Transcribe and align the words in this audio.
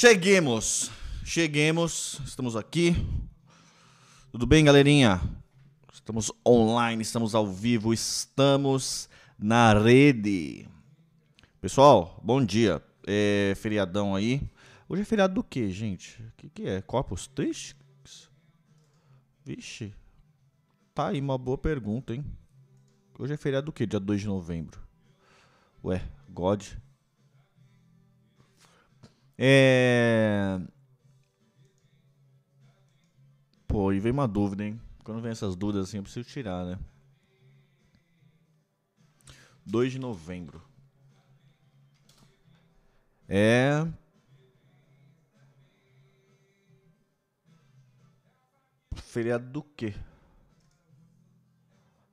Cheguemos, 0.00 0.92
cheguemos, 1.24 2.20
estamos 2.24 2.54
aqui. 2.54 2.94
Tudo 4.30 4.46
bem, 4.46 4.64
galerinha? 4.64 5.20
Estamos 5.92 6.30
online, 6.46 7.02
estamos 7.02 7.34
ao 7.34 7.52
vivo, 7.52 7.92
estamos 7.92 9.10
na 9.36 9.74
rede. 9.74 10.68
Pessoal, 11.60 12.16
bom 12.22 12.44
dia. 12.44 12.80
É 13.04 13.54
feriadão 13.56 14.14
aí. 14.14 14.48
Hoje 14.88 15.02
é 15.02 15.04
feriado 15.04 15.34
do 15.34 15.42
que, 15.42 15.68
gente? 15.68 16.22
O 16.22 16.32
que, 16.36 16.48
que 16.48 16.68
é? 16.68 16.80
Corpus 16.80 17.26
Christi? 17.26 17.74
Vixe. 19.44 19.92
Tá 20.94 21.08
aí 21.08 21.20
uma 21.20 21.36
boa 21.36 21.58
pergunta, 21.58 22.14
hein? 22.14 22.24
Hoje 23.18 23.34
é 23.34 23.36
feriado 23.36 23.66
do 23.66 23.72
que? 23.72 23.84
Dia 23.84 23.98
2 23.98 24.20
de 24.20 24.28
novembro. 24.28 24.80
Ué, 25.82 26.00
God. 26.28 26.62
É. 29.38 30.60
Pô, 33.68 33.92
e 33.92 34.00
vem 34.00 34.10
uma 34.10 34.26
dúvida, 34.26 34.64
hein? 34.64 34.80
Quando 35.04 35.22
vem 35.22 35.30
essas 35.30 35.54
dúvidas 35.54 35.88
assim, 35.88 35.98
eu 35.98 36.02
preciso 36.02 36.28
tirar, 36.28 36.64
né? 36.64 36.78
2 39.64 39.92
de 39.92 39.98
novembro. 39.98 40.62
É. 43.28 43.86
Feriado 48.96 49.46
do 49.50 49.62
quê? 49.62 49.94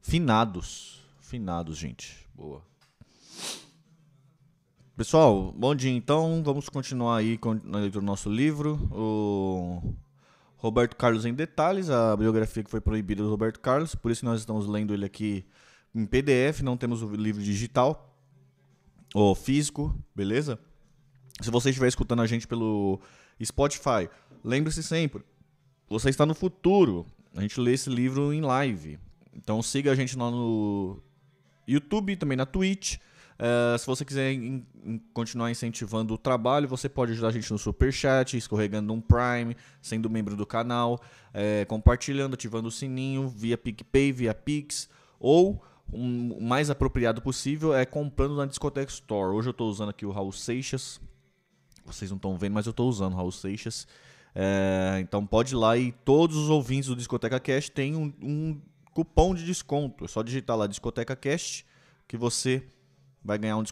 Finados. 0.01 1.01
Finados, 1.19 1.77
gente. 1.77 2.27
Boa. 2.35 2.61
Pessoal, 4.97 5.51
bom 5.51 5.75
dia 5.75 5.91
então. 5.91 6.41
Vamos 6.41 6.69
continuar 6.69 7.17
aí 7.17 7.37
na 7.65 7.79
leitura 7.79 7.99
do 7.99 8.05
nosso 8.05 8.29
livro. 8.29 8.87
O 8.93 9.93
Roberto 10.55 10.95
Carlos 10.95 11.25
em 11.25 11.33
detalhes, 11.33 11.89
a 11.89 12.15
biografia 12.15 12.63
que 12.63 12.71
foi 12.71 12.79
proibida 12.79 13.21
do 13.21 13.29
Roberto 13.29 13.59
Carlos, 13.59 13.93
por 13.93 14.09
isso 14.09 14.23
nós 14.23 14.39
estamos 14.39 14.65
lendo 14.67 14.93
ele 14.93 15.03
aqui 15.03 15.45
em 15.93 16.05
PDF, 16.05 16.61
não 16.61 16.77
temos 16.77 17.03
o 17.03 17.13
livro 17.13 17.43
digital 17.43 18.15
ou 19.13 19.35
físico, 19.35 19.93
beleza? 20.15 20.57
Se 21.41 21.51
você 21.51 21.71
estiver 21.71 21.89
escutando 21.89 22.21
a 22.21 22.25
gente 22.25 22.47
pelo 22.47 23.01
Spotify, 23.43 24.09
lembre-se 24.45 24.81
sempre, 24.81 25.25
você 25.89 26.09
está 26.09 26.25
no 26.25 26.33
futuro. 26.33 27.05
A 27.35 27.41
gente 27.41 27.59
lê 27.59 27.73
esse 27.73 27.89
livro 27.89 28.31
em 28.31 28.39
live. 28.39 28.97
Então 29.33 29.61
siga 29.61 29.91
a 29.91 29.95
gente 29.95 30.17
lá 30.17 30.31
no 30.31 31.01
YouTube, 31.67 32.15
também 32.15 32.37
na 32.37 32.45
Twitch. 32.45 32.95
Uh, 33.37 33.77
se 33.77 33.85
você 33.85 34.05
quiser 34.05 34.31
in, 34.31 34.65
in, 34.83 35.01
continuar 35.13 35.51
incentivando 35.51 36.13
o 36.13 36.17
trabalho, 36.17 36.67
você 36.67 36.87
pode 36.87 37.11
ajudar 37.11 37.27
a 37.27 37.31
gente 37.31 37.51
no 37.51 37.57
Super 37.57 37.91
Chat, 37.91 38.37
escorregando 38.37 38.93
um 38.93 39.01
Prime, 39.01 39.55
sendo 39.81 40.09
membro 40.09 40.37
do 40.37 40.45
canal, 40.45 41.01
é, 41.33 41.65
compartilhando, 41.65 42.35
ativando 42.35 42.69
o 42.69 42.71
sininho 42.71 43.27
via 43.27 43.57
PicPay, 43.57 44.11
via 44.13 44.33
Pix, 44.33 44.89
ou 45.19 45.61
um, 45.91 46.33
o 46.33 46.41
mais 46.41 46.69
apropriado 46.69 47.21
possível 47.21 47.73
é 47.75 47.85
comprando 47.85 48.35
na 48.35 48.45
Discoteca 48.45 48.91
Store. 48.91 49.35
Hoje 49.35 49.49
eu 49.49 49.51
estou 49.51 49.69
usando 49.69 49.89
aqui 49.89 50.05
o 50.05 50.11
Raul 50.11 50.31
Seixas. 50.31 51.01
Vocês 51.85 52.09
não 52.09 52.15
estão 52.15 52.37
vendo, 52.37 52.53
mas 52.53 52.65
eu 52.65 52.71
estou 52.71 52.87
usando 52.89 53.13
o 53.13 53.15
Raul 53.17 53.31
Seixas. 53.31 53.87
É, 54.33 54.97
então 55.01 55.25
pode 55.25 55.53
ir 55.53 55.57
lá 55.57 55.77
e 55.77 55.91
todos 55.91 56.35
os 56.35 56.49
ouvintes 56.49 56.87
do 56.87 56.95
Discoteca 56.95 57.39
Cast 57.39 57.71
têm 57.71 57.95
um, 57.95 58.13
um 58.21 58.61
cupom 58.93 59.35
de 59.35 59.45
desconto. 59.45 60.05
É 60.05 60.07
só 60.07 60.23
digitar 60.23 60.57
lá 60.57 60.67
Discoteca 60.67 61.15
Cast 61.15 61.65
que 62.07 62.17
você 62.17 62.63
vai 63.25 63.39
ganhar 63.39 63.57
um, 63.57 63.63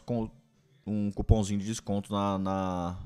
um 0.84 1.12
cupomzinho 1.12 1.60
de 1.60 1.66
desconto 1.66 2.12
na, 2.12 2.38
na, 2.38 2.98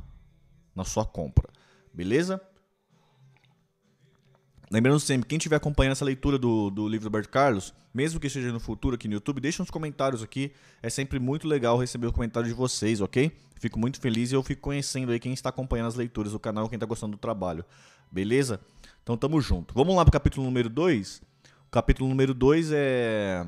na 0.75 0.85
sua 0.85 1.05
compra. 1.05 1.49
Beleza? 1.93 2.41
Lembrando 4.71 5.01
sempre, 5.01 5.29
quem 5.29 5.37
estiver 5.37 5.57
acompanhando 5.57 5.93
essa 5.93 6.05
leitura 6.05 6.39
do, 6.39 6.71
do 6.71 6.89
livro 6.89 7.05
do 7.05 7.13
Roberto 7.13 7.31
Carlos, 7.31 7.73
mesmo 7.93 8.19
que 8.21 8.27
esteja 8.27 8.53
no 8.53 8.61
futuro 8.61 8.95
aqui 8.97 9.09
no 9.09 9.15
YouTube, 9.15 9.41
deixa 9.41 9.63
uns 9.63 9.71
comentários 9.71 10.23
aqui. 10.23 10.53
É 10.83 10.91
sempre 10.91 11.19
muito 11.19 11.47
legal 11.47 11.79
receber 11.79 12.07
o 12.07 12.13
comentário 12.13 12.49
de 12.49 12.55
vocês, 12.55 13.01
ok? 13.01 13.33
Fico 13.59 13.79
muito 13.79 14.01
feliz 14.01 14.31
e 14.31 14.35
eu 14.35 14.43
fico 14.43 14.63
conhecendo 14.63 15.13
aí 15.13 15.19
quem 15.19 15.33
está 15.33 15.49
acompanhando 15.49 15.89
as 15.89 15.95
leituras 15.95 16.33
do 16.33 16.39
canal, 16.39 16.69
quem 16.69 16.77
está 16.77 16.87
gostando 16.87 17.17
do 17.17 17.19
trabalho. 17.19 17.65
Beleza? 18.11 18.61
Então 19.03 19.17
tamo 19.17 19.41
junto. 19.41 19.75
Vamos 19.75 19.95
lá 19.97 20.05
para 20.05 20.11
o 20.11 20.13
capítulo 20.13 20.45
número 20.45 20.69
2. 20.69 21.23
O 21.67 21.71
capítulo 21.71 22.09
número 22.09 22.35
2 22.35 22.71
é 22.73 23.47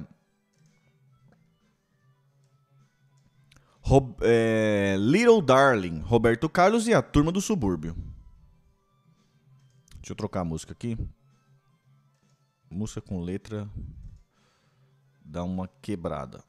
É, 4.23 4.97
Little 4.99 5.43
Darling, 5.43 6.01
Roberto 6.01 6.49
Carlos 6.49 6.87
e 6.87 6.95
a 6.95 7.03
Turma 7.03 7.33
do 7.33 7.41
Subúrbio. 7.41 7.97
Deixa 9.97 10.13
eu 10.13 10.17
trocar 10.17 10.41
a 10.41 10.45
música 10.45 10.73
aqui. 10.73 10.97
Música 12.71 13.01
com 13.01 13.21
letra 13.21 13.69
dá 15.25 15.43
uma 15.43 15.69
quebrada. 15.83 16.43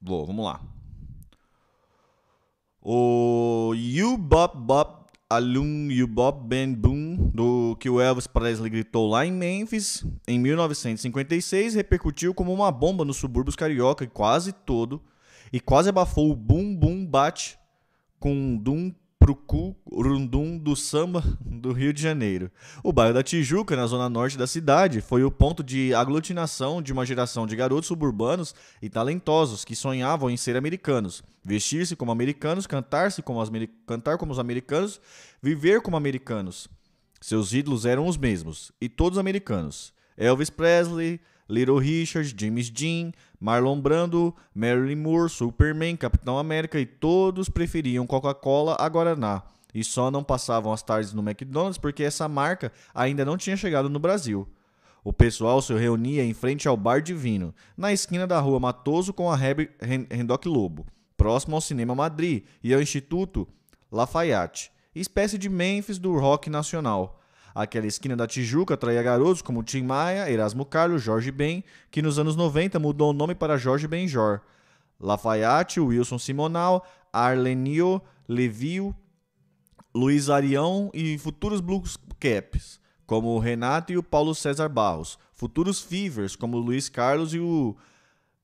Vou, 0.00 0.26
vamos 0.26 0.44
lá. 0.44 0.60
O 2.80 3.72
You 3.74 4.16
Bop 4.16 4.56
Bop 4.56 5.05
Alum 5.28 5.90
You 5.90 6.06
Bob 6.06 6.46
Ben 6.46 6.72
Boom, 6.72 7.32
do 7.34 7.76
que 7.80 7.90
o 7.90 8.00
Elvis 8.00 8.28
Presley 8.28 8.70
gritou 8.70 9.10
lá 9.10 9.26
em 9.26 9.32
Memphis 9.32 10.06
em 10.28 10.38
1956, 10.38 11.74
repercutiu 11.74 12.32
como 12.32 12.52
uma 12.52 12.70
bomba 12.70 13.04
nos 13.04 13.16
subúrbios 13.16 13.56
carioca 13.56 14.04
e 14.04 14.06
quase 14.06 14.52
todo, 14.52 15.02
e 15.52 15.58
quase 15.58 15.88
abafou 15.88 16.30
o 16.30 16.36
Boom 16.36 16.76
Boom 16.76 17.04
Bate 17.04 17.58
com 18.20 18.56
Dum 18.56 18.94
Prucu 19.26 19.74
Rundum 19.90 20.56
do 20.56 20.76
samba 20.76 21.20
do 21.40 21.72
Rio 21.72 21.92
de 21.92 22.00
Janeiro. 22.00 22.48
O 22.80 22.92
bairro 22.92 23.12
da 23.12 23.24
Tijuca, 23.24 23.74
na 23.74 23.84
zona 23.84 24.08
norte 24.08 24.38
da 24.38 24.46
cidade, 24.46 25.00
foi 25.00 25.24
o 25.24 25.32
ponto 25.32 25.64
de 25.64 25.92
aglutinação 25.92 26.80
de 26.80 26.92
uma 26.92 27.04
geração 27.04 27.44
de 27.44 27.56
garotos 27.56 27.88
suburbanos 27.88 28.54
e 28.80 28.88
talentosos 28.88 29.64
que 29.64 29.74
sonhavam 29.74 30.30
em 30.30 30.36
ser 30.36 30.56
americanos, 30.56 31.24
vestir-se 31.44 31.96
como 31.96 32.12
americanos, 32.12 32.68
cantar-se 32.68 33.20
como 33.20 33.42
cantar 33.84 34.16
como 34.16 34.30
os 34.30 34.38
americanos, 34.38 35.00
viver 35.42 35.80
como 35.80 35.96
americanos. 35.96 36.68
Seus 37.20 37.52
ídolos 37.52 37.84
eram 37.84 38.06
os 38.06 38.16
mesmos, 38.16 38.70
e 38.80 38.88
todos 38.88 39.18
americanos. 39.18 39.92
Elvis 40.16 40.50
Presley, 40.50 41.20
Little 41.48 41.80
Richard, 41.80 42.32
James 42.38 42.70
Dean, 42.70 43.10
Marlon 43.40 43.80
Brando, 43.80 44.34
Marilyn 44.54 44.96
Moore, 44.96 45.30
Superman, 45.30 45.96
Capitão 45.96 46.38
América 46.38 46.78
e 46.78 46.86
todos 46.86 47.48
preferiam 47.48 48.06
Coca-Cola 48.06 48.76
a 48.78 48.88
Guaraná. 48.88 49.42
E 49.74 49.84
só 49.84 50.10
não 50.10 50.24
passavam 50.24 50.72
as 50.72 50.82
tardes 50.82 51.12
no 51.12 51.22
McDonald's 51.22 51.78
porque 51.78 52.02
essa 52.02 52.28
marca 52.28 52.72
ainda 52.94 53.24
não 53.24 53.36
tinha 53.36 53.56
chegado 53.56 53.90
no 53.90 53.98
Brasil. 53.98 54.48
O 55.04 55.12
pessoal 55.12 55.62
se 55.62 55.72
reunia 55.72 56.24
em 56.24 56.34
frente 56.34 56.66
ao 56.66 56.76
Bar 56.76 57.00
Divino, 57.00 57.54
na 57.76 57.92
esquina 57.92 58.26
da 58.26 58.40
rua 58.40 58.58
Matoso 58.58 59.12
com 59.12 59.30
a 59.30 59.36
Rendoc 59.36 60.46
Lobo, 60.46 60.84
próximo 61.16 61.54
ao 61.54 61.60
Cinema 61.60 61.94
Madrid 61.94 62.44
e 62.60 62.74
ao 62.74 62.82
Instituto 62.82 63.46
Lafayette, 63.92 64.72
espécie 64.94 65.38
de 65.38 65.48
Memphis 65.48 65.98
do 65.98 66.18
rock 66.18 66.50
nacional. 66.50 67.20
Aquela 67.56 67.86
esquina 67.86 68.14
da 68.14 68.26
Tijuca 68.26 68.74
atraía 68.74 69.02
garotos 69.02 69.40
como 69.40 69.62
Tim 69.62 69.84
Maia, 69.84 70.30
Erasmo 70.30 70.66
Carlos, 70.66 71.02
Jorge 71.02 71.30
Ben, 71.30 71.64
que 71.90 72.02
nos 72.02 72.18
anos 72.18 72.36
90 72.36 72.78
mudou 72.78 73.08
o 73.08 73.14
nome 73.14 73.34
para 73.34 73.56
Jorge 73.56 73.88
Benjor. 73.88 74.42
Lafayette, 75.00 75.80
Wilson 75.80 76.18
Simonal, 76.18 76.86
Arlenio, 77.10 78.02
Levio, 78.28 78.94
Luiz 79.94 80.28
Arião 80.28 80.90
e 80.92 81.16
futuros 81.16 81.62
Blues 81.62 81.96
Caps, 82.20 82.78
como 83.06 83.28
o 83.28 83.38
Renato 83.38 83.90
e 83.90 83.96
o 83.96 84.02
Paulo 84.02 84.34
César 84.34 84.68
Barros. 84.68 85.18
Futuros 85.32 85.80
Fevers, 85.80 86.36
como 86.36 86.58
o 86.58 86.60
Luiz 86.60 86.90
Carlos 86.90 87.32
e 87.32 87.38
o 87.38 87.74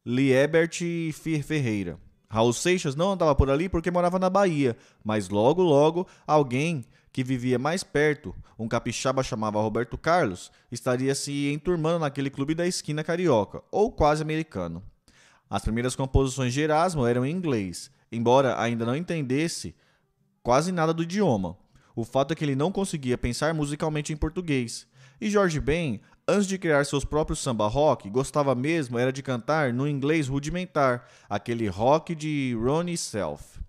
Liebert 0.06 0.78
Ferreira. 1.12 1.98
Raul 2.30 2.54
Seixas 2.54 2.96
não 2.96 3.12
andava 3.12 3.34
por 3.34 3.50
ali 3.50 3.69
porque 3.69 3.90
morava 3.90 4.19
na 4.19 4.31
Bahia, 4.31 4.75
mas 5.04 5.28
logo, 5.28 5.62
logo, 5.62 6.08
alguém 6.26 6.87
que 7.12 7.23
vivia 7.23 7.59
mais 7.59 7.85
perto, 7.85 8.35
um 8.59 8.67
capixaba 8.67 9.23
chamava 9.23 9.61
Roberto 9.61 9.99
Carlos, 9.99 10.50
estaria 10.70 11.14
se 11.14 11.53
enturmando 11.53 11.99
naquele 11.99 12.31
clube 12.31 12.55
da 12.55 12.67
esquina 12.67 13.05
carioca, 13.05 13.62
ou 13.70 13.93
quase 13.93 14.23
americano. 14.23 14.82
As 15.50 15.62
primeiras 15.62 15.94
composições 15.94 16.55
de 16.55 16.62
Erasmo 16.62 17.06
eram 17.06 17.26
em 17.26 17.31
inglês, 17.31 17.91
embora 18.11 18.59
ainda 18.59 18.87
não 18.87 18.97
entendesse 18.97 19.75
quase 20.43 20.73
nada 20.73 20.94
do 20.94 21.03
idioma. 21.03 21.59
O 21.94 22.05
fato 22.05 22.32
é 22.32 22.35
que 22.35 22.43
ele 22.43 22.56
não 22.56 22.73
conseguia 22.73 23.19
pensar 23.19 23.53
musicalmente 23.53 24.12
em 24.12 24.17
português. 24.17 24.87
E 25.20 25.29
Jorge 25.29 25.61
Ben, 25.61 26.00
antes 26.26 26.47
de 26.47 26.56
criar 26.56 26.85
seus 26.87 27.05
próprios 27.05 27.41
samba 27.41 27.69
rock, 27.69 28.09
gostava 28.09 28.55
mesmo 28.55 28.99
era 28.99 29.12
de 29.12 29.23
cantar 29.23 29.73
no 29.75 29.87
inglês 29.87 30.29
rudimentar, 30.29 31.06
aquele 31.29 31.69
rock 31.69 32.14
de 32.14 32.56
Ronnie 32.59 32.97
Self. 32.97 33.61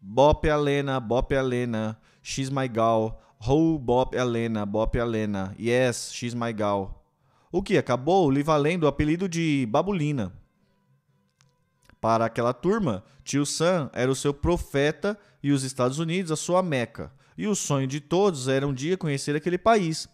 Bop 0.00 0.48
Alena, 0.48 0.98
Bop 0.98 1.34
Alena, 1.34 1.98
She's 2.22 2.48
My 2.48 2.66
Gal, 2.66 3.20
Ho 3.46 3.78
Bop 3.78 4.16
Alena, 4.16 4.64
Bop 4.64 4.98
Alena, 4.98 5.54
Yes, 5.60 6.10
She's 6.12 6.32
My 6.32 6.52
Gal. 6.52 7.04
O 7.52 7.62
que 7.62 7.76
acabou 7.76 8.30
lhe 8.30 8.42
valendo 8.42 8.84
o 8.84 8.86
apelido 8.86 9.28
de 9.28 9.66
Babulina. 9.68 10.32
Para 12.00 12.24
aquela 12.24 12.54
turma, 12.54 13.04
tio 13.22 13.44
Sam 13.44 13.90
era 13.92 14.10
o 14.10 14.14
seu 14.14 14.32
profeta 14.32 15.18
e 15.42 15.52
os 15.52 15.64
Estados 15.64 15.98
Unidos 15.98 16.32
a 16.32 16.36
sua 16.36 16.62
meca. 16.62 17.12
E 17.36 17.46
o 17.46 17.54
sonho 17.54 17.86
de 17.86 18.00
todos 18.00 18.48
era 18.48 18.66
um 18.66 18.72
dia 18.72 18.96
conhecer 18.96 19.36
aquele 19.36 19.58
país. 19.58 20.08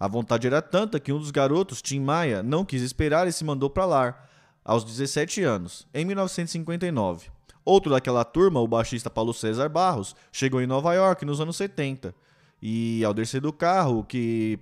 A 0.00 0.08
vontade 0.08 0.46
era 0.46 0.60
tanta 0.60 0.98
que 0.98 1.12
um 1.12 1.18
dos 1.18 1.30
garotos, 1.30 1.80
Tim 1.80 2.00
Maia, 2.00 2.42
não 2.42 2.64
quis 2.64 2.82
esperar 2.82 3.28
e 3.28 3.32
se 3.32 3.44
mandou 3.44 3.70
para 3.70 3.84
lá, 3.84 4.24
aos 4.64 4.84
17 4.84 5.42
anos, 5.42 5.86
em 5.94 6.04
1959. 6.04 7.37
Outro 7.68 7.90
daquela 7.90 8.24
turma, 8.24 8.60
o 8.60 8.66
baixista 8.66 9.10
Paulo 9.10 9.34
César 9.34 9.68
Barros, 9.68 10.16
chegou 10.32 10.62
em 10.62 10.66
Nova 10.66 10.94
York 10.94 11.22
nos 11.26 11.38
anos 11.38 11.54
70. 11.56 12.14
E 12.62 13.04
ao 13.04 13.12
descer 13.12 13.42
do 13.42 13.52
carro 13.52 14.02
que, 14.04 14.58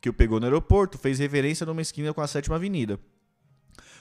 que 0.00 0.08
o 0.08 0.12
pegou 0.12 0.40
no 0.40 0.46
aeroporto, 0.46 0.98
fez 0.98 1.20
reverência 1.20 1.64
numa 1.64 1.80
esquina 1.80 2.12
com 2.12 2.20
a 2.20 2.26
Sétima 2.26 2.56
Avenida. 2.56 2.98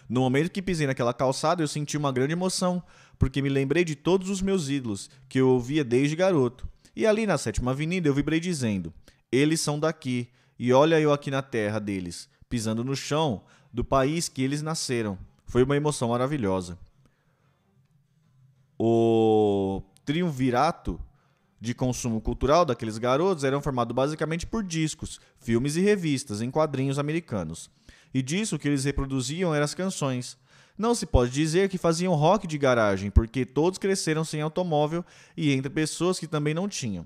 No 0.10 0.22
momento 0.22 0.50
que 0.50 0.64
pisei 0.64 0.88
naquela 0.88 1.14
calçada, 1.14 1.62
eu 1.62 1.68
senti 1.68 1.96
uma 1.96 2.12
grande 2.12 2.34
emoção, 2.34 2.82
porque 3.20 3.40
me 3.40 3.50
lembrei 3.50 3.86
de 3.86 3.94
todos 3.94 4.32
os 4.32 4.42
meus 4.42 4.68
ídolos, 4.68 5.12
que 5.30 5.40
eu 5.40 5.50
ouvia 5.50 5.84
desde 5.84 6.16
garoto. 6.16 6.68
E 6.96 7.06
ali 7.06 7.28
na 7.28 7.38
Sétima 7.38 7.70
Avenida 7.70 8.10
eu 8.10 8.16
vibrei 8.16 8.40
dizendo: 8.40 8.92
Eles 9.32 9.62
são 9.62 9.80
daqui, 9.80 10.28
e 10.58 10.74
olha 10.74 11.00
eu 11.00 11.14
aqui 11.14 11.30
na 11.30 11.44
terra 11.44 11.78
deles, 11.78 12.28
pisando 12.50 12.84
no 12.84 12.96
chão 12.96 13.44
do 13.72 13.84
país 13.84 14.28
que 14.28 14.42
eles 14.42 14.64
nasceram. 14.64 15.20
Foi 15.46 15.62
uma 15.62 15.78
emoção 15.78 16.10
maravilhosa. 16.10 16.80
O 18.82 19.82
triunvirato 20.06 20.98
de 21.60 21.74
consumo 21.74 22.22
cultural 22.22 22.64
daqueles 22.64 22.98
garotos 22.98 23.44
eram 23.44 23.62
formado 23.62 23.94
basicamente 23.94 24.48
por 24.48 24.64
discos, 24.64 25.20
filmes 25.38 25.76
e 25.76 25.82
revistas 25.82 26.42
em 26.42 26.50
quadrinhos 26.50 26.98
americanos. 26.98 27.70
E 28.14 28.22
disso 28.22 28.56
o 28.56 28.60
que 28.60 28.70
eles 28.70 28.86
reproduziam 28.86 29.54
eram 29.54 29.66
as 29.66 29.76
canções. 29.76 30.38
Não 30.78 30.96
se 30.96 31.06
pode 31.06 31.32
dizer 31.32 31.68
que 31.68 31.78
faziam 31.78 32.16
rock 32.16 32.48
de 32.48 32.58
garagem, 32.58 33.12
porque 33.12 33.46
todos 33.46 33.78
cresceram 33.78 34.24
sem 34.24 34.42
automóvel 34.42 35.04
e 35.36 35.52
entre 35.52 35.70
pessoas 35.70 36.18
que 36.18 36.26
também 36.26 36.54
não 36.54 36.70
tinham. 36.70 37.06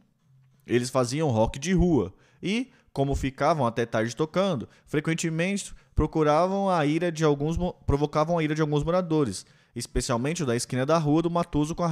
Eles 0.68 0.92
faziam 0.92 1.32
rock 1.32 1.58
de 1.58 1.74
rua 1.74 2.14
e, 2.42 2.70
como 2.94 3.16
ficavam 3.16 3.66
até 3.66 3.84
tarde 3.84 4.16
tocando, 4.16 4.70
frequentemente 4.86 5.74
procuravam 5.96 6.70
a 6.70 6.86
ira 6.86 7.12
de 7.12 7.24
alguns 7.24 7.58
provocavam 7.88 8.38
a 8.38 8.44
ira 8.44 8.54
de 8.54 8.62
alguns 8.62 8.84
moradores, 8.84 9.44
especialmente 9.76 10.44
o 10.44 10.46
da 10.46 10.56
esquina 10.56 10.86
da 10.86 10.98
rua 10.98 11.22
do 11.22 11.30
Matoso 11.30 11.76
com 11.76 11.84
a 11.84 11.92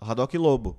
Haddock 0.00 0.36
Lobo. 0.36 0.78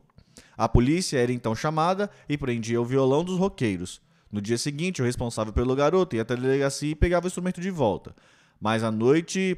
A 0.58 0.68
polícia 0.68 1.18
era 1.18 1.32
então 1.32 1.56
chamada 1.56 2.10
e 2.28 2.38
prendia 2.38 2.82
o 2.82 2.86
violão 2.86 3.24
dos 3.24 3.38
roqueiros. 3.38 4.02
No 4.32 4.42
dia 4.42 4.58
seguinte, 4.58 5.02
o 5.02 5.06
responsável 5.06 5.54
pelo 5.54 5.76
garoto 5.76 6.16
ia 6.16 6.22
até 6.22 6.34
a 6.34 6.38
delegacia 6.38 6.92
e 6.92 6.96
pegava 6.96 7.26
o 7.26 7.28
instrumento 7.28 7.62
de 7.62 7.70
volta. 7.70 8.16
Mas 8.60 8.84
à 8.84 8.92
noite, 8.92 9.58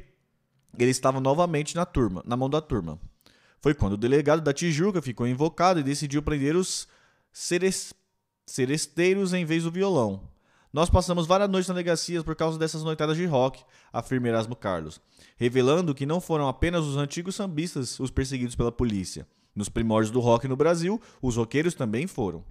ele 0.78 0.90
estava 0.90 1.20
novamente 1.20 1.74
na 1.74 1.84
turma, 1.84 2.22
na 2.24 2.36
mão 2.36 2.48
da 2.48 2.60
turma. 2.60 2.98
Foi 3.60 3.74
quando 3.74 3.94
o 3.94 3.96
delegado 3.96 4.40
da 4.40 4.52
Tijuca 4.52 5.02
ficou 5.02 5.26
invocado 5.26 5.80
e 5.80 5.82
decidiu 5.82 6.22
prender 6.22 6.54
os 6.54 6.86
seres, 7.32 7.92
seresteiros 8.46 9.32
em 9.32 9.44
vez 9.44 9.64
do 9.64 9.70
violão. 9.70 10.28
Nós 10.72 10.90
passamos 10.90 11.26
várias 11.26 11.48
noites 11.48 11.68
na 11.68 11.74
delegacia 11.74 12.22
por 12.22 12.36
causa 12.36 12.58
dessas 12.58 12.82
noitadas 12.82 13.16
de 13.16 13.24
rock, 13.24 13.64
afirma 13.92 14.28
Erasmo 14.28 14.54
Carlos, 14.54 15.00
revelando 15.36 15.94
que 15.94 16.04
não 16.04 16.20
foram 16.20 16.46
apenas 16.46 16.84
os 16.84 16.96
antigos 16.96 17.34
sambistas 17.34 17.98
os 17.98 18.10
perseguidos 18.10 18.54
pela 18.54 18.70
polícia. 18.70 19.26
Nos 19.54 19.68
primórdios 19.68 20.10
do 20.10 20.20
rock 20.20 20.46
no 20.46 20.56
Brasil, 20.56 21.00
os 21.22 21.36
roqueiros 21.36 21.74
também 21.74 22.06
foram. 22.06 22.44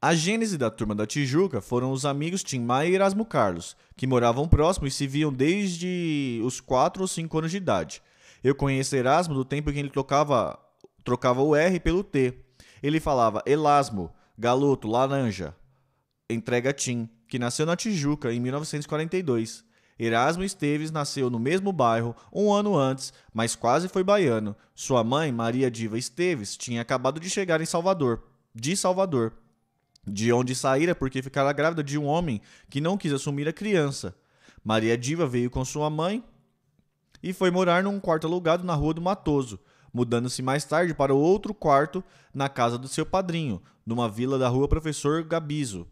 A 0.00 0.14
gênese 0.14 0.56
da 0.56 0.70
turma 0.70 0.94
da 0.94 1.04
Tijuca 1.04 1.60
foram 1.60 1.90
os 1.90 2.06
amigos 2.06 2.44
Tim 2.44 2.60
Maia 2.60 2.88
e 2.88 2.94
Erasmo 2.94 3.24
Carlos, 3.24 3.76
que 3.96 4.06
moravam 4.06 4.46
próximo 4.48 4.86
e 4.86 4.92
se 4.92 5.08
viam 5.08 5.32
desde 5.32 6.40
os 6.44 6.60
4 6.60 7.02
ou 7.02 7.08
5 7.08 7.36
anos 7.36 7.50
de 7.50 7.56
idade. 7.56 8.00
Eu 8.44 8.54
conheço 8.54 8.94
Erasmo 8.94 9.34
do 9.34 9.44
tempo 9.44 9.70
em 9.70 9.72
que 9.72 9.80
ele 9.80 9.90
tocava, 9.90 10.56
trocava 11.02 11.42
o 11.42 11.56
R 11.56 11.80
pelo 11.80 12.04
T. 12.04 12.32
Ele 12.80 13.00
falava 13.00 13.42
Elasmo, 13.44 14.12
galoto, 14.38 14.86
laranja. 14.86 15.52
Entrega 16.30 16.74
Tim, 16.74 17.08
que 17.26 17.38
nasceu 17.38 17.64
na 17.64 17.74
Tijuca 17.74 18.30
em 18.30 18.38
1942. 18.38 19.64
Erasmo 19.98 20.44
Esteves 20.44 20.90
nasceu 20.90 21.30
no 21.30 21.38
mesmo 21.38 21.72
bairro 21.72 22.14
um 22.30 22.52
ano 22.52 22.76
antes, 22.76 23.14
mas 23.32 23.56
quase 23.56 23.88
foi 23.88 24.04
baiano. 24.04 24.54
Sua 24.74 25.02
mãe, 25.02 25.32
Maria 25.32 25.70
Diva 25.70 25.96
Esteves, 25.96 26.54
tinha 26.54 26.82
acabado 26.82 27.18
de 27.18 27.30
chegar 27.30 27.62
em 27.62 27.66
Salvador, 27.66 28.24
de 28.54 28.76
Salvador, 28.76 29.32
de 30.06 30.30
onde 30.30 30.54
saíra 30.54 30.94
porque 30.94 31.22
ficara 31.22 31.50
grávida 31.50 31.82
de 31.82 31.96
um 31.96 32.04
homem 32.04 32.42
que 32.68 32.78
não 32.80 32.98
quis 32.98 33.12
assumir 33.12 33.48
a 33.48 33.52
criança. 33.52 34.14
Maria 34.62 34.98
Diva 34.98 35.26
veio 35.26 35.48
com 35.48 35.64
sua 35.64 35.88
mãe 35.88 36.22
e 37.22 37.32
foi 37.32 37.50
morar 37.50 37.82
num 37.82 37.98
quarto 37.98 38.26
alugado 38.26 38.64
na 38.64 38.74
Rua 38.74 38.92
do 38.92 39.00
Matoso, 39.00 39.58
mudando-se 39.94 40.42
mais 40.42 40.62
tarde 40.62 40.92
para 40.92 41.14
outro 41.14 41.54
quarto 41.54 42.04
na 42.34 42.50
casa 42.50 42.76
do 42.76 42.86
seu 42.86 43.06
padrinho, 43.06 43.62
numa 43.86 44.10
vila 44.10 44.38
da 44.38 44.46
Rua 44.46 44.68
Professor 44.68 45.24
Gabizo, 45.24 45.88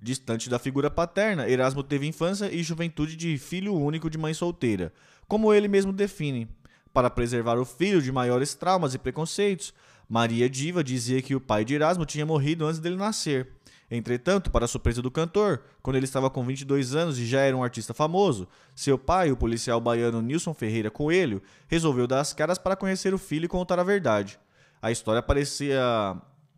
Distante 0.00 0.48
da 0.48 0.58
figura 0.58 0.90
paterna, 0.90 1.48
Erasmo 1.48 1.82
teve 1.82 2.06
infância 2.06 2.52
e 2.52 2.62
juventude 2.62 3.16
de 3.16 3.36
filho 3.36 3.74
único 3.74 4.08
de 4.08 4.16
mãe 4.16 4.32
solteira, 4.32 4.92
como 5.26 5.52
ele 5.52 5.66
mesmo 5.66 5.92
define. 5.92 6.48
Para 6.92 7.10
preservar 7.10 7.58
o 7.58 7.64
filho 7.64 8.00
de 8.00 8.12
maiores 8.12 8.54
traumas 8.54 8.94
e 8.94 8.98
preconceitos, 8.98 9.74
Maria 10.08 10.48
Diva 10.48 10.82
dizia 10.82 11.20
que 11.20 11.34
o 11.34 11.40
pai 11.40 11.64
de 11.64 11.74
Erasmo 11.74 12.06
tinha 12.06 12.24
morrido 12.24 12.64
antes 12.64 12.80
dele 12.80 12.96
nascer. 12.96 13.48
Entretanto, 13.90 14.50
para 14.50 14.66
surpresa 14.66 15.00
do 15.00 15.10
cantor, 15.10 15.62
quando 15.82 15.96
ele 15.96 16.04
estava 16.04 16.28
com 16.28 16.44
22 16.44 16.94
anos 16.94 17.18
e 17.18 17.26
já 17.26 17.40
era 17.40 17.56
um 17.56 17.62
artista 17.62 17.94
famoso, 17.94 18.46
seu 18.74 18.98
pai, 18.98 19.32
o 19.32 19.36
policial 19.36 19.80
baiano 19.80 20.20
Nilson 20.20 20.52
Ferreira 20.52 20.90
Coelho, 20.90 21.42
resolveu 21.66 22.06
dar 22.06 22.20
as 22.20 22.32
caras 22.32 22.58
para 22.58 22.76
conhecer 22.76 23.14
o 23.14 23.18
filho 23.18 23.46
e 23.46 23.48
contar 23.48 23.78
a 23.78 23.84
verdade. 23.84 24.38
A 24.80 24.90
história 24.92 25.22
parecia 25.22 25.80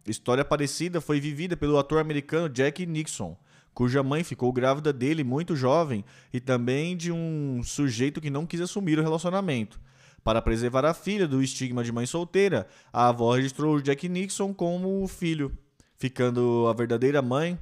História 0.06 0.44
parecida 0.44 1.00
foi 1.00 1.20
vivida 1.20 1.56
pelo 1.56 1.79
ator 1.79 1.99
americano 2.00 2.49
Jack 2.49 2.85
Nixon, 2.87 3.37
cuja 3.75 4.02
mãe 4.02 4.25
ficou 4.25 4.52
grávida 4.52 4.93
dele 4.93 5.23
muito 5.23 5.55
jovem 5.55 6.05
e 6.32 6.41
também 6.41 6.97
de 6.97 7.12
um 7.12 7.62
sujeito 7.62 8.20
que 8.20 8.31
não 8.31 8.47
quis 8.47 8.61
assumir 8.61 8.99
o 8.99 9.02
relacionamento. 9.02 9.81
Para 10.23 10.43
preservar 10.43 10.85
a 10.85 10.94
filha 10.94 11.26
do 11.26 11.43
estigma 11.43 11.82
de 11.82 11.93
mãe 11.93 12.06
solteira, 12.06 12.67
a 12.93 13.08
avó 13.08 13.35
registrou 13.35 13.81
Jack 13.81 14.08
Nixon 14.08 14.52
como 14.52 15.06
filho, 15.06 15.56
ficando 15.97 16.67
a 16.69 16.73
verdadeira 16.73 17.23
mãe 17.23 17.58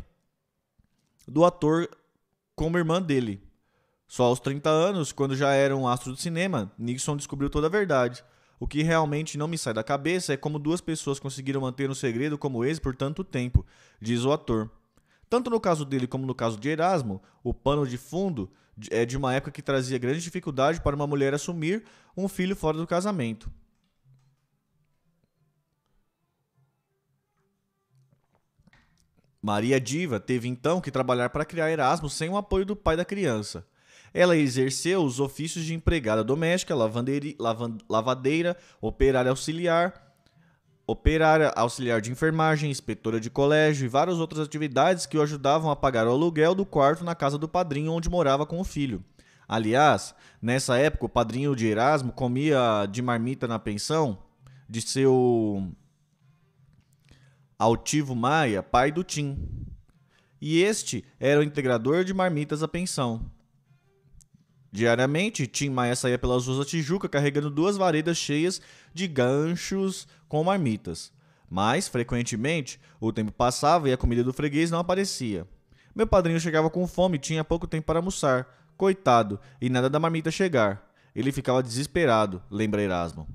do 1.27 1.45
ator 1.45 1.89
como 2.55 2.79
irmã 2.79 3.01
dele. 3.01 3.43
Só 4.09 4.25
aos 4.25 4.41
30 4.41 4.71
anos, 4.71 5.13
quando 5.13 5.37
já 5.37 5.53
era 5.53 5.77
um 5.77 5.87
astro 5.87 6.13
do 6.13 6.19
cinema, 6.19 6.73
Nixon 6.79 7.17
descobriu 7.17 7.51
toda 7.51 7.67
a 7.67 7.71
verdade. 7.71 8.25
O 8.61 8.67
que 8.67 8.83
realmente 8.83 9.39
não 9.39 9.47
me 9.47 9.57
sai 9.57 9.73
da 9.73 9.85
cabeça 9.85 10.33
é 10.33 10.37
como 10.37 10.59
duas 10.59 10.81
pessoas 10.81 11.21
conseguiram 11.21 11.61
manter 11.61 11.89
um 11.91 11.95
segredo 11.95 12.37
como 12.37 12.65
esse 12.65 12.81
por 12.81 12.95
tanto 12.97 13.23
tempo, 13.23 13.65
diz 14.01 14.25
o 14.25 14.33
ator. 14.33 14.71
Tanto 15.31 15.51
no 15.51 15.61
caso 15.61 15.85
dele 15.85 16.07
como 16.07 16.27
no 16.27 16.35
caso 16.35 16.59
de 16.59 16.69
Erasmo, 16.69 17.23
o 17.45 17.55
pano 17.55 17.87
de 17.87 17.97
fundo 17.97 18.51
é 18.91 19.05
de 19.05 19.17
uma 19.17 19.35
época 19.35 19.53
que 19.53 19.63
trazia 19.63 19.99
grande 19.99 20.21
dificuldade 20.21 20.81
para 20.81 20.97
uma 20.97 21.07
mulher 21.07 21.35
assumir 21.35 21.85
um 22.17 22.29
filho 22.29 22.57
fora 22.57 22.77
do 22.77 22.87
casamento. 22.87 23.51
Maria 29.41 29.81
Diva 29.81 30.19
teve 30.19 30.49
então 30.49 30.81
que 30.81 30.91
trabalhar 30.91 31.31
para 31.31 31.45
criar 31.45 31.71
Erasmo 31.71 32.11
sem 32.11 32.29
o 32.29 32.37
apoio 32.37 32.67
do 32.67 32.75
pai 32.75 32.97
da 32.97 33.05
criança. 33.05 33.67
Ela 34.13 34.37
exerceu 34.37 35.03
os 35.03 35.21
ofícios 35.21 35.65
de 35.65 35.75
empregada 35.75 36.25
doméstica, 36.25 36.75
lavadeira, 37.89 38.57
operária 38.81 39.31
auxiliar, 39.31 40.09
operária 40.87 41.53
auxiliar 41.55 42.01
de 42.01 42.11
enfermagem, 42.11 42.71
inspetora 42.71 43.21
de 43.21 43.29
colégio 43.29 43.85
e 43.85 43.89
várias 43.89 44.19
outras 44.19 44.47
atividades 44.47 45.05
que 45.05 45.19
o 45.19 45.23
ajudavam 45.23 45.71
a 45.71 45.77
pagar 45.77 46.07
o 46.07 46.11
aluguel 46.11 46.55
do 46.55 46.65
quarto 46.65 47.05
na 47.05 47.15
casa 47.15 47.37
do 47.37 47.47
padrinho 47.47 47.93
onde 47.93 48.09
morava 48.09 48.47
com 48.47 48.59
o 48.59 48.65
filho. 48.65 49.05
Aliás, 49.47 50.15
nessa 50.41 50.79
época 50.79 51.07
o 51.07 51.09
padrinho 51.09 51.55
de 51.55 51.67
Erasmo 51.67 52.13
comia 52.13 52.87
de 52.91 53.01
marmita 53.03 53.47
na 53.47 53.59
pensão 53.59 54.19
de 54.69 54.83
seu 54.83 55.71
altivo 57.59 58.15
Maia, 58.15 58.63
pai 58.63 58.93
do 58.93 59.03
Tim. 59.03 59.39
E 60.41 60.63
este 60.63 61.05
era 61.19 61.41
o 61.41 61.43
integrador 61.43 62.05
de 62.05 62.15
marmitas 62.15 62.61
da 62.61 62.69
pensão. 62.69 63.31
Diariamente, 64.71 65.47
Tim 65.47 65.71
Maia 65.71 65.97
saía 65.97 66.19
pelas 66.19 66.47
ruas 66.47 66.59
da 66.59 66.65
Tijuca 66.65 67.09
carregando 67.09 67.51
duas 67.51 67.77
varedas 67.77 68.19
cheias 68.19 68.61
de 68.93 69.09
ganchos 69.09 70.07
com 70.29 70.45
marmitas. 70.45 71.11
Mas, 71.51 71.89
frequentemente, 71.89 72.79
o 73.01 73.13
tempo 73.13 73.33
passava 73.33 73.89
e 73.89 73.93
a 73.93 73.97
comida 73.97 74.23
do 74.23 74.33
freguês 74.33 74.71
não 74.71 74.79
aparecia. 74.79 75.47
Meu 75.95 76.07
padrinho 76.07 76.39
chegava 76.39 76.69
com 76.69 76.87
fome 76.87 77.17
e 77.17 77.21
tinha 77.21 77.43
pouco 77.43 77.67
tempo 77.67 77.87
para 77.87 77.99
almoçar. 77.99 78.47
Coitado, 78.77 79.41
e 79.61 79.71
nada 79.71 79.89
da 79.89 79.99
marmita 79.99 80.31
chegar. 80.31 80.93
Ele 81.15 81.33
ficava 81.33 81.63
desesperado, 81.63 82.43
lembra 82.51 82.83
Erasmo. 82.83 83.27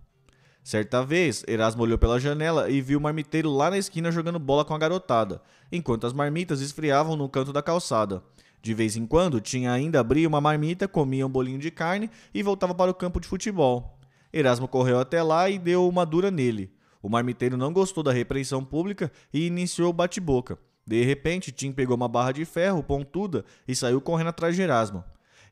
Certa 0.63 1.03
vez, 1.03 1.43
Erasmo 1.45 1.83
olhou 1.83 1.97
pela 1.97 2.19
janela 2.19 2.69
e 2.69 2.79
viu 2.79 2.97
o 2.97 3.01
marmiteiro 3.01 3.51
lá 3.51 3.69
na 3.69 3.77
esquina 3.77 4.11
jogando 4.11 4.39
bola 4.39 4.63
com 4.63 4.73
a 4.73 4.77
garotada, 4.77 5.41
enquanto 5.69 6.07
as 6.07 6.13
marmitas 6.13 6.61
esfriavam 6.61 7.17
no 7.17 7.27
canto 7.27 7.51
da 7.51 7.61
calçada. 7.61 8.23
De 8.63 8.73
vez 8.73 8.95
em 8.95 9.05
quando, 9.05 9.41
tinha 9.41 9.73
ainda 9.73 9.99
abria 9.99 10.25
uma 10.25 10.39
marmita, 10.39 10.87
comia 10.87 11.27
um 11.27 11.29
bolinho 11.29 11.59
de 11.59 11.69
carne 11.69 12.09
e 12.33 12.41
voltava 12.41 12.73
para 12.73 12.89
o 12.89 12.93
campo 12.93 13.19
de 13.19 13.27
futebol. 13.27 13.99
Erasmo 14.31 14.69
correu 14.69 14.99
até 14.99 15.21
lá 15.21 15.49
e 15.49 15.59
deu 15.59 15.85
uma 15.85 16.05
dura 16.05 16.31
nele. 16.31 16.71
O 17.01 17.09
marmiteiro 17.09 17.57
não 17.57 17.73
gostou 17.73 18.01
da 18.01 18.13
repreensão 18.13 18.63
pública 18.63 19.11
e 19.33 19.47
iniciou 19.47 19.89
o 19.89 19.93
bate-boca. 19.93 20.57
De 20.87 21.03
repente, 21.03 21.51
Tim 21.51 21.73
pegou 21.73 21.97
uma 21.97 22.07
barra 22.07 22.31
de 22.31 22.45
ferro 22.45 22.81
pontuda 22.81 23.43
e 23.67 23.75
saiu 23.75 23.99
correndo 23.99 24.29
atrás 24.29 24.55
de 24.55 24.61
Erasmo. 24.61 25.03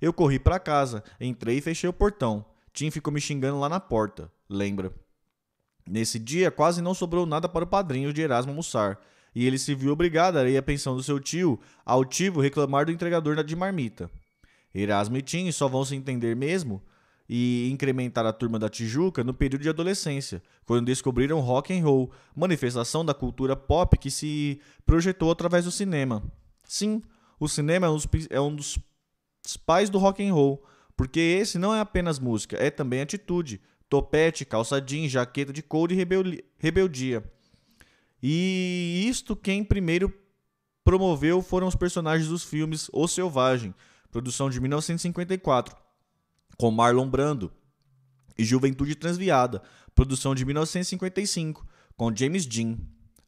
Eu 0.01 0.13
corri 0.13 0.39
para 0.39 0.57
casa, 0.57 1.03
entrei 1.19 1.57
e 1.57 1.61
fechei 1.61 1.89
o 1.89 1.93
portão. 1.93 2.45
Tim 2.71 2.89
ficou 2.89 3.11
me 3.11 3.19
xingando 3.19 3.59
lá 3.59 3.67
na 3.67 3.81
porta, 3.81 4.31
lembra? 4.49 4.93
Nesse 5.85 6.17
dia, 6.17 6.49
quase 6.49 6.81
não 6.81 6.93
sobrou 6.93 7.25
nada 7.25 7.49
para 7.49 7.65
o 7.65 7.67
padrinho 7.67 8.13
de 8.13 8.21
Erasmo 8.21 8.51
almoçar, 8.51 8.97
e 9.33 9.45
ele 9.45 9.57
se 9.57 9.73
viu 9.73 9.91
obrigado 9.91 10.37
a 10.37 10.49
ir 10.49 10.57
à 10.57 10.61
pensão 10.61 10.95
do 10.95 11.03
seu 11.03 11.19
tio, 11.19 11.59
altivo, 11.85 12.41
reclamar 12.41 12.85
do 12.85 12.91
entregador 12.91 13.41
de 13.43 13.55
marmita. 13.55 14.09
Erasmo 14.73 15.17
e 15.17 15.21
Tim 15.21 15.51
só 15.51 15.67
vão 15.67 15.83
se 15.83 15.95
entender 15.95 16.35
mesmo 16.35 16.81
e 17.27 17.69
incrementar 17.71 18.25
a 18.25 18.33
turma 18.33 18.59
da 18.59 18.67
Tijuca 18.67 19.23
no 19.23 19.33
período 19.33 19.61
de 19.61 19.69
adolescência, 19.69 20.43
quando 20.65 20.87
descobriram 20.87 21.39
rock 21.39 21.73
and 21.73 21.83
roll, 21.83 22.11
manifestação 22.35 23.05
da 23.05 23.13
cultura 23.13 23.55
pop 23.55 23.97
que 23.97 24.11
se 24.11 24.59
projetou 24.85 25.31
através 25.31 25.63
do 25.63 25.71
cinema. 25.71 26.21
Sim, 26.65 27.01
o 27.39 27.47
cinema 27.47 27.87
é 28.29 28.39
um 28.41 28.55
dos 28.55 28.77
pais 29.65 29.89
do 29.89 29.97
rock 29.97 30.21
and 30.25 30.33
roll, 30.33 30.61
porque 30.95 31.19
esse 31.19 31.57
não 31.57 31.73
é 31.73 31.79
apenas 31.79 32.19
música, 32.19 32.57
é 32.57 32.69
também 32.69 33.01
atitude, 33.01 33.61
topete, 33.89 34.45
calça 34.45 34.81
jeans, 34.81 35.11
jaqueta 35.11 35.53
de 35.53 35.63
couro 35.63 35.93
e 35.93 35.95
rebeldia. 36.59 37.23
E 38.21 39.05
isto 39.07 39.35
quem 39.35 39.63
primeiro 39.63 40.13
promoveu 40.83 41.41
foram 41.41 41.67
os 41.67 41.75
personagens 41.75 42.27
dos 42.27 42.43
filmes 42.43 42.89
O 42.93 43.07
Selvagem, 43.07 43.73
produção 44.11 44.49
de 44.49 44.59
1954, 44.59 45.75
com 46.57 46.71
Marlon 46.71 47.09
Brando, 47.09 47.51
e 48.37 48.43
Juventude 48.43 48.95
Transviada, 48.95 49.61
produção 49.93 50.33
de 50.33 50.45
1955, 50.45 51.65
com 51.95 52.15
James 52.15 52.45
Dean. 52.45 52.77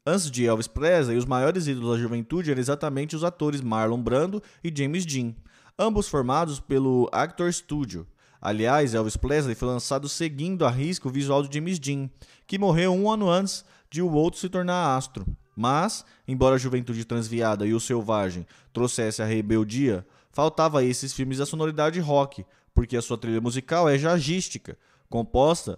Antes 0.06 0.30
de 0.30 0.46
Elvis 0.46 0.68
Presley, 0.68 1.18
os 1.18 1.26
maiores 1.26 1.68
ídolos 1.68 1.96
da 1.96 2.02
juventude 2.02 2.52
eram 2.52 2.60
exatamente 2.60 3.16
os 3.16 3.24
atores 3.24 3.62
Marlon 3.62 4.02
Brando 4.02 4.42
e 4.64 4.74
James 4.76 5.06
Dean 5.06 5.34
ambos 5.78 6.08
formados 6.08 6.60
pelo 6.60 7.10
Actor 7.12 7.52
Studio. 7.52 8.08
Aliás, 8.42 8.94
Elvis 8.94 9.16
Presley 9.16 9.56
foi 9.56 9.68
lançado 9.68 10.10
seguindo 10.10 10.66
a 10.66 10.70
risco 10.70 11.08
o 11.08 11.12
visual 11.12 11.44
de 11.44 11.58
James 11.58 11.80
Dean, 11.80 12.10
que 12.46 12.60
morreu 12.60 12.94
um 12.94 13.10
ano 13.10 13.30
antes 13.30 13.64
de 13.94 14.02
o 14.02 14.12
outro 14.12 14.40
se 14.40 14.50
tornar 14.50 14.98
astro. 14.98 15.24
Mas, 15.56 16.04
embora 16.28 16.56
a 16.56 16.58
juventude 16.58 17.06
transviada 17.06 17.64
e 17.64 17.76
o 17.76 17.80
selvagem 17.80 18.44
trouxesse 18.74 19.22
a 19.22 19.26
rebeldia, 19.26 20.04
faltava 20.32 20.80
a 20.80 20.84
esses 20.84 21.14
filmes 21.14 21.40
a 21.40 21.46
sonoridade 21.46 22.00
rock, 22.00 22.44
porque 22.74 22.98
a 22.98 23.04
sua 23.04 23.20
trilha 23.20 23.40
musical 23.40 23.88
é 23.88 23.96
jazzística, 23.96 24.76
composta 25.08 25.78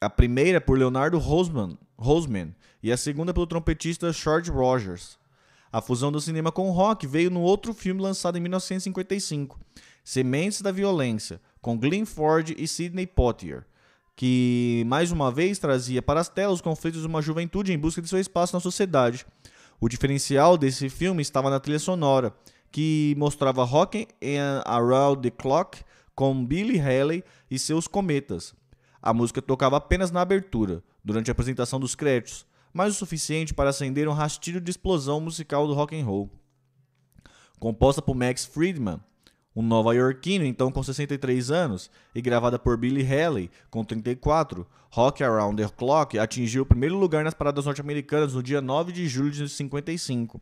a 0.00 0.10
primeira 0.10 0.60
por 0.60 0.76
Leonardo 0.76 1.16
Roseman, 1.16 1.78
Roseman 1.96 2.52
e 2.82 2.90
a 2.90 2.96
segunda 2.96 3.32
pelo 3.32 3.46
trompetista 3.46 4.12
George 4.12 4.50
Rogers. 4.50 5.16
A 5.72 5.80
fusão 5.80 6.10
do 6.10 6.20
cinema 6.20 6.50
com 6.50 6.68
o 6.68 6.72
rock 6.72 7.06
veio 7.06 7.30
no 7.30 7.40
outro 7.40 7.72
filme 7.72 8.02
lançado 8.02 8.36
em 8.36 8.40
1955, 8.40 9.60
Sementes 10.02 10.60
da 10.60 10.72
Violência, 10.72 11.40
com 11.62 11.78
Glenn 11.78 12.04
Ford 12.04 12.52
e 12.58 12.66
Sidney 12.66 13.06
Poitier, 13.06 13.64
que 14.20 14.84
mais 14.86 15.10
uma 15.10 15.32
vez 15.32 15.58
trazia 15.58 16.02
para 16.02 16.20
as 16.20 16.28
telas 16.28 16.56
os 16.56 16.60
conflitos 16.60 17.00
de 17.00 17.06
uma 17.06 17.22
juventude 17.22 17.72
em 17.72 17.78
busca 17.78 18.02
de 18.02 18.08
seu 18.10 18.20
espaço 18.20 18.54
na 18.54 18.60
sociedade. 18.60 19.24
O 19.80 19.88
diferencial 19.88 20.58
desse 20.58 20.90
filme 20.90 21.22
estava 21.22 21.48
na 21.48 21.58
trilha 21.58 21.78
sonora, 21.78 22.34
que 22.70 23.14
mostrava 23.16 23.64
Rockin' 23.64 24.06
Around 24.66 25.22
the 25.22 25.30
Clock 25.30 25.82
com 26.14 26.44
Billy 26.44 26.78
Haley 26.78 27.24
e 27.50 27.58
seus 27.58 27.88
cometas. 27.88 28.54
A 29.00 29.14
música 29.14 29.40
tocava 29.40 29.78
apenas 29.78 30.10
na 30.10 30.20
abertura, 30.20 30.82
durante 31.02 31.30
a 31.30 31.32
apresentação 31.32 31.80
dos 31.80 31.94
créditos, 31.94 32.44
mas 32.74 32.92
o 32.92 32.98
suficiente 32.98 33.54
para 33.54 33.70
acender 33.70 34.06
um 34.06 34.12
rastilho 34.12 34.60
de 34.60 34.70
explosão 34.70 35.18
musical 35.18 35.66
do 35.66 35.72
rock 35.72 35.98
and 35.98 36.04
roll. 36.04 36.30
Composta 37.58 38.02
por 38.02 38.14
Max 38.14 38.44
Friedman, 38.44 39.00
um 39.54 39.62
nova-iorquino 39.62 40.44
então 40.44 40.70
com 40.70 40.82
63 40.82 41.50
anos, 41.50 41.90
e 42.14 42.20
gravada 42.20 42.58
por 42.58 42.76
Billy 42.76 43.02
Haley 43.02 43.50
com 43.70 43.84
34, 43.84 44.66
Rock 44.90 45.22
Around 45.22 45.62
the 45.62 45.68
Clock 45.68 46.18
atingiu 46.18 46.62
o 46.62 46.66
primeiro 46.66 46.96
lugar 46.96 47.24
nas 47.24 47.34
paradas 47.34 47.66
norte-americanas 47.66 48.34
no 48.34 48.42
dia 48.42 48.60
9 48.60 48.92
de 48.92 49.06
julho 49.08 49.30
de 49.30 49.48
55, 49.48 50.40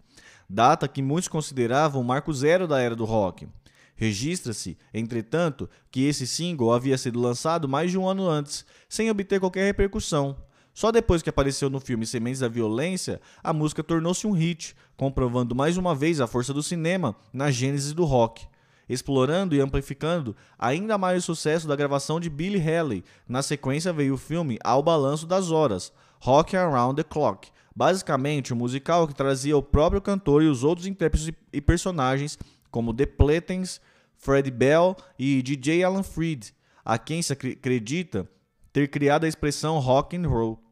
data 0.49 0.89
que 0.89 1.03
muitos 1.03 1.29
consideravam 1.29 2.01
o 2.01 2.05
marco 2.05 2.33
zero 2.33 2.67
da 2.67 2.81
era 2.81 2.97
do 2.97 3.05
rock. 3.05 3.49
Registra-se, 3.95 4.79
entretanto, 4.95 5.69
que 5.91 6.05
esse 6.05 6.27
single 6.27 6.73
havia 6.73 6.97
sido 6.97 7.21
lançado 7.21 7.69
mais 7.69 7.91
de 7.91 7.99
um 7.99 8.09
ano 8.09 8.29
antes, 8.29 8.65
sem 8.89 9.11
obter 9.11 9.41
qualquer 9.41 9.65
repercussão, 9.65 10.37
só 10.79 10.93
depois 10.93 11.23
que 11.23 11.29
apareceu 11.29 11.69
no 11.69 11.81
filme 11.81 12.07
Sementes 12.07 12.39
da 12.39 12.47
Violência, 12.47 13.21
a 13.43 13.53
música 13.53 13.83
tornou-se 13.83 14.25
um 14.29 14.31
hit, 14.31 14.77
comprovando 14.97 15.53
mais 15.53 15.77
uma 15.77 15.93
vez 15.93 16.21
a 16.21 16.27
força 16.29 16.55
do 16.55 16.63
cinema 16.63 17.17
na 17.33 17.51
gênese 17.51 17.93
do 17.93 18.05
rock. 18.05 18.47
Explorando 18.89 19.55
e 19.55 19.61
amplificando 19.61 20.35
ainda 20.59 20.97
mais 20.97 21.23
o 21.23 21.27
sucesso 21.27 21.69
da 21.69 21.77
gravação 21.77 22.19
de 22.19 22.31
Billy 22.31 22.59
Haley, 22.59 23.05
na 23.29 23.43
sequência 23.43 23.93
veio 23.93 24.15
o 24.15 24.19
filme 24.19 24.59
Ao 24.65 24.83
Balanço 24.83 25.27
das 25.27 25.51
Horas, 25.51 25.93
Rock 26.21 26.57
Around 26.57 26.97
the 26.97 27.09
Clock, 27.09 27.51
basicamente 27.75 28.53
um 28.53 28.57
musical 28.57 29.07
que 29.07 29.15
trazia 29.15 29.57
o 29.57 29.63
próprio 29.63 30.01
cantor 30.01 30.43
e 30.43 30.47
os 30.47 30.65
outros 30.65 30.87
intérpretes 30.87 31.31
e 31.53 31.61
personagens, 31.61 32.39
como 32.71 32.95
The 32.95 33.07
Platens, 33.07 33.81
Freddie 34.17 34.51
Bell 34.51 34.97
e 35.19 35.43
DJ 35.43 35.85
Alan 35.85 36.03
Freed, 36.03 36.53
a 36.85 36.99
quem 36.99 37.23
se 37.23 37.33
acredita 37.33 38.29
ter 38.73 38.89
criado 38.89 39.25
a 39.25 39.29
expressão 39.29 39.79
rock 39.79 40.17
and 40.17 40.29
roll. 40.29 40.63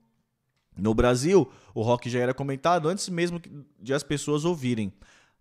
No 0.77 0.95
Brasil, 0.95 1.51
o 1.75 1.83
rock 1.83 2.11
já 2.11 2.19
era 2.19 2.35
comentado 2.35 2.89
antes 2.89 3.09
mesmo 3.09 3.41
de 3.81 3.95
as 3.95 4.03
pessoas 4.03 4.45
ouvirem. 4.45 4.93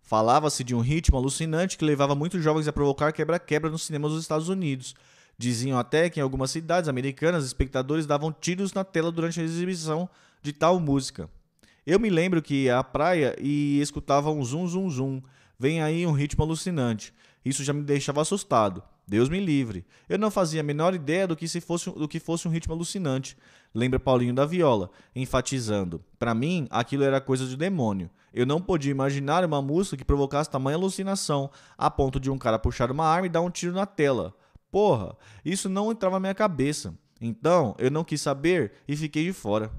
Falava-se 0.06 0.62
de 0.62 0.72
um 0.72 0.78
ritmo 0.78 1.18
alucinante 1.18 1.76
que 1.76 1.84
levava 1.84 2.14
muitos 2.14 2.40
jovens 2.40 2.68
a 2.68 2.72
provocar 2.72 3.12
quebra-quebra 3.12 3.68
nos 3.68 3.82
cinemas 3.82 4.12
dos 4.12 4.22
Estados 4.22 4.48
Unidos. 4.48 4.94
Diziam 5.36 5.76
até 5.76 6.08
que 6.08 6.20
em 6.20 6.22
algumas 6.22 6.52
cidades 6.52 6.88
americanas 6.88 7.44
espectadores 7.44 8.06
davam 8.06 8.32
tiros 8.32 8.72
na 8.72 8.84
tela 8.84 9.10
durante 9.10 9.40
a 9.40 9.42
exibição 9.42 10.08
de 10.40 10.52
tal 10.52 10.78
música. 10.78 11.28
Eu 11.84 11.98
me 11.98 12.08
lembro 12.08 12.40
que 12.40 12.54
ia 12.54 12.78
à 12.78 12.84
praia 12.84 13.34
e 13.40 13.80
escutava 13.80 14.30
um 14.30 14.44
zum 14.44 14.68
zum 14.68 14.88
zum. 14.88 15.22
Vem 15.58 15.82
aí 15.82 16.06
um 16.06 16.12
ritmo 16.12 16.44
alucinante. 16.44 17.12
Isso 17.44 17.64
já 17.64 17.72
me 17.72 17.82
deixava 17.82 18.22
assustado. 18.22 18.84
Deus 19.08 19.28
me 19.28 19.38
livre. 19.38 19.86
Eu 20.08 20.18
não 20.18 20.32
fazia 20.32 20.60
a 20.60 20.64
menor 20.64 20.92
ideia 20.92 21.28
do 21.28 21.36
que, 21.36 21.46
se 21.46 21.60
fosse, 21.60 21.88
do 21.90 22.08
que 22.08 22.18
fosse 22.18 22.48
um 22.48 22.50
ritmo 22.50 22.74
alucinante. 22.74 23.36
Lembra 23.72 24.00
Paulinho 24.00 24.34
da 24.34 24.44
Viola, 24.44 24.90
enfatizando: 25.14 26.02
Para 26.18 26.34
mim, 26.34 26.66
aquilo 26.70 27.04
era 27.04 27.20
coisa 27.20 27.46
de 27.46 27.56
demônio. 27.56 28.10
Eu 28.34 28.44
não 28.44 28.60
podia 28.60 28.90
imaginar 28.90 29.44
uma 29.44 29.62
música 29.62 29.96
que 29.96 30.04
provocasse 30.04 30.50
tamanha 30.50 30.76
alucinação, 30.76 31.50
a 31.78 31.88
ponto 31.88 32.18
de 32.18 32.30
um 32.30 32.36
cara 32.36 32.58
puxar 32.58 32.90
uma 32.90 33.06
arma 33.06 33.26
e 33.26 33.30
dar 33.30 33.42
um 33.42 33.50
tiro 33.50 33.72
na 33.72 33.86
tela. 33.86 34.34
Porra, 34.70 35.16
isso 35.44 35.68
não 35.68 35.92
entrava 35.92 36.16
na 36.16 36.20
minha 36.20 36.34
cabeça. 36.34 36.92
Então, 37.20 37.74
eu 37.78 37.90
não 37.90 38.04
quis 38.04 38.20
saber 38.20 38.72
e 38.88 38.96
fiquei 38.96 39.24
de 39.24 39.32
fora. 39.32 39.70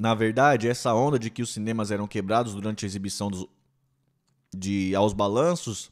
Na 0.00 0.14
verdade, 0.14 0.66
essa 0.66 0.94
onda 0.94 1.18
de 1.18 1.28
que 1.28 1.42
os 1.42 1.52
cinemas 1.52 1.90
eram 1.90 2.06
quebrados 2.08 2.54
durante 2.54 2.86
a 2.86 2.88
exibição 2.88 3.30
dos, 3.30 3.46
de 4.50 4.94
Aos 4.94 5.12
Balanços, 5.12 5.90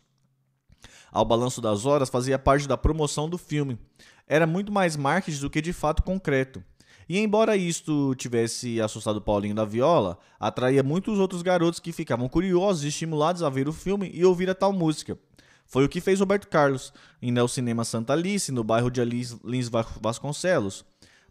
ao 1.13 1.27
Balanço 1.27 1.61
das 1.61 1.85
Horas, 1.85 2.09
fazia 2.09 2.39
parte 2.39 2.67
da 2.67 2.79
promoção 2.79 3.29
do 3.29 3.37
filme. 3.37 3.79
Era 4.27 4.47
muito 4.47 4.73
mais 4.73 4.97
marketing 4.97 5.41
do 5.41 5.51
que 5.51 5.61
de 5.61 5.75
fato 5.75 6.03
concreto. 6.03 6.65
E 7.07 7.19
embora 7.19 7.55
isto 7.55 8.15
tivesse 8.15 8.81
assustado 8.81 9.21
Paulinho 9.21 9.55
da 9.55 9.67
Viola, 9.67 10.19
atraía 10.41 10.83
muitos 10.83 11.19
outros 11.19 11.43
garotos 11.43 11.79
que 11.79 11.93
ficavam 11.93 12.31
curiosos 12.31 12.85
e 12.85 12.89
estimulados 12.89 13.43
a 13.43 13.51
ver 13.51 13.69
o 13.69 13.75
filme 13.75 14.11
e 14.15 14.25
ouvir 14.25 14.49
a 14.49 14.55
tal 14.55 14.73
música. 14.73 15.19
Foi 15.67 15.85
o 15.85 15.89
que 15.89 16.01
fez 16.01 16.19
Roberto 16.19 16.49
Carlos, 16.49 16.95
indo 17.21 17.39
ao 17.39 17.47
cinema 17.47 17.85
Santa 17.85 18.15
Alice, 18.15 18.51
no 18.51 18.65
bairro 18.65 18.91
de 18.91 19.05
Lins 19.05 19.69
Vasconcelos. 20.01 20.83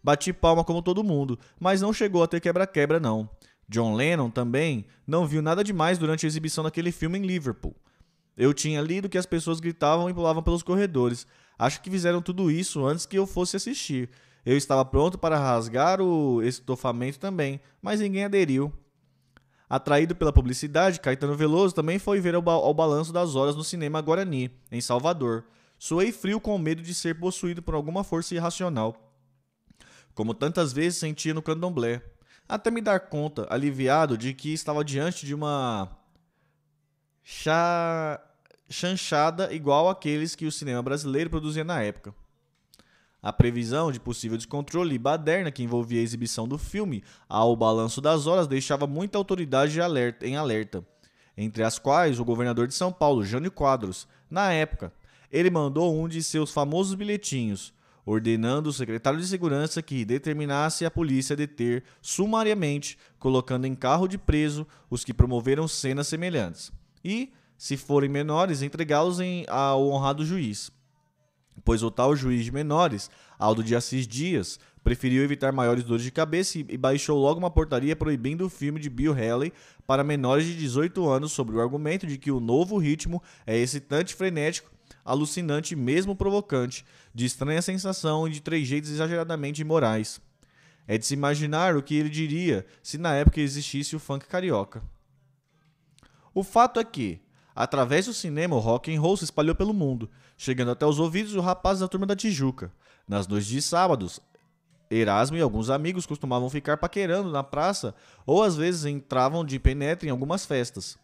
Bati 0.02 0.32
palma 0.32 0.64
como 0.64 0.82
todo 0.82 1.04
mundo, 1.04 1.38
mas 1.58 1.80
não 1.80 1.92
chegou 1.92 2.22
a 2.22 2.26
ter 2.26 2.40
quebra-quebra, 2.40 3.00
não. 3.00 3.28
John 3.68 3.94
Lennon 3.94 4.30
também 4.30 4.86
não 5.06 5.26
viu 5.26 5.42
nada 5.42 5.62
demais 5.62 5.98
durante 5.98 6.24
a 6.24 6.28
exibição 6.28 6.64
daquele 6.64 6.90
filme 6.90 7.18
em 7.18 7.26
Liverpool. 7.26 7.76
Eu 8.36 8.54
tinha 8.54 8.80
lido 8.80 9.08
que 9.08 9.18
as 9.18 9.26
pessoas 9.26 9.60
gritavam 9.60 10.08
e 10.08 10.14
pulavam 10.14 10.42
pelos 10.42 10.62
corredores. 10.62 11.26
Acho 11.58 11.82
que 11.82 11.90
fizeram 11.90 12.22
tudo 12.22 12.50
isso 12.50 12.86
antes 12.86 13.04
que 13.04 13.18
eu 13.18 13.26
fosse 13.26 13.56
assistir. 13.56 14.08
Eu 14.46 14.56
estava 14.56 14.84
pronto 14.84 15.18
para 15.18 15.38
rasgar 15.38 16.00
o 16.00 16.40
estofamento 16.42 17.18
também, 17.18 17.60
mas 17.82 18.00
ninguém 18.00 18.24
aderiu. 18.24 18.72
Atraído 19.68 20.14
pela 20.14 20.32
publicidade, 20.32 21.00
Caetano 21.00 21.34
Veloso 21.34 21.74
também 21.74 21.98
foi 21.98 22.20
ver 22.20 22.34
ao, 22.34 22.40
ba 22.40 22.72
balanço 22.72 23.12
das 23.12 23.34
horas 23.34 23.54
no 23.54 23.64
cinema 23.64 24.00
Guarani, 24.00 24.50
em 24.72 24.80
Salvador. 24.80 25.44
Suei 25.78 26.10
frio 26.10 26.40
com 26.40 26.56
medo 26.56 26.80
de 26.80 26.94
ser 26.94 27.18
possuído 27.18 27.60
por 27.60 27.74
alguma 27.74 28.02
força 28.02 28.34
irracional. 28.34 29.07
Como 30.18 30.34
tantas 30.34 30.72
vezes 30.72 30.98
sentia 30.98 31.32
no 31.32 31.40
candomblé, 31.40 32.02
até 32.48 32.72
me 32.72 32.80
dar 32.80 32.98
conta, 32.98 33.46
aliviado, 33.48 34.18
de 34.18 34.34
que 34.34 34.52
estava 34.52 34.84
diante 34.84 35.24
de 35.24 35.32
uma 35.32 35.96
cha... 37.22 38.20
chanchada 38.68 39.54
igual 39.54 39.88
àqueles 39.88 40.34
que 40.34 40.44
o 40.44 40.50
cinema 40.50 40.82
brasileiro 40.82 41.30
produzia 41.30 41.62
na 41.62 41.80
época. 41.82 42.12
A 43.22 43.32
previsão 43.32 43.92
de 43.92 44.00
possível 44.00 44.36
descontrole 44.36 44.92
e 44.92 44.98
baderna 44.98 45.52
que 45.52 45.62
envolvia 45.62 46.00
a 46.00 46.02
exibição 46.02 46.48
do 46.48 46.58
filme 46.58 47.04
ao 47.28 47.54
balanço 47.54 48.00
das 48.00 48.26
horas 48.26 48.48
deixava 48.48 48.88
muita 48.88 49.18
autoridade 49.18 49.78
em 50.22 50.34
alerta, 50.34 50.84
entre 51.36 51.62
as 51.62 51.78
quais 51.78 52.18
o 52.18 52.24
governador 52.24 52.66
de 52.66 52.74
São 52.74 52.92
Paulo, 52.92 53.24
Jânio 53.24 53.52
Quadros. 53.52 54.08
Na 54.28 54.52
época, 54.52 54.92
ele 55.30 55.48
mandou 55.48 55.96
um 55.96 56.08
de 56.08 56.24
seus 56.24 56.50
famosos 56.50 56.96
bilhetinhos, 56.96 57.72
ordenando 58.08 58.70
o 58.70 58.72
secretário 58.72 59.20
de 59.20 59.26
segurança 59.26 59.82
que 59.82 60.02
determinasse 60.02 60.86
a 60.86 60.90
polícia 60.90 61.36
deter 61.36 61.84
sumariamente, 62.00 62.96
colocando 63.18 63.66
em 63.66 63.74
carro 63.74 64.08
de 64.08 64.16
preso 64.16 64.66
os 64.88 65.04
que 65.04 65.12
promoveram 65.12 65.68
cenas 65.68 66.08
semelhantes, 66.08 66.72
e, 67.04 67.30
se 67.58 67.76
forem 67.76 68.08
menores, 68.08 68.62
entregá-los 68.62 69.18
ao 69.46 69.90
honrado 69.90 70.24
juiz. 70.24 70.72
Pois 71.62 71.82
o 71.82 71.90
tal 71.90 72.16
juiz 72.16 72.46
de 72.46 72.50
menores, 72.50 73.10
Aldo 73.38 73.62
de 73.62 73.76
Assis 73.76 74.06
Dias, 74.06 74.58
preferiu 74.82 75.22
evitar 75.22 75.52
maiores 75.52 75.84
dores 75.84 76.02
de 76.02 76.10
cabeça 76.10 76.58
e 76.58 76.78
baixou 76.78 77.20
logo 77.20 77.38
uma 77.38 77.50
portaria 77.50 77.94
proibindo 77.94 78.46
o 78.46 78.48
filme 78.48 78.80
de 78.80 78.88
Bill 78.88 79.12
Haley 79.12 79.52
para 79.86 80.02
menores 80.02 80.46
de 80.46 80.56
18 80.56 81.06
anos 81.06 81.32
sob 81.32 81.52
o 81.52 81.60
argumento 81.60 82.06
de 82.06 82.16
que 82.16 82.30
o 82.30 82.40
novo 82.40 82.78
ritmo 82.78 83.22
é 83.46 83.58
excitante, 83.58 84.14
frenético, 84.14 84.70
alucinante 85.10 85.72
e 85.72 85.76
mesmo 85.76 86.14
provocante, 86.14 86.84
de 87.14 87.24
estranha 87.24 87.62
sensação 87.62 88.28
e 88.28 88.30
de 88.30 88.40
trejeitos 88.40 88.90
exageradamente 88.90 89.62
imorais. 89.62 90.20
É 90.86 90.96
de 90.96 91.04
se 91.04 91.14
imaginar 91.14 91.76
o 91.76 91.82
que 91.82 91.94
ele 91.94 92.08
diria 92.08 92.66
se 92.82 92.98
na 92.98 93.14
época 93.14 93.40
existisse 93.40 93.96
o 93.96 93.98
funk 93.98 94.26
carioca. 94.26 94.82
O 96.34 96.42
fato 96.42 96.78
é 96.78 96.84
que, 96.84 97.20
Através 97.58 98.06
do 98.06 98.14
cinema, 98.14 98.54
o 98.54 98.60
rock 98.60 98.94
and 98.94 99.00
roll 99.00 99.16
se 99.16 99.24
espalhou 99.24 99.52
pelo 99.52 99.74
mundo, 99.74 100.08
chegando 100.36 100.70
até 100.70 100.86
os 100.86 101.00
ouvidos 101.00 101.32
do 101.32 101.40
rapaz 101.40 101.80
da 101.80 101.88
turma 101.88 102.06
da 102.06 102.14
Tijuca. 102.14 102.70
Nas 103.08 103.26
noites 103.26 103.48
de 103.48 103.60
sábados, 103.60 104.20
Erasmo 104.88 105.36
e 105.36 105.40
alguns 105.40 105.68
amigos 105.68 106.06
costumavam 106.06 106.48
ficar 106.48 106.76
paquerando 106.76 107.32
na 107.32 107.42
praça 107.42 107.96
ou 108.24 108.44
às 108.44 108.54
vezes 108.54 108.84
entravam 108.84 109.44
de 109.44 109.58
penetra 109.58 110.06
em 110.06 110.10
algumas 110.12 110.46
festas. 110.46 110.96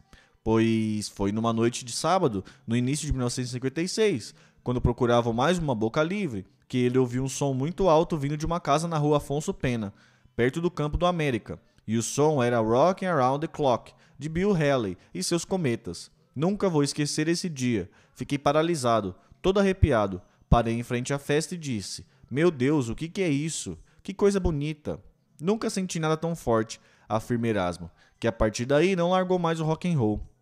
Pois 0.44 1.08
foi 1.08 1.32
numa 1.32 1.54
noite 1.54 1.86
de 1.86 1.92
sábado, 1.92 2.44
no 2.66 2.76
início 2.76 3.06
de 3.06 3.12
1956, 3.14 4.34
quando 4.62 4.78
procuravam 4.78 5.32
mais 5.32 5.56
uma 5.56 5.74
boca 5.74 6.02
livre, 6.02 6.44
que 6.68 6.76
ele 6.76 6.98
ouviu 6.98 7.24
um 7.24 7.28
som 7.30 7.54
muito 7.54 7.88
alto 7.88 8.18
vindo 8.18 8.36
de 8.36 8.44
uma 8.44 8.60
casa 8.60 8.86
na 8.86 8.98
rua 8.98 9.16
Afonso 9.16 9.54
Pena, 9.54 9.90
perto 10.36 10.60
do 10.60 10.70
Campo 10.70 10.98
do 10.98 11.06
América. 11.06 11.58
E 11.86 11.96
o 11.96 12.02
som 12.02 12.42
era 12.42 12.60
Rockin' 12.60 13.06
Around 13.06 13.40
the 13.40 13.50
Clock, 13.50 13.94
de 14.18 14.28
Bill 14.28 14.52
Haley 14.52 14.98
e 15.14 15.22
seus 15.22 15.46
Cometas. 15.46 16.10
Nunca 16.36 16.68
vou 16.68 16.82
esquecer 16.82 17.26
esse 17.26 17.48
dia. 17.48 17.90
Fiquei 18.14 18.36
paralisado, 18.36 19.14
todo 19.40 19.60
arrepiado. 19.60 20.20
Parei 20.50 20.74
em 20.74 20.82
frente 20.82 21.14
à 21.14 21.18
festa 21.18 21.54
e 21.54 21.58
disse: 21.58 22.04
Meu 22.30 22.50
Deus, 22.50 22.90
o 22.90 22.94
que, 22.94 23.08
que 23.08 23.22
é 23.22 23.30
isso? 23.30 23.78
Que 24.02 24.12
coisa 24.12 24.38
bonita. 24.38 25.00
Nunca 25.40 25.70
senti 25.70 25.98
nada 25.98 26.18
tão 26.18 26.36
forte, 26.36 26.78
afirma 27.08 27.48
Erasmo, 27.48 27.90
que 28.20 28.26
a 28.28 28.32
partir 28.32 28.66
daí 28.66 28.94
não 28.94 29.12
largou 29.12 29.38
mais 29.38 29.58
o 29.58 29.64
rock 29.64 29.90
and 29.90 29.98
roll. 29.98 30.33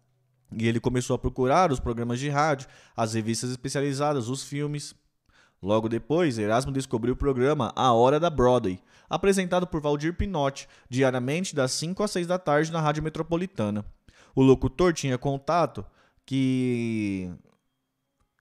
E 0.56 0.68
ele 0.68 0.80
começou 0.80 1.14
a 1.14 1.18
procurar 1.18 1.72
os 1.72 1.80
programas 1.80 2.18
de 2.18 2.28
rádio, 2.28 2.68
as 2.96 3.14
revistas 3.14 3.50
especializadas, 3.50 4.28
os 4.28 4.42
filmes. 4.42 4.94
Logo 5.62 5.88
depois, 5.88 6.38
Erasmo 6.38 6.72
descobriu 6.72 7.14
o 7.14 7.16
programa 7.16 7.72
A 7.76 7.92
Hora 7.92 8.18
da 8.18 8.28
Broadway, 8.28 8.80
apresentado 9.08 9.66
por 9.66 9.80
Valdir 9.80 10.14
Pinotti, 10.14 10.68
diariamente 10.88 11.54
das 11.54 11.72
5 11.72 12.02
às 12.02 12.10
6 12.10 12.26
da 12.26 12.38
tarde 12.38 12.72
na 12.72 12.80
Rádio 12.80 13.02
Metropolitana 13.02 13.84
o 14.34 14.42
locutor 14.42 14.92
tinha 14.92 15.18
contato 15.18 15.84
que 16.24 17.30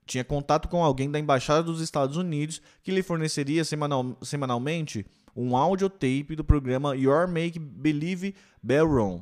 tinha 0.05 0.23
contato 0.23 0.67
com 0.67 0.83
alguém 0.83 1.09
da 1.09 1.19
embaixada 1.19 1.63
dos 1.63 1.81
Estados 1.81 2.17
Unidos 2.17 2.61
que 2.83 2.91
lhe 2.91 3.03
forneceria 3.03 3.63
semanal, 3.63 4.17
semanalmente 4.21 5.05
um 5.35 5.55
audiotape 5.55 6.35
do 6.35 6.43
programa 6.43 6.95
Your 6.95 7.27
Make 7.27 7.57
Believe 7.57 8.35
Bellroom, 8.61 9.21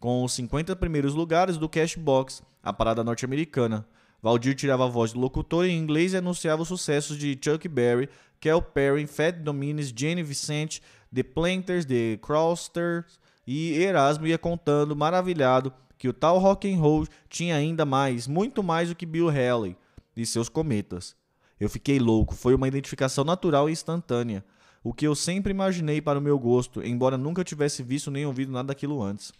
com 0.00 0.24
os 0.24 0.32
50 0.32 0.74
primeiros 0.76 1.14
lugares 1.14 1.58
do 1.58 1.68
Cashbox, 1.68 2.42
a 2.62 2.72
parada 2.72 3.04
norte-americana. 3.04 3.86
Valdir 4.22 4.54
tirava 4.54 4.86
a 4.86 4.88
voz 4.88 5.12
do 5.12 5.20
locutor 5.20 5.66
em 5.66 5.78
inglês 5.78 6.14
e 6.14 6.16
anunciava 6.16 6.62
os 6.62 6.68
sucessos 6.68 7.18
de 7.18 7.38
Chuck 7.40 7.68
Berry, 7.68 8.08
Kel 8.40 8.62
Perry, 8.62 9.06
Fat 9.06 9.36
Dominions, 9.36 9.92
Jenny 9.94 10.22
Vicente, 10.22 10.82
The 11.14 11.22
Planters, 11.22 11.84
The 11.84 12.18
Crawsters 12.20 13.20
e 13.46 13.74
Erasmo 13.74 14.26
ia 14.26 14.38
contando, 14.38 14.96
maravilhado, 14.96 15.72
que 15.98 16.08
o 16.08 16.12
tal 16.12 16.38
rock 16.38 16.72
and 16.72 16.78
roll 16.78 17.06
tinha 17.28 17.56
ainda 17.56 17.84
mais, 17.84 18.26
muito 18.26 18.62
mais 18.62 18.88
do 18.88 18.94
que 18.94 19.04
Bill 19.04 19.28
Haley 19.28 19.76
e 20.16 20.24
seus 20.24 20.48
cometas. 20.48 21.14
Eu 21.58 21.68
fiquei 21.68 21.98
louco, 21.98 22.34
foi 22.34 22.54
uma 22.54 22.68
identificação 22.68 23.22
natural 23.22 23.68
e 23.68 23.72
instantânea, 23.72 24.42
o 24.82 24.94
que 24.94 25.06
eu 25.06 25.14
sempre 25.14 25.50
imaginei 25.50 26.00
para 26.00 26.18
o 26.18 26.22
meu 26.22 26.38
gosto, 26.38 26.82
embora 26.82 27.18
nunca 27.18 27.44
tivesse 27.44 27.82
visto 27.82 28.10
nem 28.10 28.24
ouvido 28.24 28.50
nada 28.50 28.68
daquilo 28.68 29.02
antes. 29.02 29.30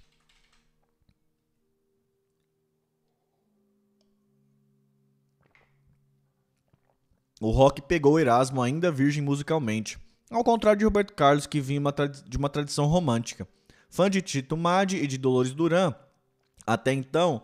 O 7.41 7.51
rock 7.51 7.81
pegou 7.81 8.21
Erasmo 8.21 8.61
ainda 8.61 8.93
virgem 8.93 9.23
musicalmente, 9.23 9.99
ao 10.31 10.45
contrário 10.45 10.79
de 10.79 10.85
Roberto 10.85 11.15
Carlos, 11.15 11.47
que 11.47 11.59
vinha 11.59 11.81
de 12.27 12.37
uma 12.37 12.51
tradição 12.51 12.85
romântica. 12.85 13.49
Fã 13.89 14.11
de 14.11 14.21
Tito 14.21 14.59
Madi 14.59 14.99
e 14.99 15.07
de 15.07 15.17
Dolores 15.17 15.55
Duran, 15.55 15.95
até 16.67 16.93
então, 16.93 17.43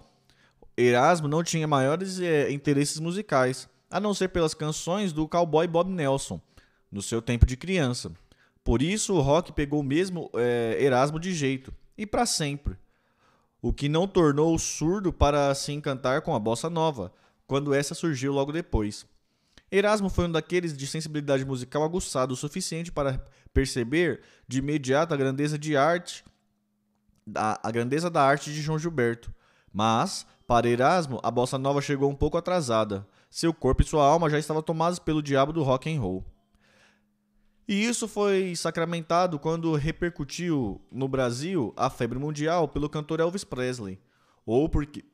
Erasmo 0.76 1.26
não 1.26 1.42
tinha 1.42 1.66
maiores 1.66 2.20
é, 2.20 2.52
interesses 2.52 3.00
musicais, 3.00 3.66
a 3.90 3.98
não 3.98 4.12
ser 4.12 4.28
pelas 4.28 4.52
canções 4.52 5.14
do 5.14 5.26
cowboy 5.26 5.66
Bob 5.66 5.90
Nelson, 5.90 6.38
no 6.92 7.00
seu 7.00 7.22
tempo 7.22 7.46
de 7.46 7.56
criança. 7.56 8.12
Por 8.62 8.82
isso, 8.82 9.14
o 9.14 9.22
rock 9.22 9.50
pegou 9.50 9.82
mesmo 9.82 10.30
é, 10.34 10.76
Erasmo 10.78 11.18
de 11.18 11.32
jeito, 11.32 11.72
e 11.96 12.04
para 12.04 12.26
sempre. 12.26 12.76
O 13.62 13.72
que 13.72 13.88
não 13.88 14.06
tornou 14.06 14.54
o 14.54 14.58
surdo 14.58 15.10
para 15.10 15.54
se 15.54 15.72
encantar 15.72 16.20
com 16.20 16.34
a 16.34 16.38
bossa 16.38 16.68
nova, 16.68 17.10
quando 17.46 17.72
essa 17.72 17.94
surgiu 17.94 18.34
logo 18.34 18.52
depois. 18.52 19.06
Erasmo 19.70 20.08
foi 20.08 20.26
um 20.26 20.32
daqueles 20.32 20.76
de 20.76 20.86
sensibilidade 20.86 21.44
musical 21.44 21.82
aguçada 21.82 22.32
o 22.32 22.36
suficiente 22.36 22.92
para 22.92 23.20
perceber 23.52 24.20
de 24.46 24.58
imediato 24.58 25.12
a 25.12 25.16
grandeza 25.16 25.58
de 25.58 25.76
arte 25.76 26.24
a, 27.34 27.70
grandeza 27.70 28.08
da 28.08 28.22
arte 28.22 28.52
de 28.52 28.60
João 28.60 28.78
Gilberto. 28.78 29.32
Mas, 29.72 30.26
para 30.46 30.68
Erasmo, 30.68 31.20
a 31.22 31.30
bossa 31.30 31.58
nova 31.58 31.80
chegou 31.80 32.10
um 32.10 32.14
pouco 32.14 32.36
atrasada. 32.36 33.06
Seu 33.30 33.52
corpo 33.52 33.82
e 33.82 33.84
sua 33.84 34.04
alma 34.04 34.30
já 34.30 34.38
estavam 34.38 34.62
tomados 34.62 34.98
pelo 34.98 35.22
diabo 35.22 35.52
do 35.52 35.62
rock 35.62 35.92
and 35.92 36.00
roll. 36.00 36.24
E 37.68 37.84
isso 37.84 38.06
foi 38.06 38.54
sacramentado 38.54 39.40
quando 39.40 39.74
repercutiu 39.74 40.80
no 40.90 41.08
Brasil 41.08 41.74
a 41.76 41.90
febre 41.90 42.18
mundial 42.18 42.68
pelo 42.68 42.88
cantor 42.88 43.18
Elvis 43.18 43.42
Presley, 43.42 43.98
ou 44.46 44.68
porque 44.68 45.04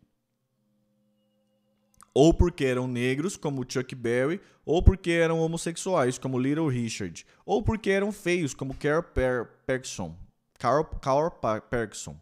ou 2.15 2.33
porque 2.35 2.65
eram 2.65 2.87
negros, 2.87 3.37
como 3.37 3.65
Chuck 3.67 3.95
Berry, 3.95 4.41
ou 4.65 4.83
porque 4.83 5.11
eram 5.11 5.41
homossexuais, 5.41 6.19
como 6.19 6.39
Little 6.39 6.69
Richard, 6.69 7.27
ou 7.45 7.63
porque 7.63 7.91
eram 7.91 8.13
feios, 8.13 8.55
como 8.55 8.75
Carl 8.75 9.03
per 9.03 9.49
Perkson. 9.67 10.15
Carl, 10.59 10.85
Carl 11.01 11.31
Perkson, 11.69 12.17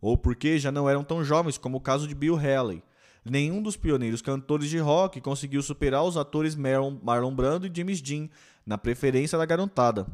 ou 0.00 0.16
porque 0.16 0.58
já 0.58 0.70
não 0.70 0.88
eram 0.88 1.02
tão 1.02 1.24
jovens 1.24 1.56
como 1.56 1.78
o 1.78 1.80
caso 1.80 2.06
de 2.06 2.14
Bill 2.14 2.36
Haley. 2.36 2.82
Nenhum 3.24 3.62
dos 3.62 3.76
pioneiros 3.76 4.22
cantores 4.22 4.68
de 4.68 4.78
rock 4.78 5.20
conseguiu 5.20 5.62
superar 5.62 6.02
os 6.02 6.16
atores 6.16 6.54
Marlon, 6.54 6.98
Marlon 7.02 7.34
Brando 7.34 7.66
e 7.66 7.72
James 7.74 8.00
Dean 8.00 8.28
na 8.64 8.76
preferência 8.76 9.38
da 9.38 9.46
garotada. 9.46 10.06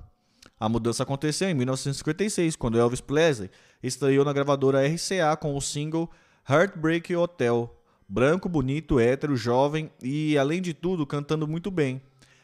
A 0.58 0.68
mudança 0.68 1.02
aconteceu 1.02 1.48
em 1.48 1.54
1956, 1.54 2.56
quando 2.56 2.78
Elvis 2.78 3.00
Presley 3.00 3.50
estreou 3.82 4.24
na 4.24 4.32
gravadora 4.32 4.86
RCA 4.86 5.36
com 5.36 5.56
o 5.56 5.60
single 5.60 6.08
Heartbreak 6.48 7.14
Hotel. 7.14 7.83
Branco, 8.08 8.48
bonito, 8.48 9.00
hétero, 9.00 9.36
jovem 9.36 9.90
e, 10.02 10.36
além 10.36 10.60
de 10.60 10.74
tudo, 10.74 11.06
cantando 11.06 11.48
muito 11.48 11.70
bem. 11.70 12.02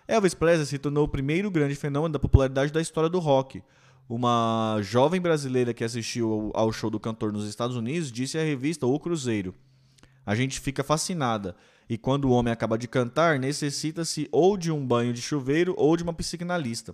Elvis 0.08 0.34
Presley 0.34 0.66
se 0.66 0.78
tornou 0.78 1.04
o 1.04 1.08
primeiro 1.08 1.50
grande 1.50 1.74
fenômeno 1.74 2.12
da 2.12 2.18
popularidade 2.18 2.72
da 2.72 2.80
história 2.80 3.08
do 3.08 3.18
rock, 3.18 3.62
uma 4.10 4.78
jovem 4.82 5.20
brasileira 5.20 5.72
que 5.72 5.84
assistiu 5.84 6.50
ao 6.52 6.72
show 6.72 6.90
do 6.90 6.98
cantor 6.98 7.32
nos 7.32 7.46
Estados 7.48 7.76
Unidos 7.76 8.10
disse 8.10 8.36
à 8.36 8.42
revista 8.42 8.84
O 8.84 8.98
Cruzeiro: 8.98 9.54
A 10.26 10.34
gente 10.34 10.58
fica 10.58 10.82
fascinada, 10.82 11.54
e 11.88 11.96
quando 11.96 12.24
o 12.24 12.32
homem 12.32 12.52
acaba 12.52 12.76
de 12.76 12.88
cantar, 12.88 13.38
necessita-se 13.38 14.28
ou 14.32 14.56
de 14.56 14.72
um 14.72 14.84
banho 14.84 15.12
de 15.12 15.22
chuveiro 15.22 15.76
ou 15.78 15.96
de 15.96 16.02
uma 16.02 16.12
psicanalista. 16.12 16.92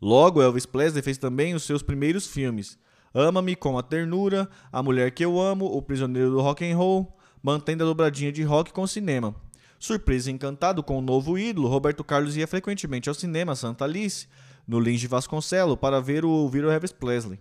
Logo, 0.00 0.40
Elvis 0.40 0.64
Presley 0.64 1.02
fez 1.02 1.18
também 1.18 1.54
os 1.54 1.64
seus 1.64 1.82
primeiros 1.82 2.26
filmes: 2.26 2.78
Ama-me 3.12 3.56
com 3.56 3.76
a 3.76 3.82
Ternura, 3.82 4.48
A 4.70 4.82
Mulher 4.82 5.10
que 5.10 5.24
Eu 5.24 5.40
Amo, 5.40 5.66
O 5.66 5.82
Prisioneiro 5.82 6.30
do 6.30 6.40
Rock 6.40 6.64
and 6.64 6.76
Roll, 6.76 7.16
mantendo 7.42 7.82
a 7.82 7.86
dobradinha 7.86 8.30
de 8.30 8.42
rock 8.44 8.72
com 8.72 8.86
cinema. 8.86 9.34
Surpreso 9.80 10.30
e 10.30 10.32
encantado 10.32 10.82
com 10.82 10.98
o 10.98 11.02
novo 11.02 11.38
ídolo, 11.38 11.66
Roberto 11.66 12.04
Carlos 12.04 12.36
ia 12.36 12.46
frequentemente 12.46 13.08
ao 13.08 13.14
cinema 13.14 13.56
Santa 13.56 13.84
Alice 13.84 14.28
no 14.66 14.78
Lins 14.78 15.00
de 15.00 15.08
Vasconcelo, 15.08 15.76
para 15.76 16.00
ver 16.00 16.24
o 16.24 16.30
ouvir 16.30 16.64
o 16.64 16.70
Elvis 16.70 16.92
Presley. 16.92 17.40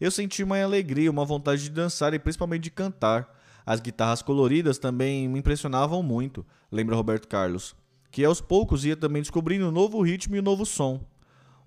Eu 0.00 0.10
senti 0.10 0.42
uma 0.42 0.62
alegria, 0.62 1.10
uma 1.10 1.24
vontade 1.24 1.64
de 1.64 1.70
dançar 1.70 2.14
e 2.14 2.18
principalmente 2.18 2.62
de 2.62 2.70
cantar. 2.70 3.28
As 3.66 3.80
guitarras 3.80 4.22
coloridas 4.22 4.78
também 4.78 5.28
me 5.28 5.40
impressionavam 5.40 6.02
muito, 6.02 6.46
lembra 6.70 6.96
Roberto 6.96 7.28
Carlos, 7.28 7.76
que 8.10 8.24
aos 8.24 8.40
poucos 8.40 8.84
ia 8.84 8.96
também 8.96 9.20
descobrindo 9.20 9.68
um 9.68 9.70
novo 9.70 10.00
ritmo 10.00 10.34
e 10.34 10.40
um 10.40 10.42
novo 10.42 10.64
som. 10.64 11.04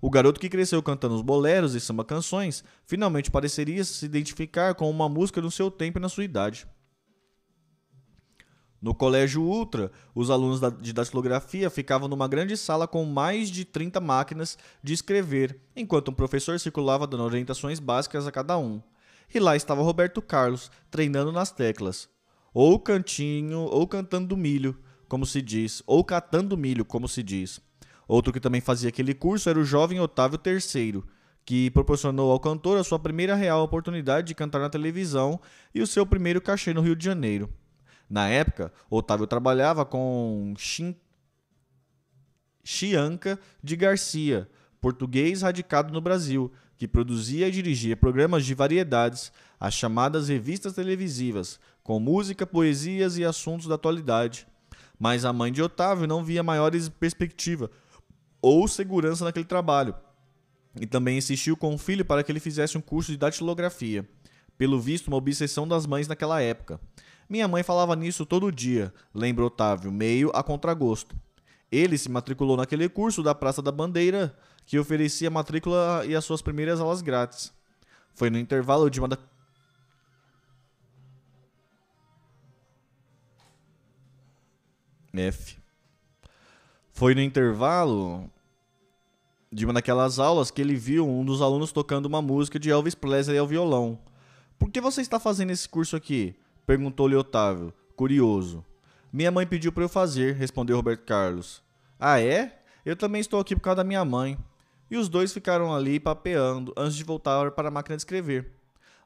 O 0.06 0.10
garoto 0.10 0.38
que 0.38 0.48
cresceu 0.48 0.80
cantando 0.80 1.16
os 1.16 1.20
boleros 1.20 1.74
e 1.74 1.80
samba 1.80 2.04
canções 2.04 2.62
finalmente 2.84 3.28
pareceria 3.28 3.82
se 3.82 4.06
identificar 4.06 4.72
com 4.76 4.88
uma 4.88 5.08
música 5.08 5.42
no 5.42 5.50
seu 5.50 5.68
tempo 5.68 5.98
e 5.98 6.00
na 6.00 6.08
sua 6.08 6.22
idade. 6.22 6.64
No 8.80 8.94
Colégio 8.94 9.42
Ultra, 9.42 9.90
os 10.14 10.30
alunos 10.30 10.60
de 10.80 10.92
datilografia 10.92 11.68
ficavam 11.68 12.06
numa 12.06 12.28
grande 12.28 12.56
sala 12.56 12.86
com 12.86 13.04
mais 13.04 13.50
de 13.50 13.64
30 13.64 13.98
máquinas 13.98 14.56
de 14.80 14.92
escrever, 14.92 15.60
enquanto 15.74 16.12
um 16.12 16.14
professor 16.14 16.60
circulava 16.60 17.04
dando 17.04 17.24
orientações 17.24 17.80
básicas 17.80 18.28
a 18.28 18.30
cada 18.30 18.56
um. 18.56 18.80
E 19.34 19.40
lá 19.40 19.56
estava 19.56 19.82
Roberto 19.82 20.22
Carlos, 20.22 20.70
treinando 20.88 21.32
nas 21.32 21.50
teclas. 21.50 22.08
Ou 22.54 22.78
cantinho, 22.78 23.58
ou 23.58 23.88
cantando 23.88 24.36
milho, 24.36 24.78
como 25.08 25.26
se 25.26 25.42
diz, 25.42 25.82
ou 25.84 26.04
catando 26.04 26.56
milho, 26.56 26.84
como 26.84 27.08
se 27.08 27.24
diz. 27.24 27.60
Outro 28.08 28.32
que 28.32 28.40
também 28.40 28.60
fazia 28.60 28.88
aquele 28.88 29.14
curso 29.14 29.50
era 29.50 29.58
o 29.58 29.64
jovem 29.64 30.00
Otávio 30.00 30.38
III, 30.44 31.02
que 31.44 31.70
proporcionou 31.70 32.30
ao 32.30 32.40
cantor 32.40 32.78
a 32.78 32.84
sua 32.84 32.98
primeira 32.98 33.34
real 33.34 33.62
oportunidade 33.62 34.28
de 34.28 34.34
cantar 34.34 34.60
na 34.60 34.70
televisão 34.70 35.40
e 35.74 35.80
o 35.80 35.86
seu 35.86 36.06
primeiro 36.06 36.40
cachê 36.40 36.72
no 36.72 36.80
Rio 36.80 36.96
de 36.96 37.04
Janeiro. 37.04 37.48
Na 38.08 38.28
época, 38.28 38.72
Otávio 38.88 39.26
trabalhava 39.26 39.84
com 39.84 40.54
Chianca 42.62 43.38
de 43.62 43.76
Garcia, 43.76 44.48
português 44.80 45.42
radicado 45.42 45.92
no 45.92 46.00
Brasil, 46.00 46.52
que 46.76 46.86
produzia 46.86 47.48
e 47.48 47.50
dirigia 47.50 47.96
programas 47.96 48.44
de 48.44 48.54
variedades, 48.54 49.32
as 49.58 49.74
chamadas 49.74 50.28
revistas 50.28 50.74
televisivas, 50.74 51.58
com 51.82 51.98
música, 51.98 52.46
poesias 52.46 53.18
e 53.18 53.24
assuntos 53.24 53.66
da 53.66 53.74
atualidade. 53.74 54.46
Mas 54.98 55.24
a 55.24 55.32
mãe 55.32 55.50
de 55.50 55.62
Otávio 55.62 56.06
não 56.06 56.22
via 56.22 56.42
maiores 56.42 56.88
perspectivas 56.88 57.70
ou 58.48 58.68
segurança 58.68 59.24
naquele 59.24 59.44
trabalho. 59.44 59.92
E 60.80 60.86
também 60.86 61.18
insistiu 61.18 61.56
com 61.56 61.74
o 61.74 61.78
filho 61.78 62.04
para 62.04 62.22
que 62.22 62.30
ele 62.30 62.38
fizesse 62.38 62.78
um 62.78 62.80
curso 62.80 63.10
de 63.10 63.18
datilografia. 63.18 64.08
Pelo 64.56 64.80
visto, 64.80 65.08
uma 65.08 65.16
obsessão 65.16 65.66
das 65.66 65.84
mães 65.84 66.06
naquela 66.06 66.40
época. 66.40 66.80
Minha 67.28 67.48
mãe 67.48 67.64
falava 67.64 67.96
nisso 67.96 68.24
todo 68.24 68.52
dia, 68.52 68.94
lembra 69.12 69.44
Otávio, 69.44 69.90
meio 69.90 70.30
a 70.32 70.44
contragosto. 70.44 71.16
Ele 71.72 71.98
se 71.98 72.08
matriculou 72.08 72.56
naquele 72.56 72.88
curso 72.88 73.20
da 73.20 73.34
Praça 73.34 73.60
da 73.60 73.72
Bandeira, 73.72 74.38
que 74.64 74.78
oferecia 74.78 75.28
matrícula 75.28 76.04
e 76.06 76.14
as 76.14 76.24
suas 76.24 76.40
primeiras 76.40 76.78
aulas 76.78 77.02
grátis. 77.02 77.52
Foi 78.14 78.30
no 78.30 78.38
intervalo 78.38 78.88
de 78.88 79.00
uma 79.00 79.08
da... 79.08 79.18
F. 85.12 85.56
Foi 86.92 87.12
no 87.12 87.20
intervalo 87.20 88.30
de 89.56 89.64
uma 89.64 89.72
daquelas 89.72 90.18
aulas 90.18 90.50
que 90.50 90.60
ele 90.60 90.74
viu 90.74 91.08
um 91.08 91.24
dos 91.24 91.40
alunos 91.40 91.72
tocando 91.72 92.04
uma 92.04 92.20
música 92.20 92.58
de 92.58 92.68
Elvis 92.68 92.94
Presley 92.94 93.38
ao 93.38 93.46
violão. 93.46 93.98
Por 94.58 94.70
que 94.70 94.82
você 94.82 95.00
está 95.00 95.18
fazendo 95.18 95.50
esse 95.50 95.66
curso 95.66 95.96
aqui? 95.96 96.36
Perguntou-lhe 96.66 97.16
Otávio, 97.16 97.72
curioso. 97.96 98.62
Minha 99.10 99.30
mãe 99.30 99.46
pediu 99.46 99.72
para 99.72 99.82
eu 99.82 99.88
fazer, 99.88 100.34
respondeu 100.34 100.76
Roberto 100.76 101.06
Carlos. 101.06 101.62
Ah, 101.98 102.20
é? 102.20 102.60
Eu 102.84 102.96
também 102.96 103.18
estou 103.18 103.40
aqui 103.40 103.56
por 103.56 103.62
causa 103.62 103.76
da 103.76 103.84
minha 103.84 104.04
mãe. 104.04 104.36
E 104.90 104.98
os 104.98 105.08
dois 105.08 105.32
ficaram 105.32 105.74
ali 105.74 105.98
papeando 105.98 106.74
antes 106.76 106.94
de 106.94 107.02
voltar 107.02 107.50
para 107.52 107.68
a 107.68 107.70
máquina 107.70 107.96
de 107.96 108.02
escrever. 108.02 108.52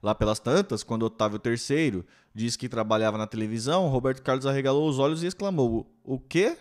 Lá 0.02 0.16
pelas 0.16 0.40
tantas, 0.40 0.82
quando 0.82 1.04
Otávio 1.04 1.40
III 1.44 2.04
disse 2.34 2.58
que 2.58 2.68
trabalhava 2.68 3.16
na 3.16 3.28
televisão, 3.28 3.86
Roberto 3.86 4.20
Carlos 4.20 4.46
arregalou 4.46 4.88
os 4.88 4.98
olhos 4.98 5.22
e 5.22 5.28
exclamou: 5.28 5.86
O 6.02 6.18
quê? 6.18 6.58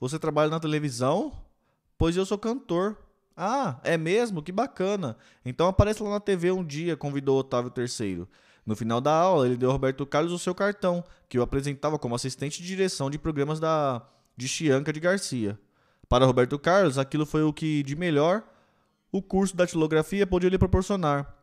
Você 0.00 0.18
trabalha 0.18 0.48
na 0.48 0.58
televisão? 0.58 1.34
Pois 1.98 2.16
eu 2.16 2.24
sou 2.24 2.38
cantor. 2.38 2.96
Ah, 3.36 3.78
é 3.84 3.98
mesmo? 3.98 4.42
Que 4.42 4.50
bacana. 4.50 5.16
Então 5.44 5.68
apareça 5.68 6.02
lá 6.02 6.10
na 6.10 6.20
TV 6.20 6.50
um 6.50 6.64
dia, 6.64 6.96
convidou 6.96 7.38
Otávio 7.38 7.72
III. 7.76 8.26
No 8.64 8.74
final 8.74 9.00
da 9.00 9.12
aula, 9.12 9.46
ele 9.46 9.56
deu 9.56 9.68
ao 9.68 9.74
Roberto 9.74 10.06
Carlos 10.06 10.32
o 10.32 10.38
seu 10.38 10.54
cartão, 10.54 11.04
que 11.28 11.38
o 11.38 11.42
apresentava 11.42 11.98
como 11.98 12.14
assistente 12.14 12.62
de 12.62 12.66
direção 12.66 13.10
de 13.10 13.18
programas 13.18 13.60
da 13.60 14.02
de 14.36 14.48
Chianca 14.48 14.92
de 14.92 15.00
Garcia. 15.00 15.58
Para 16.08 16.26
Roberto 16.26 16.58
Carlos, 16.58 16.98
aquilo 16.98 17.24
foi 17.24 17.42
o 17.42 17.52
que 17.52 17.82
de 17.82 17.96
melhor 17.96 18.42
o 19.10 19.22
curso 19.22 19.56
da 19.56 19.66
tilografia 19.66 20.26
podia 20.26 20.50
lhe 20.50 20.58
proporcionar. 20.58 21.34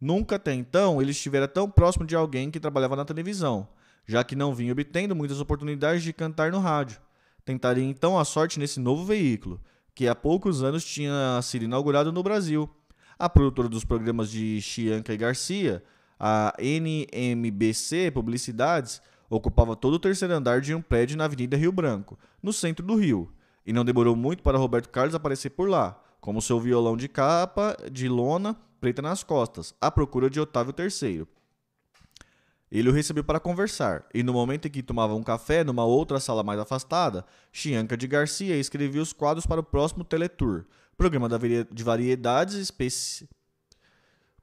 Nunca 0.00 0.36
até 0.36 0.52
então 0.52 1.00
ele 1.00 1.12
estivera 1.12 1.46
tão 1.46 1.70
próximo 1.70 2.04
de 2.04 2.16
alguém 2.16 2.50
que 2.50 2.60
trabalhava 2.60 2.96
na 2.96 3.04
televisão, 3.04 3.68
já 4.06 4.24
que 4.24 4.34
não 4.34 4.54
vinha 4.54 4.72
obtendo 4.72 5.14
muitas 5.14 5.40
oportunidades 5.40 6.02
de 6.02 6.12
cantar 6.12 6.50
no 6.50 6.58
rádio. 6.58 7.00
Tentaria 7.44 7.84
então 7.84 8.18
a 8.18 8.24
sorte 8.24 8.58
nesse 8.58 8.80
novo 8.80 9.04
veículo, 9.04 9.60
que 9.94 10.08
há 10.08 10.14
poucos 10.14 10.62
anos 10.62 10.84
tinha 10.84 11.40
sido 11.42 11.64
inaugurado 11.64 12.12
no 12.12 12.22
Brasil. 12.22 12.68
A 13.18 13.28
produtora 13.28 13.68
dos 13.68 13.84
programas 13.84 14.30
de 14.30 14.60
Chianca 14.60 15.12
e 15.12 15.16
Garcia 15.16 15.82
a 16.18 16.54
NMBC 16.58 18.10
Publicidades 18.10 19.00
ocupava 19.28 19.76
todo 19.76 19.94
o 19.94 19.98
terceiro 19.98 20.34
andar 20.34 20.60
de 20.60 20.74
um 20.74 20.80
prédio 20.80 21.16
na 21.16 21.24
Avenida 21.24 21.56
Rio 21.56 21.72
Branco, 21.72 22.18
no 22.42 22.52
centro 22.52 22.84
do 22.84 22.94
Rio, 22.94 23.32
e 23.66 23.72
não 23.72 23.84
demorou 23.84 24.14
muito 24.14 24.42
para 24.42 24.58
Roberto 24.58 24.88
Carlos 24.88 25.14
aparecer 25.14 25.50
por 25.50 25.68
lá, 25.68 26.00
com 26.20 26.40
seu 26.40 26.60
violão 26.60 26.96
de 26.96 27.08
capa 27.08 27.76
de 27.90 28.08
lona 28.08 28.56
preta 28.80 29.02
nas 29.02 29.22
costas, 29.22 29.74
à 29.80 29.90
procura 29.90 30.28
de 30.28 30.38
Otávio 30.38 30.74
III. 30.78 31.26
Ele 32.74 32.88
o 32.88 32.92
recebeu 32.92 33.22
para 33.22 33.38
conversar, 33.38 34.04
e 34.12 34.24
no 34.24 34.32
momento 34.32 34.66
em 34.66 34.70
que 34.70 34.82
tomava 34.82 35.14
um 35.14 35.22
café 35.22 35.62
numa 35.62 35.84
outra 35.84 36.18
sala 36.18 36.42
mais 36.42 36.58
afastada, 36.58 37.24
Chianca 37.52 37.96
de 37.96 38.08
Garcia 38.08 38.56
escrevia 38.56 39.00
os 39.00 39.12
quadros 39.12 39.46
para 39.46 39.60
o 39.60 39.64
próximo 39.64 40.02
Teletour, 40.02 40.64
programa 40.96 41.28
de 41.70 41.84
variedades 41.84 42.56
especi... 42.56 43.28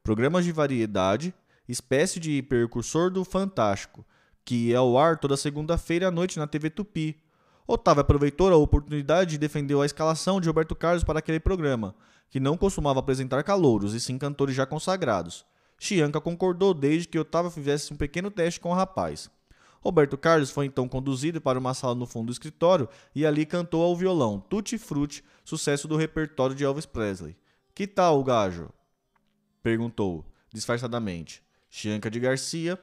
Programas 0.02 0.46
de 0.46 0.54
variedade 0.54 1.34
espécie 1.67 2.22
de 2.22 2.41
percursor 2.41 3.12
do 3.12 3.26
Fantástico, 3.26 4.06
que 4.46 4.70
ia 4.70 4.80
ao 4.80 4.98
ar 4.98 5.17
toda 5.17 5.36
segunda-feira 5.36 6.08
à 6.08 6.12
noite 6.12 6.39
na 6.39 6.48
TV 6.48 6.70
Tupi. 6.70 7.22
Otávio 7.67 8.00
aproveitou 8.00 8.52
a 8.52 8.56
oportunidade 8.56 9.36
e 9.36 9.38
defendeu 9.38 9.82
a 9.82 9.86
escalação 9.86 10.39
de 10.39 10.48
Roberto 10.48 10.74
Carlos 10.74 11.04
para 11.04 11.20
aquele 11.20 11.39
programa, 11.39 11.94
que 12.30 12.39
não 12.39 12.56
costumava 12.56 13.02
apresentar 13.02 13.44
calouros 13.44 13.94
e 13.94 14.00
sim 14.00 14.17
cantores 14.17 14.56
já 14.56 14.65
consagrados. 14.65 15.46
Chianca 15.84 16.22
concordou 16.22 16.76
desde 16.76 17.08
que 17.08 17.17
Otávio 17.17 17.50
fizesse 17.50 17.91
um 17.91 17.98
pequeno 17.98 18.30
teste 18.30 18.60
com 18.60 18.70
o 18.70 18.76
rapaz. 18.76 19.32
Roberto 19.82 20.15
Carlos 20.15 20.52
foi 20.52 20.67
então 20.67 20.88
conduzido 20.88 21.41
para 21.41 21.58
uma 21.58 21.74
sala 21.74 21.96
no 21.96 22.06
fundo 22.06 22.28
do 22.28 22.32
escritório 22.32 22.88
e 23.15 23.26
ali 23.26 23.48
cantou 23.48 23.82
ao 23.82 23.96
violão 23.96 24.39
Tutti 24.39 24.78
Frutti, 24.78 25.24
sucesso 25.44 25.88
do 25.88 25.98
repertório 25.98 26.56
de 26.56 26.63
Elvis 26.63 26.86
Presley. 26.86 27.36
Que 27.74 27.88
tal, 27.88 28.24
gajo? 28.24 28.70
perguntou, 29.63 30.24
disfarçadamente. 30.54 31.41
Chianca 31.67 32.12
de 32.12 32.20
Garcia. 32.20 32.80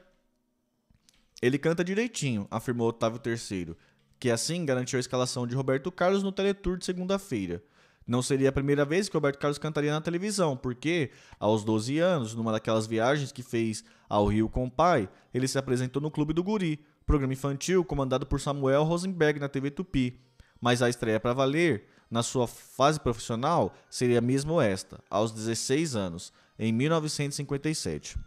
Ele 1.41 1.57
canta 1.57 1.85
direitinho, 1.85 2.49
afirmou 2.51 2.89
Otávio 2.89 3.21
III, 3.25 3.77
que 4.19 4.29
assim 4.29 4.65
garantiu 4.65 4.97
a 4.97 4.99
escalação 4.99 5.47
de 5.47 5.55
Roberto 5.55 5.89
Carlos 5.89 6.21
no 6.21 6.33
Teletour 6.33 6.77
de 6.77 6.83
segunda-feira. 6.83 7.63
Não 8.09 8.23
seria 8.23 8.49
a 8.49 8.51
primeira 8.51 8.83
vez 8.83 9.07
que 9.07 9.15
Roberto 9.15 9.37
Carlos 9.37 9.59
cantaria 9.59 9.91
na 9.91 10.01
televisão, 10.01 10.57
porque, 10.57 11.11
aos 11.39 11.63
12 11.63 11.99
anos, 11.99 12.33
numa 12.33 12.51
daquelas 12.51 12.87
viagens 12.87 13.31
que 13.31 13.43
fez 13.43 13.83
ao 14.09 14.25
Rio 14.25 14.49
com 14.49 14.65
o 14.65 14.71
pai, 14.71 15.07
ele 15.31 15.47
se 15.47 15.59
apresentou 15.59 16.01
no 16.01 16.09
Clube 16.09 16.33
do 16.33 16.43
Guri, 16.43 16.83
programa 17.05 17.33
infantil 17.33 17.85
comandado 17.85 18.25
por 18.25 18.41
Samuel 18.41 18.83
Rosenberg 18.83 19.39
na 19.39 19.47
TV 19.47 19.69
Tupi. 19.69 20.19
Mas 20.59 20.81
a 20.81 20.89
estreia 20.89 21.19
para 21.19 21.33
valer, 21.33 21.85
na 22.09 22.23
sua 22.23 22.47
fase 22.47 22.99
profissional, 22.99 23.75
seria 23.91 24.19
mesmo 24.19 24.59
esta, 24.59 24.99
aos 25.07 25.31
16 25.31 25.95
anos, 25.95 26.33
em 26.57 26.73
1957. 26.73 28.17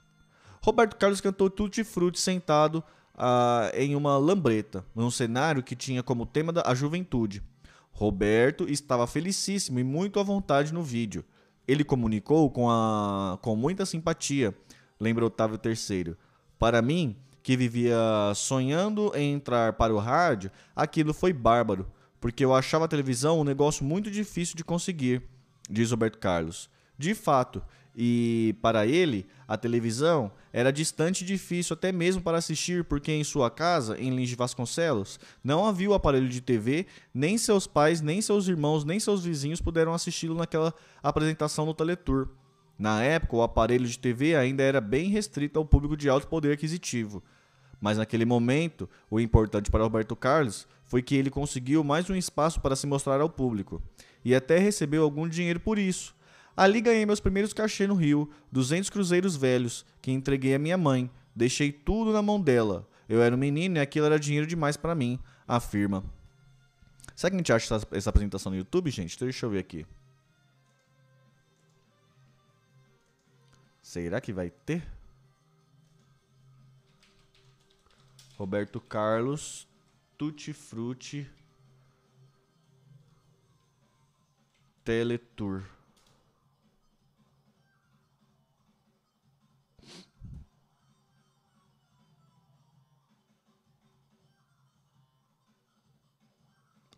Roberto 0.63 0.97
Carlos 0.97 1.21
cantou 1.21 1.51
Tutti 1.51 1.83
Frutti 1.83 2.21
sentado 2.21 2.85
ah, 3.17 3.69
em 3.75 3.97
uma 3.97 4.17
lambreta, 4.17 4.87
num 4.95 5.11
cenário 5.11 5.61
que 5.61 5.75
tinha 5.75 6.05
como 6.05 6.25
tema 6.25 6.53
a 6.65 6.73
juventude. 6.73 7.43
Roberto 7.93 8.69
estava 8.69 9.07
felicíssimo 9.07 9.79
e 9.79 9.85
muito 9.85 10.19
à 10.19 10.23
vontade 10.23 10.73
no 10.73 10.83
vídeo. 10.83 11.25
Ele 11.69 11.85
comunicou 11.85 12.51
com, 12.51 12.69
a, 12.69 13.39
com 13.41 13.55
muita 13.55 13.87
simpatia, 13.87 14.55
lembra 14.99 15.27
Otávio 15.27 15.61
III. 15.65 16.17
Para 16.59 16.83
mim, 16.83 17.17
que 17.43 17.57
vivia 17.57 17.97
sonhando 18.35 19.13
em 19.15 19.35
entrar 19.35 19.75
para 19.75 19.95
o 19.95 19.99
rádio, 19.99 20.51
aquilo 20.75 21.13
foi 21.13 21.33
bárbaro, 21.33 21.91
porque 22.21 22.45
eu 22.45 22.55
achava 22.55 22.85
a 22.85 22.89
televisão 22.89 23.41
um 23.41 23.45
negócio 23.45 23.85
muito 23.85 24.11
difícil 24.11 24.57
de 24.57 24.65
conseguir, 24.65 25.23
diz 25.69 25.91
Roberto 25.91 26.19
Carlos. 26.19 26.71
De 26.97 27.15
fato, 27.15 27.63
E 27.95 28.57
para 28.63 28.87
ele, 28.87 29.27
a 29.47 29.57
televisão 29.57 30.33
era 30.51 30.73
distante 30.73 31.23
e 31.23 31.27
difícil 31.27 31.75
até 31.75 31.93
mesmo 31.93 32.23
para 32.23 32.39
assistir, 32.39 32.85
porque 32.85 33.13
em 33.13 33.23
sua 33.23 33.51
casa, 33.51 34.01
em 34.01 34.11
Lins 34.11 34.31
de 34.31 34.37
Vasconcelos, 34.37 35.21
não 35.45 35.67
havia 35.67 35.91
o 35.91 35.95
aparelho 35.95 36.29
de 36.29 36.41
TV, 36.41 36.87
nem 37.13 37.37
seus 37.37 37.67
pais, 37.67 38.01
nem 38.01 38.23
seus 38.23 38.49
irmãos, 38.49 38.85
nem 38.85 38.99
seus 38.99 39.25
vizinhos 39.25 39.61
puderam 39.61 39.93
assisti-lo 39.93 40.35
naquela 40.35 40.73
apresentação 41.03 41.67
no 41.67 41.75
Teletour. 41.75 42.29
Na 42.79 43.03
época, 43.03 43.37
o 43.37 43.43
aparelho 43.43 43.87
de 43.87 43.99
TV 43.99 44.35
ainda 44.37 44.63
era 44.63 44.81
bem 44.81 45.11
restrito 45.11 45.59
ao 45.59 45.65
público 45.65 45.97
de 45.97 46.09
alto 46.09 46.27
poder 46.27 46.53
aquisitivo. 46.53 47.23
Mas 47.79 47.99
naquele 47.99 48.25
momento, 48.25 48.89
o 49.11 49.21
importante 49.21 49.71
para 49.71 49.83
Roberto 49.83 50.17
Carlos 50.17 50.67
foi 50.85 51.03
que 51.03 51.15
ele 51.15 51.31
conseguiu 51.31 51.85
mais 51.85 52.09
um 52.09 52.15
espaço 52.15 52.61
para 52.61 52.75
se 52.75 52.87
mostrar 52.87 53.21
ao 53.21 53.29
público. 53.29 53.83
E 54.25 54.35
até 54.35 54.59
recebeu 54.59 55.03
algum 55.03 55.29
dinheiro 55.29 55.61
por 55.61 55.79
isso 55.79 56.15
Ali 56.57 56.81
ganhei 56.81 57.07
meus 57.07 57.21
primeiros 57.21 57.53
cachê 57.53 57.87
no 57.87 57.95
Rio, 57.95 58.31
200 58.51 58.91
cruzeiros 58.91 59.37
velhos, 59.37 59.87
que 60.01 60.11
entreguei 60.11 60.55
à 60.55 60.59
minha 60.59 60.77
mãe. 60.77 61.11
Deixei 61.35 61.73
tudo 61.73 62.13
na 62.13 62.21
mão 62.21 62.41
dela. 62.41 62.87
Eu 63.09 63.23
era 63.23 63.35
um 63.35 63.39
menino 63.39 63.77
e 63.77 63.81
aquilo 63.81 64.07
era 64.07 64.19
dinheiro 64.19 64.47
demais 64.47 64.77
para 64.77 64.95
mim, 64.95 65.19
afirma. 65.47 66.05
Será 67.15 67.31
que 67.31 67.37
a 67.37 67.39
gente 67.39 67.53
acha 67.53 67.75
essa, 67.75 67.89
essa 67.93 68.11
apresentação 68.11 68.51
no 68.53 68.59
YouTube, 68.59 68.91
gente? 68.91 69.19
Deixa 69.19 69.47
eu 69.47 69.51
ver 69.51 69.59
aqui. 69.59 69.87
Será 73.83 74.21
que 74.21 74.33
vai 74.33 74.51
ter? 74.51 74.87
Roberto 78.39 78.81
Carlos, 78.81 79.69
Tutti 80.17 80.53
Frutti, 80.53 81.31
Teletour. 84.85 85.63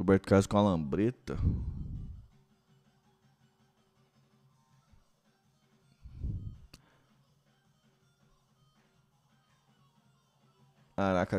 Roberto 0.04 0.28
Carlos 0.28 0.46
com 0.46 0.58
a 0.58 0.62
lambreta. 0.62 1.34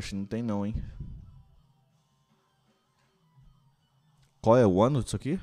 Que 0.02 0.16
não 0.16 0.26
tem 0.26 0.42
não, 0.42 0.66
hein? 0.66 0.74
Qual 4.42 4.58
é 4.58 4.66
o 4.66 4.82
ano 4.82 5.04
disso 5.04 5.16
aqui? 5.16 5.40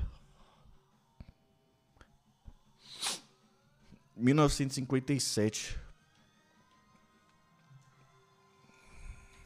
1957. 4.17 5.79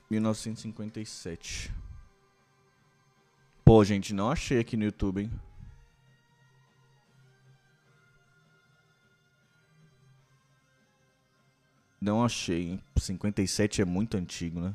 1957. 0.10 1.72
Pô, 3.68 3.84
gente, 3.84 4.14
não 4.14 4.32
achei 4.32 4.60
aqui 4.62 4.78
no 4.78 4.86
YouTube, 4.86 5.24
hein? 5.24 5.32
Não 12.00 12.24
achei, 12.24 12.70
hein? 12.70 12.84
57 12.96 13.82
é 13.82 13.86
muito 13.86 14.16
antigo, 14.16 14.62
né? 14.62 14.74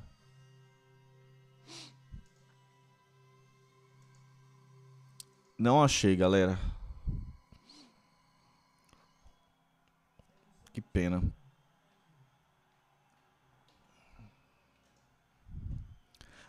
Não 5.59 5.83
achei, 5.83 6.15
galera. 6.15 6.59
Que 10.71 10.83
pena. 10.83 11.23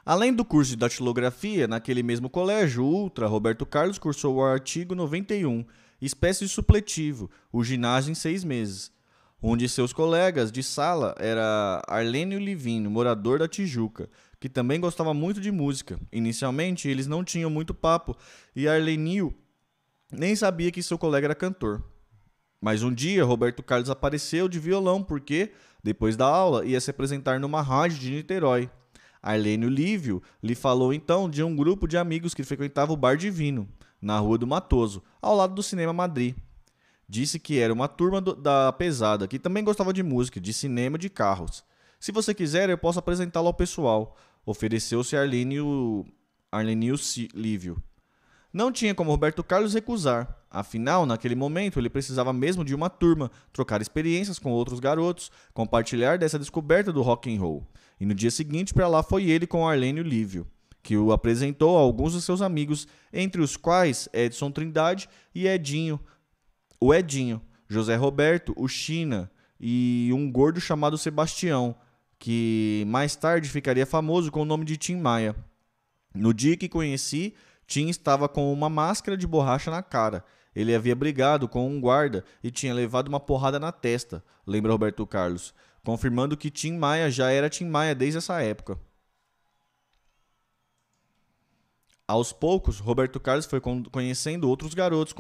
Além 0.06 0.34
do 0.34 0.44
curso 0.44 0.72
de 0.72 0.78
datilografia, 0.78 1.66
naquele 1.66 2.04
mesmo 2.04 2.30
colégio, 2.30 2.84
Ultra, 2.84 3.26
Roberto 3.26 3.66
Carlos 3.66 3.98
cursou 3.98 4.36
o 4.36 4.44
artigo 4.44 4.94
91, 4.94 5.64
espécie 6.02 6.48
supletivo, 6.50 7.32
o 7.54 7.64
ginásio 7.64 8.12
em 8.12 8.16
seis 8.16 8.44
meses. 8.44 8.92
Um 9.42 9.56
de 9.56 9.70
seus 9.70 9.94
colegas 9.94 10.52
de 10.52 10.62
sala 10.62 11.16
era 11.18 11.82
Arlênio 11.88 12.38
Livino, 12.38 12.90
morador 12.90 13.40
da 13.40 13.48
Tijuca, 13.48 14.10
que 14.42 14.50
também 14.50 14.80
gostava 14.80 15.14
muito 15.14 15.40
de 15.40 15.52
música. 15.52 15.98
Inicialmente, 16.12 16.90
eles 16.90 17.08
não 17.08 17.24
tinham 17.24 17.50
muito 17.50 17.74
papo 17.74 18.16
e 18.54 18.68
Arlenio 18.68 19.34
nem 20.12 20.36
sabia 20.36 20.72
que 20.72 20.84
seu 20.84 20.98
colega 20.98 21.28
era 21.28 21.36
cantor. 21.36 21.82
Mas 22.62 22.84
um 22.84 22.94
dia, 22.94 23.24
Roberto 23.24 23.64
Carlos 23.64 23.90
apareceu 23.90 24.50
de 24.50 24.60
violão 24.60 25.02
porque, 25.02 25.52
depois 25.82 26.16
da 26.18 26.26
aula, 26.26 26.66
ia 26.66 26.80
se 26.80 26.92
apresentar 26.92 27.40
numa 27.40 27.62
rádio 27.62 28.00
de 28.00 28.12
Niterói. 28.12 28.70
Arlênio 29.24 29.70
Lívio 29.70 30.22
lhe 30.44 30.54
falou 30.54 30.94
então 30.94 31.30
de 31.30 31.42
um 31.42 31.56
grupo 31.56 31.88
de 31.88 31.98
amigos 31.98 32.34
que 32.34 32.44
frequentava 32.44 32.92
o 32.92 32.98
Bar 32.98 33.16
Divino, 33.16 33.66
na 34.02 34.20
Rua 34.20 34.38
do 34.38 34.46
Matoso, 34.46 35.02
ao 35.22 35.34
lado 35.34 35.56
do 35.56 35.64
Cinema 35.64 35.94
Madrid. 35.94 36.36
Disse 37.08 37.40
que 37.40 37.58
era 37.58 37.72
uma 37.72 37.88
turma 37.88 38.20
do, 38.20 38.36
da 38.36 38.74
pesada, 38.74 39.26
que 39.26 39.40
também 39.40 39.64
gostava 39.64 39.94
de 39.94 40.04
música, 40.04 40.42
de 40.42 40.54
cinema 40.54 40.98
e 40.98 41.00
de 41.00 41.10
carros. 41.10 41.64
Se 42.00 42.12
você 42.12 42.34
quiser, 42.34 42.70
eu 42.70 42.78
posso 42.78 43.00
apresentá-lo 43.00 43.48
ao 43.48 43.54
pessoal. 43.54 44.18
Ofereceu-se 44.46 45.16
Arlênio, 45.16 46.06
Arlenio 46.52 46.96
Lívio. 47.34 47.82
Não 48.52 48.72
tinha 48.72 48.94
como 48.94 49.10
Roberto 49.10 49.44
Carlos 49.44 49.74
recusar. 49.74 50.38
Afinal, 50.52 51.06
naquele 51.06 51.34
momento, 51.34 51.80
ele 51.80 51.90
precisava 51.90 52.32
mesmo 52.34 52.64
de 52.64 52.76
uma 52.76 52.90
turma, 52.90 53.32
trocar 53.52 53.82
experiências 53.82 54.38
com 54.38 54.52
outros 54.52 54.80
garotos, 54.80 55.32
compartilhar 55.54 56.18
dessa 56.18 56.38
descoberta 56.38 56.92
do 56.92 57.02
rock 57.02 57.34
and 57.34 57.40
roll. 57.40 57.66
E 58.04 58.06
no 58.06 58.14
dia 58.14 58.30
seguinte, 58.30 58.74
para 58.74 58.86
lá 58.90 59.02
foi 59.02 59.30
ele 59.30 59.48
com 59.48 59.66
Arlênio 59.66 60.04
Lívio, 60.04 60.46
que 60.82 60.98
o 60.98 61.14
apresentou 61.14 61.78
a 61.78 61.80
alguns 61.80 62.12
dos 62.12 62.26
seus 62.26 62.42
amigos, 62.42 62.86
entre 63.14 63.42
os 63.42 63.56
quais 63.56 64.10
Edson 64.12 64.52
Trindade 64.52 65.08
e 65.34 65.48
Edinho, 65.48 65.98
o 66.82 66.94
Edinho, 66.94 67.42
José 67.66 67.96
Roberto, 67.96 68.54
o 68.58 68.68
China 68.68 69.32
e 69.58 70.10
um 70.14 70.30
gordo 70.30 70.60
chamado 70.60 70.98
Sebastião, 70.98 71.74
que 72.20 72.84
mais 72.88 73.16
tarde 73.16 73.48
ficaria 73.48 73.86
famoso 73.86 74.30
com 74.30 74.42
o 74.42 74.46
nome 74.46 74.66
de 74.66 74.76
Tim 74.76 74.98
Maia. 74.98 75.34
No 76.14 76.34
dia 76.34 76.58
que 76.58 76.68
conheci, 76.68 77.34
Tim 77.66 77.88
estava 77.88 78.28
com 78.28 78.52
uma 78.52 78.68
máscara 78.70 79.16
de 79.16 79.26
borracha 79.26 79.72
na 79.72 79.82
cara. 79.82 80.26
Ele 80.54 80.76
havia 80.76 80.94
brigado 80.94 81.48
com 81.48 81.70
um 81.70 81.80
guarda 81.80 82.26
e 82.44 82.52
tinha 82.52 82.74
levado 82.74 83.08
uma 83.08 83.22
porrada 83.22 83.62
na 83.62 83.72
testa, 83.72 84.22
lembra 84.46 84.74
Roberto 84.74 85.08
Carlos 85.08 85.54
confirmando 85.84 86.38
que 86.38 86.50
Tim 86.50 86.78
Maia 86.78 87.12
já 87.12 87.30
era 87.32 87.50
Tim 87.50 87.66
Maia 87.66 87.94
desde 87.94 88.18
essa 88.18 88.42
época. 88.42 88.80
Aos 92.08 92.34
poucos, 92.34 92.80
Roberto 92.80 93.20
Carlos 93.20 93.46
foi 93.46 93.62
conhecendo 93.62 94.50
outros 94.50 94.74
garotos 94.74 95.16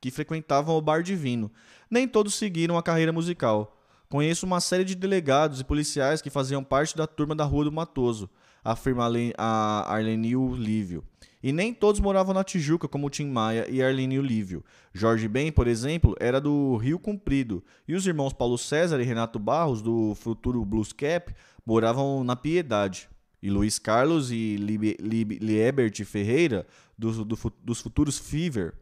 que 0.00 0.10
frequentavam 0.10 0.76
o 0.76 0.80
Bar 0.80 1.02
Divino. 1.02 1.50
Nem 1.90 2.06
todos 2.06 2.34
seguiram 2.34 2.76
a 2.76 2.82
carreira 2.82 3.12
musical. 3.12 3.76
Conheço 4.08 4.46
uma 4.46 4.60
série 4.60 4.84
de 4.84 4.94
delegados 4.94 5.60
e 5.60 5.64
policiais 5.64 6.22
que 6.22 6.30
faziam 6.30 6.62
parte 6.62 6.96
da 6.96 7.06
turma 7.06 7.34
da 7.34 7.44
Rua 7.44 7.64
do 7.64 7.72
Matoso, 7.72 8.30
afirma 8.62 9.08
a 9.36 9.92
Arlenil 9.92 10.54
Lívio. 10.54 11.04
E 11.46 11.52
nem 11.52 11.72
todos 11.72 12.00
moravam 12.00 12.34
na 12.34 12.42
Tijuca, 12.42 12.88
como 12.88 13.08
Tim 13.08 13.26
Maia 13.26 13.70
e 13.70 13.80
Arlene 13.80 14.18
Olívio. 14.18 14.64
Jorge 14.92 15.28
Ben, 15.28 15.52
por 15.52 15.68
exemplo, 15.68 16.16
era 16.18 16.40
do 16.40 16.76
Rio 16.76 16.98
Comprido. 16.98 17.62
E 17.86 17.94
os 17.94 18.04
irmãos 18.04 18.32
Paulo 18.32 18.58
César 18.58 19.00
e 19.00 19.04
Renato 19.04 19.38
Barros, 19.38 19.80
do 19.80 20.16
futuro 20.16 20.64
Blues 20.64 20.92
Cap, 20.92 21.32
moravam 21.64 22.24
na 22.24 22.34
Piedade. 22.34 23.08
E 23.40 23.48
Luiz 23.48 23.78
Carlos 23.78 24.32
e 24.32 24.56
Liebert 24.56 26.04
Ferreira, 26.04 26.66
do, 26.98 27.24
do, 27.24 27.38
dos 27.62 27.80
futuros 27.80 28.18
Fever, 28.18 28.74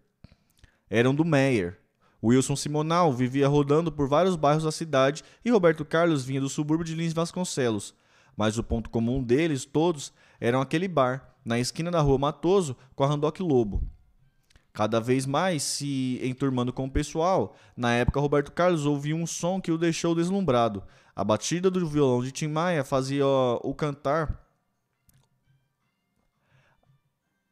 eram 0.89 1.15
do 1.15 1.23
Meyer. 1.23 1.79
Wilson 2.23 2.57
Simonal 2.57 3.13
vivia 3.13 3.47
rodando 3.47 3.93
por 3.93 4.09
vários 4.09 4.37
bairros 4.37 4.65
da 4.65 4.73
cidade 4.73 5.23
e 5.45 5.51
Roberto 5.51 5.85
Carlos 5.85 6.25
vinha 6.25 6.41
do 6.41 6.49
subúrbio 6.49 6.87
de 6.87 6.95
Lins 6.95 7.13
Vasconcelos. 7.13 7.95
Mas 8.35 8.57
o 8.57 8.65
ponto 8.65 8.89
comum 8.89 9.23
deles 9.23 9.67
todos 9.67 10.15
eram 10.41 10.63
aquele 10.63 10.89
bar, 10.89 11.34
na 11.45 11.59
esquina 11.59 11.91
da 11.91 12.01
rua 12.01 12.19
Matoso 12.19 12.77
com 12.95 13.05
a 13.05 13.07
Randoc 13.07 13.41
Lobo. 13.41 13.83
Cada 14.73 14.99
vez 14.99 15.25
mais 15.25 15.63
se 15.63 16.19
enturmando 16.23 16.73
com 16.73 16.87
o 16.87 16.91
pessoal, 16.91 17.55
na 17.77 17.93
época 17.95 18.19
Roberto 18.19 18.51
Carlos 18.51 18.87
ouvia 18.87 19.15
um 19.15 19.25
som 19.25 19.61
que 19.61 19.71
o 19.71 19.79
deixou 19.79 20.17
deslumbrado. 20.17 20.83
A 21.15 21.23
batida 21.23 21.71
do 21.71 21.87
violão 21.87 22.23
de 22.25 22.33
Tim 22.33 22.49
Maia 22.49 22.83
fazia 22.83 23.25
o 23.25 23.73
cantar. 23.73 24.43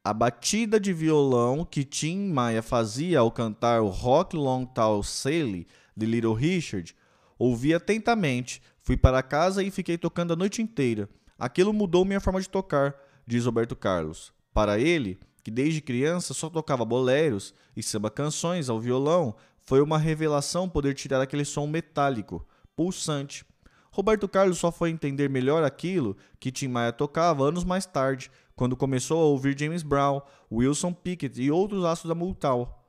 A 0.05 0.13
batida 0.13 0.81
de 0.81 0.93
violão 0.93 1.65
que 1.65 1.85
Tim 1.85 2.33
Maia 2.33 2.61
fazia 2.61 3.21
ao 3.21 3.31
cantar 3.31 3.83
o 3.83 3.89
Rock 3.89 4.35
Long 4.35 4.67
Tall 4.67 5.05
Sally 5.05 5.69
de 5.97 6.07
Little 6.07 6.35
Richard, 6.35 6.93
ouvi 7.39 7.73
atentamente. 7.73 8.61
Fui 8.81 8.97
para 8.97 9.23
casa 9.23 9.63
e 9.63 9.71
fiquei 9.71 9.97
tocando 9.97 10.33
a 10.33 10.37
noite 10.37 10.61
inteira. 10.61 11.09
Aquilo 11.39 11.73
mudou 11.73 12.05
minha 12.05 12.21
forma 12.21 12.41
de 12.41 12.49
tocar 12.49 12.97
diz 13.27 13.47
Roberto 13.47 13.77
Carlos. 13.77 14.33
Para 14.53 14.79
ele, 14.79 15.19
que 15.43 15.51
desde 15.51 15.81
criança 15.81 16.35
só 16.35 16.49
tocava 16.51 16.85
boleros 16.85 17.55
e 17.77 17.83
samba 17.83 18.11
canções 18.11 18.69
ao 18.69 18.81
violão, 18.81 19.35
Foi 19.65 19.81
uma 19.81 19.97
revelação 19.97 20.69
poder 20.69 20.95
tirar 20.95 21.21
aquele 21.21 21.45
som 21.45 21.67
metálico, 21.67 22.47
pulsante. 22.75 23.45
Roberto 23.93 24.29
Carlos 24.29 24.59
só 24.59 24.73
foi 24.73 24.91
entender 24.91 25.29
melhor 25.29 25.63
aquilo 25.63 26.17
que 26.41 26.51
Tim 26.51 26.69
Maia 26.69 26.93
tocava 26.93 27.45
anos 27.45 27.63
mais 27.63 27.87
tarde, 27.87 28.31
quando 28.57 28.77
começou 28.77 29.21
a 29.21 29.27
ouvir 29.27 29.59
James 29.59 29.83
Brown, 29.83 30.21
Wilson 30.51 30.93
Pickett 30.93 31.41
e 31.41 31.51
outros 31.51 31.85
astros 31.85 32.09
da 32.09 32.15
Multal. 32.15 32.85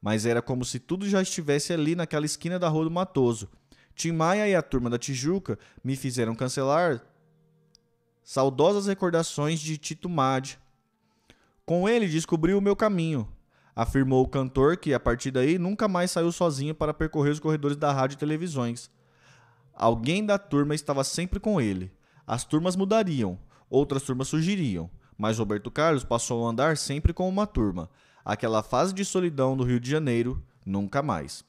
Mas 0.00 0.24
era 0.24 0.40
como 0.40 0.64
se 0.64 0.78
tudo 0.78 1.08
já 1.08 1.20
estivesse 1.20 1.72
ali 1.72 1.94
naquela 1.94 2.26
esquina 2.26 2.58
da 2.58 2.68
Rua 2.68 2.84
do 2.84 2.90
Matoso. 2.90 3.48
Tim 3.94 4.12
Maia 4.12 4.48
e 4.48 4.54
a 4.54 4.62
turma 4.62 4.88
da 4.88 4.98
Tijuca 4.98 5.58
me 5.82 5.96
fizeram 5.96 6.34
cancelar 6.34 7.02
saudosas 8.26 8.88
recordações 8.88 9.60
de 9.60 9.78
Tito 9.78 10.08
Madi. 10.08 10.58
Com 11.64 11.88
ele 11.88 12.08
descobri 12.08 12.54
o 12.54 12.60
meu 12.60 12.74
caminho, 12.74 13.28
afirmou 13.74 14.24
o 14.24 14.28
cantor 14.28 14.76
que, 14.76 14.92
a 14.92 14.98
partir 14.98 15.30
daí, 15.30 15.60
nunca 15.60 15.86
mais 15.86 16.10
saiu 16.10 16.32
sozinho 16.32 16.74
para 16.74 16.92
percorrer 16.92 17.30
os 17.30 17.38
corredores 17.38 17.76
da 17.76 17.92
rádio 17.92 18.16
e 18.16 18.18
televisões. 18.18 18.90
Alguém 19.72 20.26
da 20.26 20.38
turma 20.38 20.74
estava 20.74 21.04
sempre 21.04 21.38
com 21.38 21.60
ele. 21.60 21.92
As 22.26 22.42
turmas 22.42 22.74
mudariam, 22.74 23.38
outras 23.70 24.02
turmas 24.02 24.26
surgiriam, 24.26 24.90
mas 25.16 25.38
Roberto 25.38 25.70
Carlos 25.70 26.02
passou 26.02 26.44
a 26.44 26.50
andar 26.50 26.76
sempre 26.76 27.12
com 27.12 27.28
uma 27.28 27.46
turma. 27.46 27.88
Aquela 28.24 28.60
fase 28.60 28.92
de 28.92 29.04
solidão 29.04 29.56
do 29.56 29.62
Rio 29.62 29.78
de 29.78 29.88
Janeiro, 29.88 30.42
nunca 30.64 31.00
mais. 31.00 31.44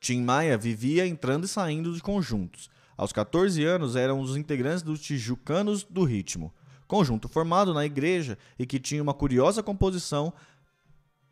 Tim 0.00 0.22
Maia 0.22 0.56
vivia 0.56 1.06
entrando 1.06 1.44
e 1.44 1.48
saindo 1.48 1.92
de 1.92 2.00
conjuntos. 2.00 2.70
Aos 2.96 3.12
14 3.12 3.64
anos, 3.64 3.96
eram 3.96 4.20
os 4.20 4.36
integrantes 4.36 4.82
dos 4.82 5.00
Tijucanos 5.00 5.82
do 5.82 6.04
Ritmo, 6.04 6.54
conjunto 6.86 7.28
formado 7.28 7.74
na 7.74 7.84
igreja 7.84 8.38
e 8.58 8.64
que 8.64 8.78
tinha 8.78 9.02
uma 9.02 9.14
curiosa 9.14 9.62
composição 9.62 10.32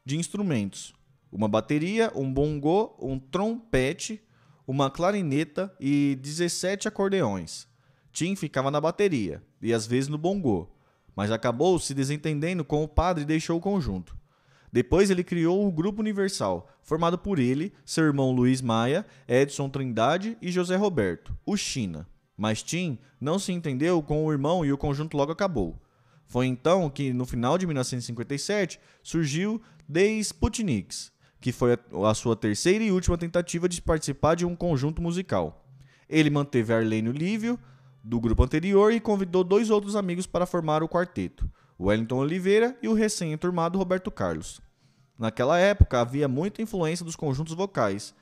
de 0.05 0.16
instrumentos: 0.16 0.92
uma 1.31 1.48
bateria, 1.48 2.11
um 2.14 2.33
bongô, 2.33 2.96
um 3.01 3.18
trompete, 3.18 4.20
uma 4.66 4.90
clarineta 4.90 5.75
e 5.79 6.18
17 6.20 6.88
acordeões. 6.88 7.68
Tim 8.12 8.37
ficava 8.37 8.70
na 8.70 8.81
bateria 8.81 9.42
e 9.61 9.72
às 9.72 9.87
vezes 9.87 10.09
no 10.09 10.18
bongô, 10.18 10.68
mas 11.14 11.31
acabou 11.31 11.79
se 11.79 11.94
desentendendo 11.94 12.64
com 12.64 12.83
o 12.83 12.88
padre 12.88 13.22
e 13.22 13.27
deixou 13.27 13.57
o 13.57 13.61
conjunto. 13.61 14.16
Depois 14.73 15.11
ele 15.11 15.23
criou 15.23 15.67
o 15.67 15.71
Grupo 15.71 16.01
Universal, 16.01 16.67
formado 16.83 17.19
por 17.19 17.39
ele, 17.39 17.75
seu 17.85 18.05
irmão 18.05 18.33
Luiz 18.33 18.63
Maia, 18.63 19.05
Edson 19.29 19.69
Trindade 19.69 20.39
e 20.41 20.51
José 20.51 20.77
Roberto, 20.77 21.37
o 21.45 21.57
China. 21.59 22.09
Mas 22.35 22.63
Tim 22.63 22.99
não 23.21 23.39
se 23.39 23.53
entendeu 23.53 24.03
com 24.03 24.25
o 24.25 24.33
irmão 24.33 24.65
e 24.65 24.73
o 24.73 24.79
conjunto 24.79 25.17
logo 25.17 25.31
acabou. 25.31 25.79
Foi 26.25 26.47
então 26.47 26.89
que, 26.89 27.13
no 27.13 27.27
final 27.27 27.59
de 27.59 27.67
1957, 27.67 28.81
surgiu 29.03 29.61
The 29.93 30.07
Sputniks, 30.21 31.13
que 31.39 31.53
foi 31.53 31.77
a, 32.09 32.15
sua 32.15 32.35
terceira 32.35 32.83
e 32.83 32.91
última 32.91 33.19
tentativa 33.19 33.69
de 33.69 33.83
participar 33.83 34.37
de 34.37 34.47
um 34.47 34.57
conjunto 34.57 35.03
musical. 35.03 35.67
Ele 36.09 36.31
manteve 36.31 36.73
Arlênio 36.73 37.13
Lívio, 37.13 37.59
do 38.03 38.19
grupo 38.19 38.43
anterior, 38.43 38.91
e 38.93 39.01
convidou 39.01 39.45
dois 39.45 39.69
outros 39.69 39.95
amigos 39.95 40.27
para 40.27 40.47
formar 40.47 40.83
o 40.83 40.89
quarteto, 40.89 41.49
Wellington 41.83 42.18
Oliveira 42.18 42.79
e 42.81 42.87
o 42.87 42.95
recém-enturmado 42.95 43.77
Roberto 43.77 44.09
Carlos. 44.09 44.61
Naquela 45.18 45.59
época 45.59 46.01
havia 46.01 46.29
muita 46.29 46.62
influência 46.62 47.05
dos 47.05 47.16
conjuntos 47.16 47.55
vocais, 47.55 48.14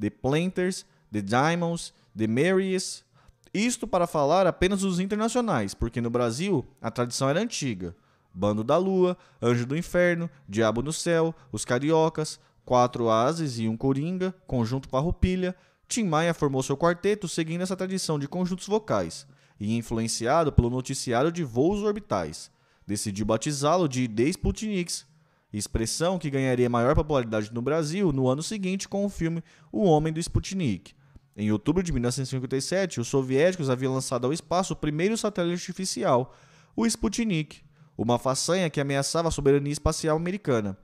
The 0.00 0.08
Planters, 0.08 0.86
The 1.12 1.20
Diamonds, 1.20 1.92
The 2.16 2.26
Marys, 2.26 3.04
isto 3.52 3.86
para 3.86 4.06
falar 4.06 4.46
apenas 4.46 4.80
dos 4.80 4.98
internacionais, 4.98 5.74
porque 5.74 6.00
no 6.00 6.08
Brasil 6.08 6.66
a 6.80 6.90
tradição 6.90 7.28
era 7.28 7.40
antiga. 7.40 7.94
Bando 8.32 8.64
da 8.64 8.78
Lua, 8.78 9.14
Anjo 9.42 9.66
do 9.66 9.76
Inferno, 9.76 10.30
Diabo 10.48 10.80
no 10.82 10.92
Céu, 10.92 11.34
Os 11.52 11.66
Cariocas, 11.66 12.40
quatro 12.64 13.10
ases 13.10 13.58
e 13.58 13.68
um 13.68 13.76
coringa, 13.76 14.34
conjunto 14.46 14.88
Farroupilha, 14.88 15.54
Tim 15.86 16.04
Maia 16.04 16.32
formou 16.32 16.62
seu 16.62 16.78
quarteto 16.78 17.28
seguindo 17.28 17.60
essa 17.60 17.76
tradição 17.76 18.18
de 18.18 18.26
conjuntos 18.26 18.66
vocais 18.66 19.26
e 19.60 19.76
influenciado 19.76 20.50
pelo 20.50 20.70
noticiário 20.70 21.30
de 21.30 21.44
voos 21.44 21.82
orbitais. 21.82 22.50
Decidiu 22.86 23.24
batizá-lo 23.24 23.88
de 23.88 24.08
The 24.08 24.24
Sputniks, 24.24 25.06
expressão 25.52 26.18
que 26.18 26.30
ganharia 26.30 26.68
maior 26.68 26.94
popularidade 26.94 27.52
no 27.52 27.62
Brasil 27.62 28.12
no 28.12 28.28
ano 28.28 28.42
seguinte 28.42 28.88
com 28.88 29.04
o 29.04 29.08
filme 29.08 29.42
O 29.70 29.84
Homem 29.84 30.12
do 30.12 30.20
Sputnik. 30.20 30.94
Em 31.36 31.50
outubro 31.50 31.82
de 31.82 31.92
1957, 31.92 33.00
os 33.00 33.08
soviéticos 33.08 33.70
haviam 33.70 33.94
lançado 33.94 34.26
ao 34.26 34.32
espaço 34.32 34.72
o 34.72 34.76
primeiro 34.76 35.16
satélite 35.16 35.54
artificial, 35.54 36.34
o 36.76 36.86
Sputnik, 36.86 37.62
uma 37.96 38.18
façanha 38.18 38.68
que 38.68 38.80
ameaçava 38.80 39.28
a 39.28 39.30
soberania 39.30 39.72
espacial 39.72 40.16
americana. 40.16 40.76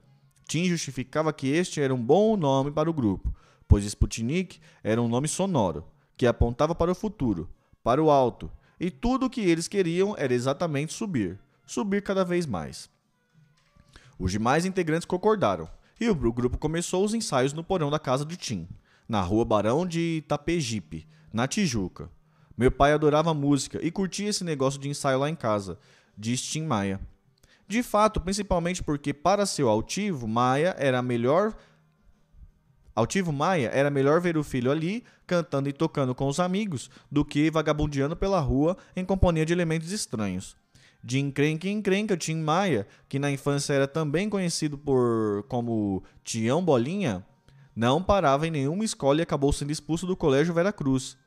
Tim 0.47 0.65
justificava 0.65 1.31
que 1.33 1.47
este 1.47 1.81
era 1.81 1.93
um 1.93 2.03
bom 2.03 2.35
nome 2.35 2.71
para 2.71 2.89
o 2.89 2.93
grupo, 2.93 3.33
pois 3.67 3.83
Sputnik 3.85 4.59
era 4.83 5.01
um 5.01 5.07
nome 5.07 5.27
sonoro, 5.27 5.85
que 6.17 6.25
apontava 6.25 6.73
para 6.73 6.91
o 6.91 6.95
futuro, 6.95 7.49
para 7.83 8.01
o 8.01 8.09
alto, 8.09 8.51
e 8.79 8.89
tudo 8.89 9.27
o 9.27 9.29
que 9.29 9.41
eles 9.41 9.67
queriam 9.67 10.15
era 10.17 10.33
exatamente 10.33 10.93
subir, 10.93 11.39
subir 11.69 12.01
cada 12.01 12.25
vez 12.25 12.47
mais. 12.47 12.89
Os 14.17 14.31
demais 14.31 14.65
integrantes 14.65 15.05
concordaram, 15.05 15.69
e 16.01 16.09
o 16.09 16.15
grupo 16.15 16.57
começou 16.57 17.05
os 17.05 17.13
ensaios 17.13 17.53
no 17.53 17.63
porão 17.63 17.91
da 17.91 17.99
casa 17.99 18.25
de 18.25 18.35
Tim, 18.35 18.67
na 19.07 19.21
rua 19.21 19.45
Barão 19.45 19.85
de 19.85 20.17
Itapejipe, 20.17 21.07
na 21.31 21.47
Tijuca. 21.47 22.09
Meu 22.57 22.71
pai 22.71 22.91
adorava 22.91 23.33
música 23.35 23.79
e 23.83 23.91
curtia 23.91 24.29
esse 24.29 24.43
negócio 24.43 24.79
de 24.79 24.89
ensaio 24.89 25.19
lá 25.19 25.29
em 25.29 25.35
casa, 25.35 25.77
diz 26.17 26.41
Tim 26.41 26.63
Maia. 26.63 26.99
De 27.67 27.83
fato, 27.83 28.19
principalmente 28.19 28.81
porque 28.81 29.13
para 29.13 29.45
seu 29.45 29.69
altivo, 29.69 30.27
Maia 30.27 30.75
era 30.77 31.03
melhor 31.03 31.55
Altivo 32.95 33.31
Maia 33.31 33.69
era 33.69 33.89
melhor 33.89 34.19
ver 34.19 34.35
o 34.35 34.43
filho 34.43 34.71
ali, 34.71 35.05
cantando 35.25 35.69
e 35.69 35.73
tocando 35.73 36.13
com 36.15 36.27
os 36.27 36.39
amigos, 36.39 36.89
do 37.09 37.23
que 37.23 37.49
vagabundeando 37.49 38.15
pela 38.15 38.39
rua 38.39 38.75
em 38.95 39.05
companhia 39.05 39.45
de 39.45 39.53
elementos 39.53 39.91
estranhos. 39.91 40.57
De 41.03 41.17
encrenca 41.17 41.67
em 41.67 41.77
encrenca, 41.77 42.17
Tim 42.17 42.35
Maia, 42.35 42.85
que 43.07 43.19
na 43.19 43.31
infância 43.31 43.73
era 43.73 43.87
também 43.87 44.29
conhecido 44.29 44.77
por 44.77 45.43
como 45.47 46.03
Tião 46.23 46.63
Bolinha, 46.63 47.25
não 47.75 48.03
parava 48.03 48.45
em 48.45 48.51
nenhuma 48.51 48.83
escola 48.83 49.19
e 49.19 49.21
acabou 49.21 49.53
sendo 49.53 49.71
expulso 49.71 50.05
do 50.05 50.17
colégio 50.17 50.53
Vera 50.53 50.73
Cruz. 50.73 51.17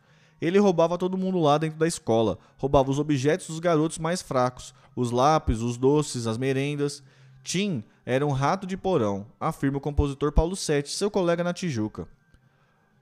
Ele 0.41 0.59
roubava 0.59 0.99
todo 0.99 1.17
mundo 1.17 1.39
lá 1.39 1.57
dentro 1.57 1.79
da 1.79 1.87
escola, 1.87 2.39
roubava 2.59 2.91
os 2.91 2.99
objetos 2.99 3.47
dos 3.47 3.61
garotos 3.61 3.99
mais 3.99 4.21
fracos, 4.21 4.75
os 4.95 5.11
lápis, 5.11 5.63
os 5.63 5.79
doces, 5.79 6.27
as 6.27 6.37
merendas. 6.37 7.03
Tim 7.43 7.83
era 8.05 8.27
um 8.27 8.33
rato 8.33 8.67
de 8.67 8.77
porão, 8.77 9.27
afirma 9.41 9.79
o 9.79 9.81
compositor 9.81 10.33
Paulo 10.33 10.55
Sete, 10.55 10.91
seu 10.91 11.11
colega 11.11 11.43
na 11.43 11.55
Tijuca. 11.55 12.07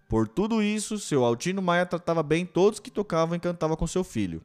Por 0.08 0.28
tudo 0.28 0.62
isso, 0.62 0.98
seu 0.98 1.24
Altino 1.24 1.62
Maia 1.62 1.86
tratava 1.86 2.22
bem 2.22 2.44
todos 2.44 2.78
que 2.78 2.90
tocavam 2.90 3.36
e 3.36 3.40
cantavam 3.40 3.76
com 3.76 3.86
seu 3.86 4.04
filho. 4.04 4.42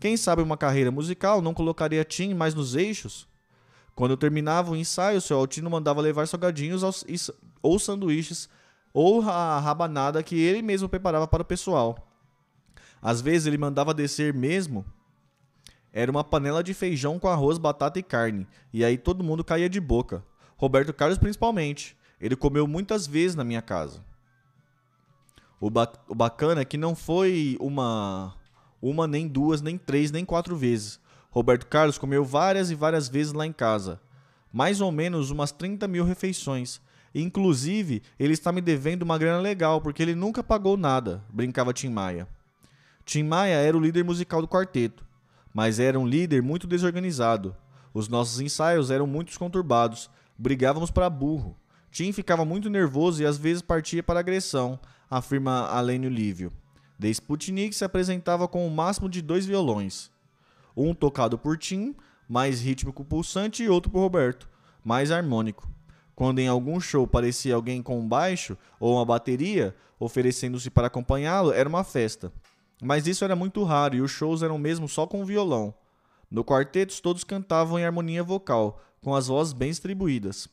Quem 0.00 0.16
sabe 0.16 0.42
uma 0.42 0.56
carreira 0.56 0.90
musical 0.90 1.40
não 1.40 1.54
colocaria 1.54 2.04
Tim 2.04 2.34
mais 2.34 2.54
nos 2.54 2.74
eixos? 2.74 3.26
Quando 3.94 4.16
terminava 4.16 4.72
o 4.72 4.76
ensaio, 4.76 5.20
seu 5.20 5.38
Altino 5.38 5.70
mandava 5.70 6.00
levar 6.00 6.26
salgadinhos 6.26 6.82
ou 7.62 7.78
sanduíches 7.78 8.48
ou 8.92 9.22
a 9.22 9.58
rabanada 9.60 10.22
que 10.22 10.38
ele 10.38 10.62
mesmo 10.62 10.88
preparava 10.88 11.26
para 11.26 11.42
o 11.42 11.46
pessoal. 11.46 12.08
Às 13.00 13.20
vezes 13.20 13.46
ele 13.46 13.58
mandava 13.58 13.94
descer 13.94 14.32
mesmo. 14.32 14.84
Era 15.92 16.10
uma 16.10 16.24
panela 16.24 16.62
de 16.62 16.74
feijão 16.74 17.18
com 17.18 17.28
arroz, 17.28 17.56
batata 17.56 17.98
e 17.98 18.02
carne, 18.02 18.48
e 18.72 18.84
aí 18.84 18.98
todo 18.98 19.22
mundo 19.22 19.44
caía 19.44 19.68
de 19.68 19.80
boca. 19.80 20.24
Roberto 20.56 20.92
Carlos 20.92 21.18
principalmente. 21.18 21.96
Ele 22.20 22.34
comeu 22.34 22.66
muitas 22.66 23.06
vezes 23.06 23.36
na 23.36 23.44
minha 23.44 23.60
casa. 23.60 24.04
O, 25.60 25.70
ba 25.70 25.92
o 26.08 26.14
bacana 26.14 26.62
é 26.62 26.64
que 26.64 26.76
não 26.76 26.94
foi 26.94 27.56
uma, 27.60 28.34
uma, 28.84 29.06
nem 29.06 29.26
duas, 29.26 29.62
nem 29.62 29.78
três, 29.78 30.10
nem 30.10 30.26
quatro 30.26 30.54
vezes. 30.54 31.00
Roberto 31.30 31.66
Carlos 31.66 31.96
comeu 31.96 32.22
várias 32.22 32.70
e 32.70 32.74
várias 32.74 33.08
vezes 33.08 33.32
lá 33.32 33.46
em 33.46 33.52
casa. 33.52 33.98
Mais 34.52 34.82
ou 34.82 34.92
menos 34.92 35.30
umas 35.30 35.50
30 35.50 35.88
mil 35.88 36.04
refeições. 36.04 36.82
Inclusive, 37.14 38.02
ele 38.18 38.34
está 38.34 38.52
me 38.52 38.60
devendo 38.60 39.02
uma 39.02 39.16
grana 39.16 39.40
legal, 39.40 39.80
porque 39.80 40.02
ele 40.02 40.14
nunca 40.14 40.44
pagou 40.44 40.76
nada, 40.76 41.24
brincava 41.32 41.72
Tim 41.72 41.88
Maia. 41.88 42.28
Tim 43.06 43.22
Maia 43.22 43.54
era 43.54 43.76
o 43.76 43.80
líder 43.80 44.04
musical 44.04 44.42
do 44.42 44.48
quarteto, 44.48 45.02
mas 45.52 45.78
era 45.78 45.98
um 45.98 46.06
líder 46.06 46.42
muito 46.42 46.66
desorganizado. 46.66 47.56
Os 47.94 48.06
nossos 48.06 48.38
ensaios 48.38 48.90
eram 48.90 49.06
muito 49.06 49.36
conturbados, 49.38 50.10
brigávamos 50.36 50.90
para 50.90 51.08
burro. 51.08 51.56
Tim 51.90 52.12
ficava 52.12 52.44
muito 52.44 52.68
nervoso 52.68 53.22
e 53.22 53.26
às 53.26 53.38
vezes 53.38 53.62
partia 53.62 54.02
para 54.02 54.20
agressão, 54.20 54.78
afirma 55.08 55.68
Alênio 55.68 56.10
Lívio. 56.10 56.52
The 57.00 57.08
Sputnik 57.08 57.74
se 57.74 57.84
apresentava 57.84 58.46
com 58.46 58.66
o 58.66 58.70
máximo 58.70 59.08
de 59.08 59.20
dois 59.20 59.46
violões. 59.46 60.10
Um 60.76 60.94
tocado 60.94 61.38
por 61.38 61.58
Tim, 61.58 61.94
mais 62.28 62.60
rítmico 62.60 63.04
pulsante, 63.04 63.62
e 63.62 63.68
outro 63.68 63.90
por 63.90 64.00
Roberto, 64.00 64.48
mais 64.84 65.10
harmônico. 65.10 65.68
Quando 66.14 66.38
em 66.38 66.48
algum 66.48 66.80
show 66.80 67.06
parecia 67.06 67.54
alguém 67.54 67.82
com 67.82 67.98
um 67.98 68.08
baixo 68.08 68.56
ou 68.78 68.94
uma 68.94 69.04
bateria 69.04 69.74
oferecendo-se 69.98 70.70
para 70.70 70.86
acompanhá-lo, 70.86 71.52
era 71.52 71.68
uma 71.68 71.84
festa. 71.84 72.32
Mas 72.82 73.06
isso 73.06 73.24
era 73.24 73.34
muito 73.34 73.62
raro 73.64 73.96
e 73.96 74.00
os 74.00 74.10
shows 74.10 74.42
eram 74.42 74.58
mesmo 74.58 74.88
só 74.88 75.06
com 75.06 75.24
violão. 75.24 75.74
No 76.30 76.44
quarteto, 76.44 77.00
todos 77.00 77.24
cantavam 77.24 77.78
em 77.78 77.84
harmonia 77.84 78.22
vocal, 78.22 78.80
com 79.00 79.14
as 79.14 79.28
vozes 79.28 79.52
bem 79.52 79.70
distribuídas. 79.70 80.48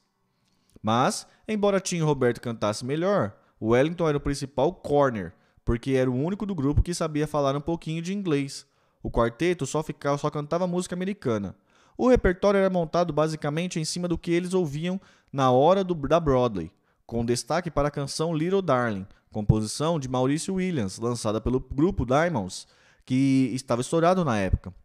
Mas, 0.82 1.28
Embora 1.52 1.82
Tim 1.82 1.98
e 1.98 2.02
Roberto 2.02 2.40
cantasse 2.40 2.86
melhor, 2.86 3.34
Wellington 3.62 4.08
era 4.08 4.18
o 4.18 4.22
principal 4.22 4.74
corner, 4.74 5.34
porque 5.72 5.92
era 5.92 6.12
o 6.12 6.14
único 6.14 6.46
do 6.46 6.54
grupo 6.54 6.82
que 6.82 6.94
sabia 6.94 7.26
falar 7.26 7.56
um 7.56 7.62
pouquinho 7.62 8.02
de 8.02 8.14
inglês. 8.14 8.66
O 9.02 9.10
quarteto 9.10 9.66
só, 9.66 9.82
ficava, 9.82 10.18
só 10.18 10.30
cantava 10.30 10.68
música 10.68 10.94
americana. 10.94 11.56
O 11.98 12.10
repertório 12.10 12.58
era 12.58 12.70
montado 12.70 13.14
basicamente 13.14 13.80
em 13.80 13.86
cima 13.86 14.06
do 14.06 14.18
que 14.18 14.32
eles 14.32 14.54
ouviam 14.54 15.00
na 15.32 15.50
hora 15.50 15.82
do, 15.82 15.96
da 15.96 16.20
Broadway, 16.20 16.70
com 17.06 17.24
destaque 17.24 17.72
para 17.72 17.88
a 17.88 17.92
canção 17.92 18.36
Little 18.36 18.62
Darling, 18.62 19.08
composição 19.32 19.98
de 19.98 20.10
Maurício 20.10 20.56
Williams, 20.56 21.00
lançada 21.00 21.40
pelo 21.40 21.62
grupo 21.62 22.06
Diamonds, 22.06 22.68
que 23.06 23.50
estava 23.54 23.80
estourado 23.80 24.26
na 24.26 24.38
época. 24.38 24.76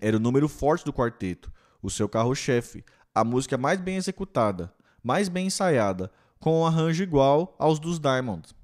Era 0.00 0.18
o 0.18 0.20
número 0.20 0.48
forte 0.48 0.84
do 0.84 0.92
quarteto, 0.92 1.52
o 1.82 1.90
seu 1.90 2.08
carro-chefe, 2.08 2.84
a 3.12 3.24
música 3.24 3.58
mais 3.58 3.80
bem 3.80 3.96
executada, 3.96 4.72
mais 5.02 5.28
bem 5.28 5.46
ensaiada, 5.48 6.12
com 6.38 6.60
um 6.60 6.64
arranjo 6.64 7.02
igual 7.02 7.56
aos 7.58 7.80
dos 7.80 7.98
Diamonds. 7.98 8.54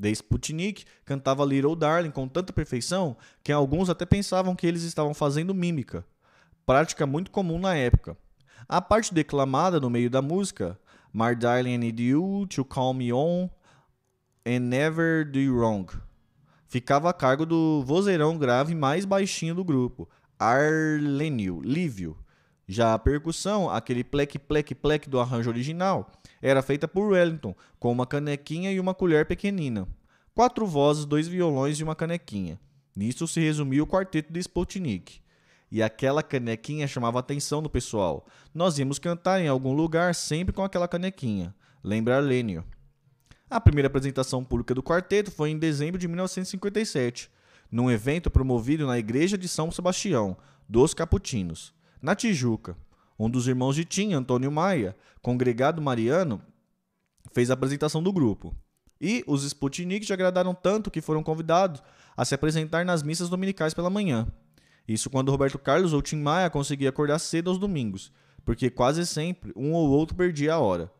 The 0.00 0.10
Sputnik 0.10 0.84
cantava 1.04 1.44
Little 1.44 1.76
Darling 1.76 2.10
com 2.10 2.26
tanta 2.26 2.52
perfeição 2.52 3.16
que 3.42 3.52
alguns 3.52 3.88
até 3.88 4.04
pensavam 4.04 4.56
que 4.56 4.66
eles 4.66 4.82
estavam 4.82 5.14
fazendo 5.14 5.54
mímica, 5.54 6.04
prática 6.66 7.06
muito 7.06 7.30
comum 7.30 7.58
na 7.58 7.74
época. 7.74 8.16
A 8.68 8.80
parte 8.80 9.12
declamada 9.12 9.78
no 9.78 9.90
meio 9.90 10.10
da 10.10 10.22
música, 10.22 10.78
My 11.12 11.34
Darling 11.34 11.74
I 11.74 11.78
Need 11.78 12.02
You 12.02 12.46
to 12.48 12.64
Call 12.64 12.94
Me 12.94 13.12
On 13.12 13.48
and 14.46 14.60
Never 14.60 15.30
Do 15.30 15.56
Wrong, 15.56 15.86
ficava 16.66 17.10
a 17.10 17.12
cargo 17.12 17.46
do 17.46 17.84
vozeirão 17.84 18.36
grave 18.36 18.74
mais 18.74 19.04
baixinho 19.04 19.54
do 19.54 19.64
grupo, 19.64 20.08
Arlenio, 20.38 21.60
Lívio. 21.62 22.16
Já 22.66 22.94
a 22.94 22.98
percussão, 22.98 23.70
aquele 23.70 24.02
plec 24.02 24.38
plec 24.38 24.74
plec 24.74 25.08
do 25.08 25.20
arranjo 25.20 25.50
original, 25.50 26.10
era 26.46 26.60
feita 26.60 26.86
por 26.86 27.12
Wellington, 27.12 27.56
com 27.80 27.90
uma 27.90 28.06
canequinha 28.06 28.70
e 28.70 28.78
uma 28.78 28.92
colher 28.92 29.24
pequenina. 29.24 29.88
Quatro 30.34 30.66
vozes, 30.66 31.06
dois 31.06 31.26
violões 31.26 31.80
e 31.80 31.82
uma 31.82 31.94
canequinha. 31.94 32.60
Nisso 32.94 33.26
se 33.26 33.40
resumiu 33.40 33.84
o 33.84 33.86
quarteto 33.86 34.30
de 34.30 34.40
Sputnik. 34.40 35.22
E 35.72 35.82
aquela 35.82 36.22
canequinha 36.22 36.86
chamava 36.86 37.18
a 37.18 37.20
atenção 37.20 37.62
do 37.62 37.70
pessoal. 37.70 38.26
Nós 38.52 38.78
íamos 38.78 38.98
cantar 38.98 39.40
em 39.40 39.48
algum 39.48 39.72
lugar 39.72 40.14
sempre 40.14 40.52
com 40.52 40.62
aquela 40.62 40.86
canequinha. 40.86 41.54
Lembra 41.82 42.18
Arlenio. 42.18 42.62
A 43.48 43.58
primeira 43.58 43.86
apresentação 43.86 44.44
pública 44.44 44.74
do 44.74 44.82
quarteto 44.82 45.30
foi 45.30 45.48
em 45.48 45.58
dezembro 45.58 45.98
de 45.98 46.06
1957, 46.06 47.30
num 47.72 47.90
evento 47.90 48.30
promovido 48.30 48.86
na 48.86 48.98
Igreja 48.98 49.38
de 49.38 49.48
São 49.48 49.70
Sebastião, 49.70 50.36
dos 50.68 50.92
Caputinos, 50.92 51.72
na 52.02 52.14
Tijuca. 52.14 52.76
Um 53.18 53.30
dos 53.30 53.46
irmãos 53.46 53.76
de 53.76 53.84
Tim, 53.84 54.12
Antônio 54.12 54.50
Maia, 54.50 54.96
congregado 55.22 55.80
mariano, 55.80 56.42
fez 57.32 57.50
a 57.50 57.54
apresentação 57.54 58.02
do 58.02 58.12
grupo. 58.12 58.54
E 59.00 59.22
os 59.26 59.44
Sputniks 59.44 60.10
agradaram 60.10 60.54
tanto 60.54 60.90
que 60.90 61.00
foram 61.00 61.22
convidados 61.22 61.82
a 62.16 62.24
se 62.24 62.34
apresentar 62.34 62.84
nas 62.84 63.02
missas 63.02 63.28
dominicais 63.28 63.74
pela 63.74 63.90
manhã. 63.90 64.26
Isso 64.86 65.10
quando 65.10 65.30
Roberto 65.30 65.58
Carlos 65.58 65.92
ou 65.92 66.02
Tim 66.02 66.16
Maia 66.16 66.50
conseguia 66.50 66.90
acordar 66.90 67.18
cedo 67.18 67.50
aos 67.50 67.58
domingos, 67.58 68.12
porque 68.44 68.70
quase 68.70 69.06
sempre 69.06 69.52
um 69.56 69.72
ou 69.72 69.88
outro 69.90 70.16
perdia 70.16 70.54
a 70.54 70.58
hora. 70.58 70.90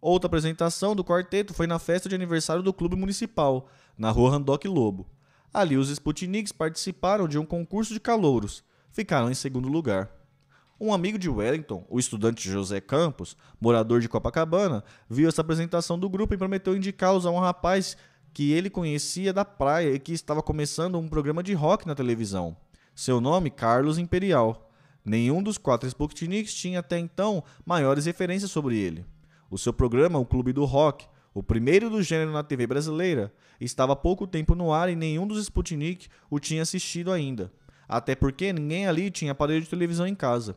Outra 0.00 0.26
apresentação 0.26 0.94
do 0.94 1.04
quarteto 1.04 1.52
foi 1.52 1.66
na 1.66 1.78
festa 1.78 2.08
de 2.08 2.14
aniversário 2.14 2.62
do 2.62 2.72
Clube 2.72 2.96
Municipal, 2.96 3.68
na 3.98 4.10
rua 4.10 4.30
Randock 4.30 4.66
Lobo. 4.68 5.06
Ali 5.52 5.76
os 5.76 5.88
Sputniks 5.88 6.52
participaram 6.52 7.26
de 7.26 7.38
um 7.38 7.44
concurso 7.44 7.92
de 7.92 8.00
calouros. 8.00 8.62
Ficaram 8.90 9.30
em 9.30 9.34
segundo 9.34 9.68
lugar. 9.68 10.10
Um 10.78 10.92
amigo 10.92 11.18
de 11.18 11.30
Wellington, 11.30 11.86
o 11.88 11.98
estudante 11.98 12.50
José 12.50 12.82
Campos, 12.82 13.34
morador 13.58 13.98
de 13.98 14.10
Copacabana, 14.10 14.84
viu 15.08 15.26
essa 15.26 15.40
apresentação 15.40 15.98
do 15.98 16.06
grupo 16.06 16.34
e 16.34 16.36
prometeu 16.36 16.76
indicá-los 16.76 17.24
a 17.24 17.30
um 17.30 17.38
rapaz 17.38 17.96
que 18.34 18.52
ele 18.52 18.68
conhecia 18.68 19.32
da 19.32 19.42
praia 19.42 19.94
e 19.94 19.98
que 19.98 20.12
estava 20.12 20.42
começando 20.42 20.98
um 20.98 21.08
programa 21.08 21.42
de 21.42 21.54
rock 21.54 21.86
na 21.86 21.94
televisão. 21.94 22.54
Seu 22.94 23.22
nome, 23.22 23.48
Carlos 23.48 23.96
Imperial. 23.96 24.70
Nenhum 25.02 25.42
dos 25.42 25.56
quatro 25.56 25.88
Sputniks 25.88 26.52
tinha 26.52 26.80
até 26.80 26.98
então 26.98 27.42
maiores 27.64 28.04
referências 28.04 28.50
sobre 28.50 28.76
ele. 28.76 29.06
O 29.50 29.56
seu 29.56 29.72
programa, 29.72 30.18
O 30.18 30.26
Clube 30.26 30.52
do 30.52 30.66
Rock, 30.66 31.06
o 31.32 31.42
primeiro 31.42 31.88
do 31.88 32.02
gênero 32.02 32.32
na 32.32 32.42
TV 32.42 32.66
brasileira, 32.66 33.32
estava 33.58 33.94
há 33.94 33.96
pouco 33.96 34.26
tempo 34.26 34.54
no 34.54 34.74
ar 34.74 34.90
e 34.90 34.96
nenhum 34.96 35.26
dos 35.26 35.38
Sputnik 35.38 36.08
o 36.28 36.38
tinha 36.38 36.60
assistido 36.60 37.10
ainda. 37.10 37.50
Até 37.88 38.14
porque 38.14 38.52
ninguém 38.52 38.86
ali 38.86 39.10
tinha 39.10 39.32
aparelho 39.32 39.62
de 39.62 39.70
televisão 39.70 40.06
em 40.06 40.14
casa. 40.14 40.56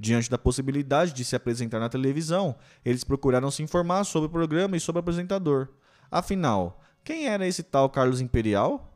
Diante 0.00 0.30
da 0.30 0.38
possibilidade 0.38 1.12
de 1.12 1.24
se 1.24 1.34
apresentar 1.34 1.80
na 1.80 1.88
televisão, 1.88 2.54
eles 2.84 3.02
procuraram 3.02 3.50
se 3.50 3.64
informar 3.64 4.04
sobre 4.04 4.28
o 4.28 4.30
programa 4.30 4.76
e 4.76 4.80
sobre 4.80 4.98
o 4.98 5.00
apresentador. 5.00 5.68
Afinal, 6.08 6.80
quem 7.02 7.26
era 7.26 7.46
esse 7.46 7.64
tal 7.64 7.90
Carlos 7.90 8.20
Imperial? 8.20 8.94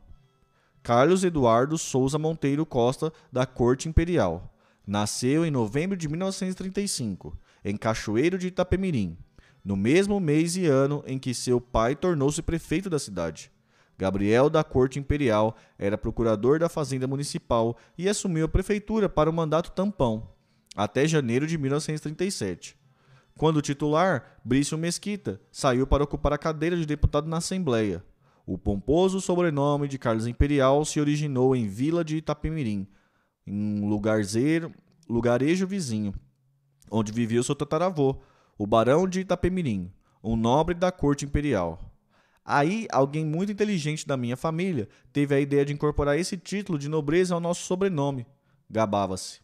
Carlos 0.81 1.23
Eduardo 1.23 1.77
Souza 1.77 2.17
Monteiro 2.17 2.65
Costa, 2.65 3.11
da 3.31 3.45
Corte 3.45 3.89
Imperial. 3.89 4.55
Nasceu 4.87 5.45
em 5.45 5.51
novembro 5.51 5.97
de 5.97 6.07
1935, 6.07 7.37
em 7.65 7.75
Cachoeiro 7.75 8.37
de 8.37 8.47
Itapemirim, 8.47 9.17
no 9.63 9.75
mesmo 9.75 10.19
mês 10.19 10.55
e 10.55 10.65
ano 10.65 11.03
em 11.05 11.19
que 11.19 11.33
seu 11.33 11.59
pai 11.59 11.95
tornou-se 11.95 12.41
prefeito 12.41 12.89
da 12.89 12.99
cidade. 12.99 13.51
Gabriel 13.97 14.49
da 14.49 14.63
Corte 14.63 14.99
Imperial 14.99 15.55
era 15.77 15.97
procurador 15.97 16.59
da 16.59 16.67
Fazenda 16.67 17.07
Municipal 17.07 17.77
e 17.97 18.09
assumiu 18.09 18.45
a 18.45 18.49
prefeitura 18.49 19.07
para 19.07 19.29
o 19.29 19.33
mandato 19.33 19.71
tampão 19.71 20.32
até 20.75 21.07
janeiro 21.07 21.45
de 21.45 21.57
1937. 21.57 22.77
Quando 23.37 23.61
titular, 23.61 24.39
Brício 24.43 24.77
Mesquita 24.77 25.41
saiu 25.51 25.87
para 25.87 26.03
ocupar 26.03 26.33
a 26.33 26.37
cadeira 26.37 26.77
de 26.77 26.85
deputado 26.85 27.27
na 27.27 27.37
Assembleia. 27.37 28.03
O 28.45 28.57
pomposo 28.57 29.21
sobrenome 29.21 29.87
de 29.87 29.97
Carlos 29.97 30.27
Imperial 30.27 30.83
se 30.85 30.99
originou 30.99 31.55
em 31.55 31.67
Vila 31.67 32.03
de 32.03 32.17
Itapemirim, 32.17 32.87
em 33.47 33.53
um 33.53 33.87
lugarzeiro, 33.87 34.73
lugarejo 35.09 35.65
vizinho, 35.65 36.13
onde 36.91 37.11
vivia 37.11 37.39
o 37.39 37.43
seu 37.43 37.55
tataravô, 37.55 38.21
o 38.57 38.67
Barão 38.67 39.07
de 39.07 39.21
Itapemirim, 39.21 39.91
um 40.23 40.35
nobre 40.35 40.75
da 40.75 40.91
corte 40.91 41.25
imperial. 41.25 41.79
Aí, 42.45 42.87
alguém 42.91 43.25
muito 43.25 43.51
inteligente 43.51 44.05
da 44.05 44.17
minha 44.17 44.35
família 44.35 44.89
teve 45.11 45.33
a 45.33 45.39
ideia 45.39 45.63
de 45.65 45.73
incorporar 45.73 46.19
esse 46.19 46.37
título 46.37 46.77
de 46.77 46.89
nobreza 46.89 47.33
ao 47.33 47.39
nosso 47.39 47.63
sobrenome. 47.63 48.27
Gabava-se. 48.69 49.42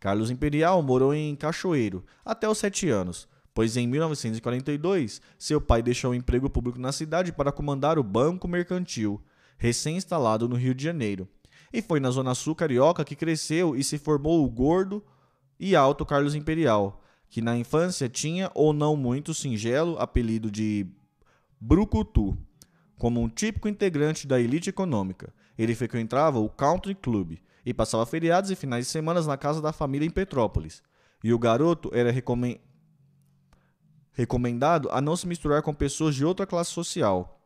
Carlos 0.00 0.30
Imperial 0.30 0.82
morou 0.82 1.12
em 1.12 1.36
Cachoeiro 1.36 2.02
até 2.24 2.48
os 2.48 2.56
sete 2.56 2.88
anos, 2.88 3.28
pois 3.52 3.76
em 3.76 3.86
1942 3.86 5.20
seu 5.38 5.60
pai 5.60 5.82
deixou 5.82 6.12
o 6.12 6.14
emprego 6.14 6.48
público 6.48 6.78
na 6.78 6.90
cidade 6.90 7.30
para 7.30 7.52
comandar 7.52 7.98
o 7.98 8.02
Banco 8.02 8.48
Mercantil, 8.48 9.22
recém-instalado 9.58 10.48
no 10.48 10.56
Rio 10.56 10.74
de 10.74 10.82
Janeiro. 10.82 11.28
E 11.70 11.82
foi 11.82 12.00
na 12.00 12.10
Zona 12.10 12.34
Sul 12.34 12.54
carioca 12.54 13.04
que 13.04 13.14
cresceu 13.14 13.76
e 13.76 13.84
se 13.84 13.98
formou 13.98 14.42
o 14.42 14.48
gordo 14.48 15.04
e 15.58 15.76
alto 15.76 16.06
Carlos 16.06 16.34
Imperial, 16.34 17.04
que 17.28 17.42
na 17.42 17.56
infância 17.56 18.08
tinha 18.08 18.50
ou 18.54 18.72
não 18.72 18.96
muito 18.96 19.34
singelo 19.34 19.98
apelido 19.98 20.50
de 20.50 20.86
Brucutu. 21.60 22.36
Como 22.96 23.20
um 23.20 23.28
típico 23.28 23.68
integrante 23.68 24.26
da 24.26 24.40
elite 24.40 24.70
econômica, 24.70 25.32
ele 25.58 25.74
frequentava 25.74 26.38
o 26.38 26.48
Country 26.48 26.94
Club, 26.94 27.36
e 27.64 27.74
passava 27.74 28.06
feriados 28.06 28.50
e 28.50 28.56
finais 28.56 28.86
de 28.86 28.92
semana 28.92 29.20
na 29.22 29.36
casa 29.36 29.60
da 29.60 29.72
família 29.72 30.06
em 30.06 30.10
Petrópolis. 30.10 30.82
E 31.22 31.32
o 31.32 31.38
garoto 31.38 31.90
era 31.92 32.10
recomend... 32.10 32.60
recomendado 34.12 34.88
a 34.90 35.00
não 35.00 35.16
se 35.16 35.26
misturar 35.26 35.62
com 35.62 35.74
pessoas 35.74 36.14
de 36.14 36.24
outra 36.24 36.46
classe 36.46 36.70
social. 36.70 37.40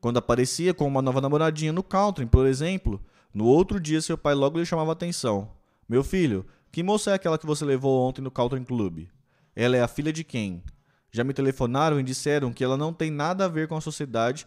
Quando 0.00 0.18
aparecia 0.18 0.72
com 0.72 0.86
uma 0.86 1.02
nova 1.02 1.20
namoradinha 1.20 1.72
no 1.72 1.82
country, 1.82 2.24
por 2.24 2.46
exemplo, 2.46 3.00
no 3.34 3.44
outro 3.44 3.78
dia 3.78 4.00
seu 4.00 4.16
pai 4.16 4.34
logo 4.34 4.58
lhe 4.58 4.64
chamava 4.64 4.90
a 4.90 4.94
atenção. 4.94 5.50
Meu 5.88 6.02
filho, 6.02 6.46
que 6.72 6.82
moça 6.82 7.10
é 7.10 7.14
aquela 7.14 7.36
que 7.36 7.46
você 7.46 7.64
levou 7.64 8.08
ontem 8.08 8.22
no 8.22 8.30
Country 8.30 8.64
Club? 8.64 9.08
Ela 9.54 9.76
é 9.76 9.82
a 9.82 9.88
filha 9.88 10.12
de 10.12 10.22
quem? 10.22 10.62
Já 11.10 11.24
me 11.24 11.34
telefonaram 11.34 11.98
e 11.98 12.04
disseram 12.04 12.52
que 12.52 12.62
ela 12.62 12.76
não 12.76 12.92
tem 12.92 13.10
nada 13.10 13.44
a 13.44 13.48
ver 13.48 13.66
com 13.66 13.76
a 13.76 13.80
sociedade 13.80 14.46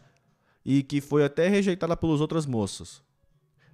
e 0.66 0.82
que 0.82 1.02
foi 1.02 1.26
até 1.26 1.50
rejeitada 1.50 1.98
pelas 1.98 2.22
outras 2.22 2.46
moças. 2.46 3.04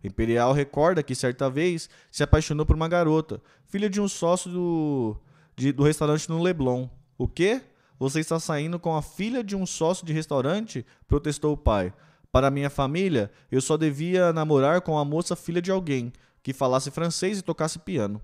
Imperial 0.03 0.53
recorda 0.53 1.03
que 1.03 1.13
certa 1.13 1.49
vez 1.49 1.89
se 2.11 2.23
apaixonou 2.23 2.65
por 2.65 2.75
uma 2.75 2.87
garota, 2.87 3.41
filha 3.65 3.89
de 3.89 3.99
um 3.99 4.07
sócio 4.07 4.49
do, 4.49 5.17
de, 5.55 5.71
do 5.71 5.83
restaurante 5.83 6.29
no 6.29 6.41
Leblon. 6.41 6.87
O 7.17 7.27
quê? 7.27 7.61
Você 7.99 8.21
está 8.21 8.39
saindo 8.39 8.79
com 8.79 8.95
a 8.95 9.01
filha 9.01 9.43
de 9.43 9.55
um 9.55 9.65
sócio 9.65 10.05
de 10.05 10.13
restaurante? 10.13 10.85
protestou 11.07 11.53
o 11.53 11.57
pai. 11.57 11.93
Para 12.31 12.51
minha 12.51 12.69
família, 12.69 13.31
eu 13.51 13.59
só 13.59 13.75
devia 13.75 14.31
namorar 14.31 14.81
com 14.81 14.97
a 14.97 15.03
moça 15.03 15.35
filha 15.35 15.61
de 15.61 15.71
alguém 15.71 16.13
que 16.41 16.53
falasse 16.53 16.91
francês 16.91 17.39
e 17.39 17.41
tocasse 17.41 17.79
piano. 17.79 18.21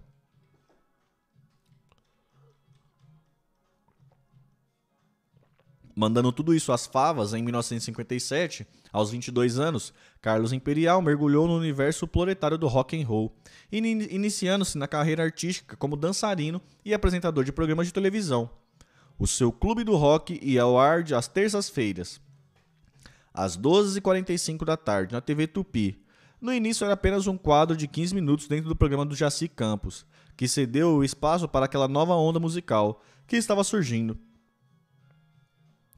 Mandando 5.95 6.29
tudo 6.33 6.53
isso 6.53 6.73
às 6.73 6.85
favas, 6.85 7.33
em 7.33 7.41
1957, 7.41 8.67
aos 8.91 9.11
22 9.11 9.57
anos, 9.57 9.93
Carlos 10.21 10.51
Imperial 10.51 11.01
mergulhou 11.01 11.47
no 11.47 11.55
universo 11.55 12.05
proletário 12.05 12.57
do 12.57 12.67
rock 12.67 13.01
and 13.01 13.07
roll, 13.07 13.33
iniciando-se 13.71 14.77
na 14.77 14.89
carreira 14.89 15.23
artística 15.23 15.77
como 15.77 15.95
dançarino 15.95 16.61
e 16.83 16.93
apresentador 16.93 17.45
de 17.45 17.53
programas 17.53 17.87
de 17.87 17.93
televisão. 17.93 18.49
O 19.17 19.25
seu 19.25 19.53
clube 19.53 19.85
do 19.85 19.95
rock 19.95 20.37
ia 20.43 20.63
ao 20.63 20.77
ar 20.77 21.05
às 21.13 21.29
terças-feiras, 21.29 22.19
às 23.33 23.57
12h45 23.57 24.65
da 24.65 24.75
tarde, 24.75 25.13
na 25.13 25.21
TV 25.21 25.47
Tupi. 25.47 26.03
No 26.41 26.53
início 26.53 26.83
era 26.83 26.93
apenas 26.93 27.25
um 27.25 27.37
quadro 27.37 27.77
de 27.77 27.87
15 27.87 28.13
minutos 28.13 28.47
dentro 28.49 28.67
do 28.67 28.75
programa 28.75 29.05
do 29.05 29.15
Jaci 29.15 29.47
Campos, 29.47 30.05
que 30.35 30.49
cedeu 30.49 30.95
o 30.95 31.03
espaço 31.05 31.47
para 31.47 31.65
aquela 31.65 31.87
nova 31.87 32.15
onda 32.15 32.39
musical 32.39 33.01
que 33.25 33.37
estava 33.37 33.63
surgindo. 33.63 34.19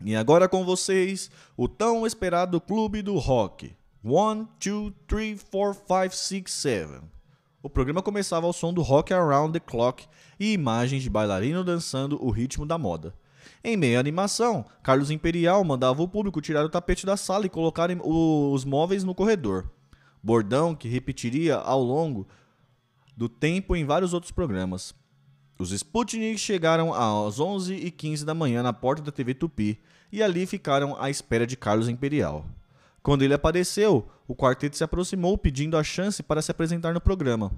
E 0.03 0.15
agora 0.15 0.47
com 0.47 0.63
vocês, 0.63 1.31
o 1.55 1.67
tão 1.67 2.05
esperado 2.05 2.61
Clube 2.61 3.01
do 3.01 3.17
Rock. 3.17 3.75
1, 4.03 4.47
2, 4.63 4.93
3, 5.07 5.43
4, 5.49 6.15
5, 6.15 6.15
6, 6.15 6.51
7. 6.51 7.01
O 7.63 7.69
programa 7.69 8.03
começava 8.03 8.45
ao 8.45 8.53
som 8.53 8.71
do 8.71 8.81
Rock 8.81 9.13
Around 9.13 9.53
the 9.53 9.59
Clock 9.59 10.07
e 10.39 10.53
imagens 10.53 11.01
de 11.01 11.09
bailarino 11.09 11.63
dançando 11.63 12.23
o 12.23 12.29
ritmo 12.29 12.65
da 12.65 12.77
moda. 12.77 13.13
Em 13.63 13.75
meio 13.75 13.97
à 13.97 13.99
animação, 13.99 14.63
Carlos 14.83 15.09
Imperial 15.09 15.63
mandava 15.63 16.01
o 16.01 16.07
público 16.07 16.39
tirar 16.39 16.63
o 16.63 16.69
tapete 16.69 17.05
da 17.05 17.17
sala 17.17 17.47
e 17.47 17.49
colocar 17.49 17.89
os 18.03 18.63
móveis 18.63 19.03
no 19.03 19.15
corredor. 19.15 19.69
Bordão 20.21 20.75
que 20.75 20.87
repetiria 20.87 21.55
ao 21.55 21.81
longo 21.81 22.27
do 23.15 23.27
tempo 23.27 23.75
em 23.75 23.83
vários 23.83 24.13
outros 24.13 24.31
programas. 24.31 24.93
Os 25.59 25.71
Sputnik 25.71 26.37
chegaram 26.37 26.93
às 26.93 27.39
11h15 27.39 28.23
da 28.23 28.35
manhã 28.35 28.61
na 28.61 28.71
porta 28.71 29.01
da 29.01 29.11
TV 29.11 29.33
Tupi 29.33 29.79
e 30.11 30.21
ali 30.21 30.45
ficaram 30.45 30.95
à 31.01 31.09
espera 31.09 31.47
de 31.47 31.57
Carlos 31.57 31.89
Imperial. 31.89 32.45
Quando 33.01 33.23
ele 33.23 33.33
apareceu, 33.33 34.07
o 34.27 34.35
quarteto 34.35 34.77
se 34.77 34.83
aproximou 34.83 35.37
pedindo 35.37 35.75
a 35.75 35.83
chance 35.83 36.21
para 36.21 36.41
se 36.41 36.51
apresentar 36.51 36.93
no 36.93 37.01
programa. 37.01 37.51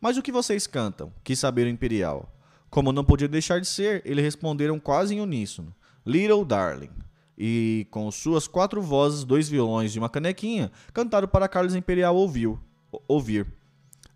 Mas 0.00 0.16
o 0.16 0.22
que 0.22 0.32
vocês 0.32 0.66
cantam? 0.66 1.12
Quis 1.22 1.38
saber 1.38 1.66
o 1.66 1.70
Imperial. 1.70 2.32
Como 2.70 2.90
não 2.90 3.04
podia 3.04 3.28
deixar 3.28 3.60
de 3.60 3.66
ser, 3.66 4.00
eles 4.06 4.24
responderam 4.24 4.80
quase 4.80 5.14
em 5.14 5.20
uníssono: 5.20 5.74
Little 6.06 6.44
Darling. 6.44 6.90
E 7.36 7.86
com 7.90 8.10
suas 8.10 8.48
quatro 8.48 8.80
vozes, 8.80 9.24
dois 9.24 9.48
violões 9.48 9.94
e 9.94 9.98
uma 9.98 10.08
canequinha, 10.08 10.72
cantaram 10.92 11.28
para 11.28 11.48
Carlos 11.48 11.74
Imperial 11.74 12.16
ouvir. 12.16 13.46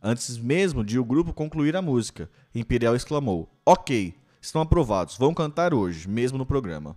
Antes 0.08 0.38
mesmo 0.38 0.84
de 0.84 1.00
o 1.00 1.04
grupo 1.04 1.32
concluir 1.32 1.74
a 1.74 1.82
música, 1.82 2.30
Imperial 2.54 2.94
exclamou: 2.94 3.50
Ok, 3.66 4.14
estão 4.40 4.62
aprovados, 4.62 5.16
vão 5.16 5.34
cantar 5.34 5.74
hoje, 5.74 6.08
mesmo 6.08 6.38
no 6.38 6.46
programa. 6.46 6.94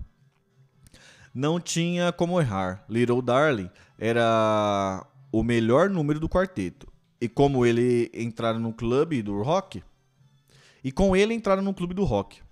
Não 1.34 1.60
tinha 1.60 2.12
como 2.12 2.40
errar. 2.40 2.86
Little 2.88 3.24
Darling 3.24 3.72
era 3.98 5.04
o 5.32 5.42
melhor 5.42 5.90
número 5.90 6.20
do 6.20 6.30
quarteto. 6.30 6.88
E 7.20 7.28
como 7.28 7.66
ele 7.66 8.12
entraram 8.14 8.60
no 8.60 8.72
clube 8.72 9.24
do 9.24 9.42
rock, 9.42 9.84
e 10.84 10.92
com 10.92 11.16
ele 11.16 11.34
entraram 11.34 11.64
no 11.64 11.74
clube 11.74 11.96
do 11.96 12.04
rock. 12.04 12.44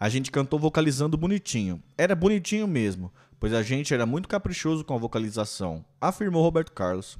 A 0.00 0.08
gente 0.08 0.30
cantou 0.30 0.58
vocalizando 0.58 1.14
bonitinho. 1.14 1.82
Era 1.98 2.16
bonitinho 2.16 2.66
mesmo, 2.66 3.12
pois 3.38 3.52
a 3.52 3.62
gente 3.62 3.92
era 3.92 4.06
muito 4.06 4.30
caprichoso 4.30 4.82
com 4.82 4.94
a 4.94 4.98
vocalização, 4.98 5.84
afirmou 6.00 6.42
Roberto 6.42 6.72
Carlos. 6.72 7.18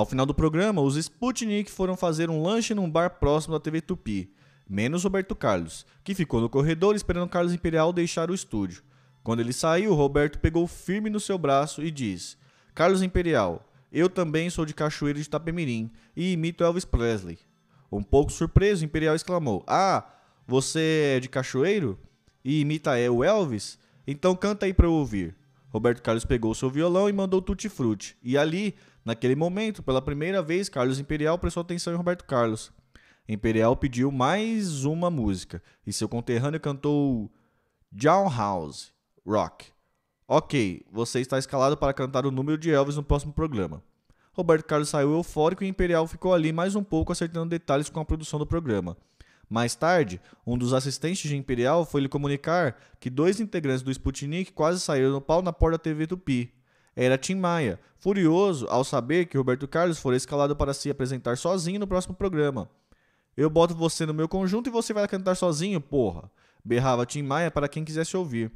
Ao 0.00 0.06
final 0.06 0.24
do 0.24 0.32
programa, 0.32 0.80
os 0.80 0.96
Sputnik 0.96 1.70
foram 1.70 1.94
fazer 1.94 2.30
um 2.30 2.42
lanche 2.42 2.74
num 2.74 2.90
bar 2.90 3.18
próximo 3.20 3.52
da 3.52 3.60
TV 3.60 3.82
Tupi, 3.82 4.32
menos 4.66 5.04
Roberto 5.04 5.34
Carlos, 5.34 5.84
que 6.02 6.14
ficou 6.14 6.40
no 6.40 6.48
corredor 6.48 6.96
esperando 6.96 7.28
Carlos 7.28 7.52
Imperial 7.52 7.92
deixar 7.92 8.30
o 8.30 8.34
estúdio. 8.34 8.82
Quando 9.22 9.40
ele 9.40 9.52
saiu, 9.52 9.92
Roberto 9.92 10.38
pegou 10.38 10.66
firme 10.66 11.10
no 11.10 11.20
seu 11.20 11.36
braço 11.36 11.82
e 11.82 11.90
disse: 11.90 12.38
Carlos 12.74 13.02
Imperial, 13.02 13.70
eu 13.92 14.08
também 14.08 14.48
sou 14.48 14.64
de 14.64 14.72
Cachoeiro 14.72 15.18
de 15.18 15.26
Itapemirim 15.26 15.90
e 16.16 16.32
imito 16.32 16.64
Elvis 16.64 16.86
Presley. 16.86 17.38
Um 17.92 18.02
pouco 18.02 18.32
surpreso, 18.32 18.82
Imperial 18.82 19.14
exclamou: 19.14 19.62
Ah, 19.66 20.10
você 20.46 21.16
é 21.16 21.20
de 21.20 21.28
Cachoeiro? 21.28 21.98
E 22.42 22.62
imita 22.62 22.96
é 22.96 23.10
o 23.10 23.22
Elvis? 23.22 23.78
Então 24.06 24.34
canta 24.34 24.64
aí 24.64 24.72
para 24.72 24.86
eu 24.86 24.94
ouvir. 24.94 25.36
Roberto 25.70 26.02
Carlos 26.02 26.24
pegou 26.24 26.54
seu 26.54 26.68
violão 26.68 27.08
e 27.08 27.12
mandou 27.12 27.40
tutti 27.40 27.68
frutti. 27.68 28.16
E 28.22 28.36
ali, 28.36 28.74
Naquele 29.04 29.34
momento, 29.34 29.82
pela 29.82 30.02
primeira 30.02 30.42
vez, 30.42 30.68
Carlos 30.68 30.98
Imperial 30.98 31.38
prestou 31.38 31.62
atenção 31.62 31.92
em 31.92 31.96
Roberto 31.96 32.24
Carlos. 32.24 32.70
Imperial 33.28 33.76
pediu 33.76 34.10
mais 34.10 34.84
uma 34.84 35.10
música 35.10 35.62
e 35.86 35.92
seu 35.92 36.08
conterrâneo 36.08 36.60
cantou 36.60 37.30
John 37.92 38.28
House 38.28 38.92
Rock. 39.26 39.68
Ok, 40.28 40.84
você 40.92 41.20
está 41.20 41.38
escalado 41.38 41.76
para 41.76 41.94
cantar 41.94 42.26
o 42.26 42.30
número 42.30 42.58
de 42.58 42.70
Elvis 42.70 42.96
no 42.96 43.02
próximo 43.02 43.32
programa. 43.32 43.82
Roberto 44.32 44.66
Carlos 44.66 44.88
saiu 44.88 45.12
eufórico 45.12 45.64
e 45.64 45.68
Imperial 45.68 46.06
ficou 46.06 46.34
ali 46.34 46.52
mais 46.52 46.74
um 46.76 46.84
pouco 46.84 47.12
acertando 47.12 47.50
detalhes 47.50 47.88
com 47.88 48.00
a 48.00 48.04
produção 48.04 48.38
do 48.38 48.46
programa. 48.46 48.96
Mais 49.48 49.74
tarde, 49.74 50.20
um 50.46 50.56
dos 50.56 50.72
assistentes 50.72 51.28
de 51.28 51.36
Imperial 51.36 51.84
foi 51.84 52.02
lhe 52.02 52.08
comunicar 52.08 52.76
que 53.00 53.10
dois 53.10 53.40
integrantes 53.40 53.82
do 53.82 53.90
Sputnik 53.90 54.52
quase 54.52 54.78
saíram 54.78 55.10
no 55.10 55.20
pau 55.20 55.42
na 55.42 55.52
porta 55.52 55.78
da 55.78 55.82
TV 55.82 56.06
Tupi 56.06 56.59
era 56.94 57.16
Tim 57.16 57.36
Maia, 57.36 57.78
furioso 57.98 58.66
ao 58.68 58.84
saber 58.84 59.26
que 59.26 59.38
Roberto 59.38 59.68
Carlos 59.68 59.98
fora 59.98 60.16
escalado 60.16 60.56
para 60.56 60.74
se 60.74 60.90
apresentar 60.90 61.36
sozinho 61.36 61.80
no 61.80 61.86
próximo 61.86 62.14
programa. 62.14 62.68
Eu 63.36 63.48
boto 63.48 63.74
você 63.74 64.04
no 64.04 64.14
meu 64.14 64.28
conjunto 64.28 64.68
e 64.68 64.72
você 64.72 64.92
vai 64.92 65.06
cantar 65.06 65.34
sozinho, 65.34 65.80
porra! 65.80 66.30
Berrava 66.64 67.06
Tim 67.06 67.22
Maia 67.22 67.50
para 67.50 67.68
quem 67.68 67.84
quisesse 67.84 68.16
ouvir. 68.16 68.52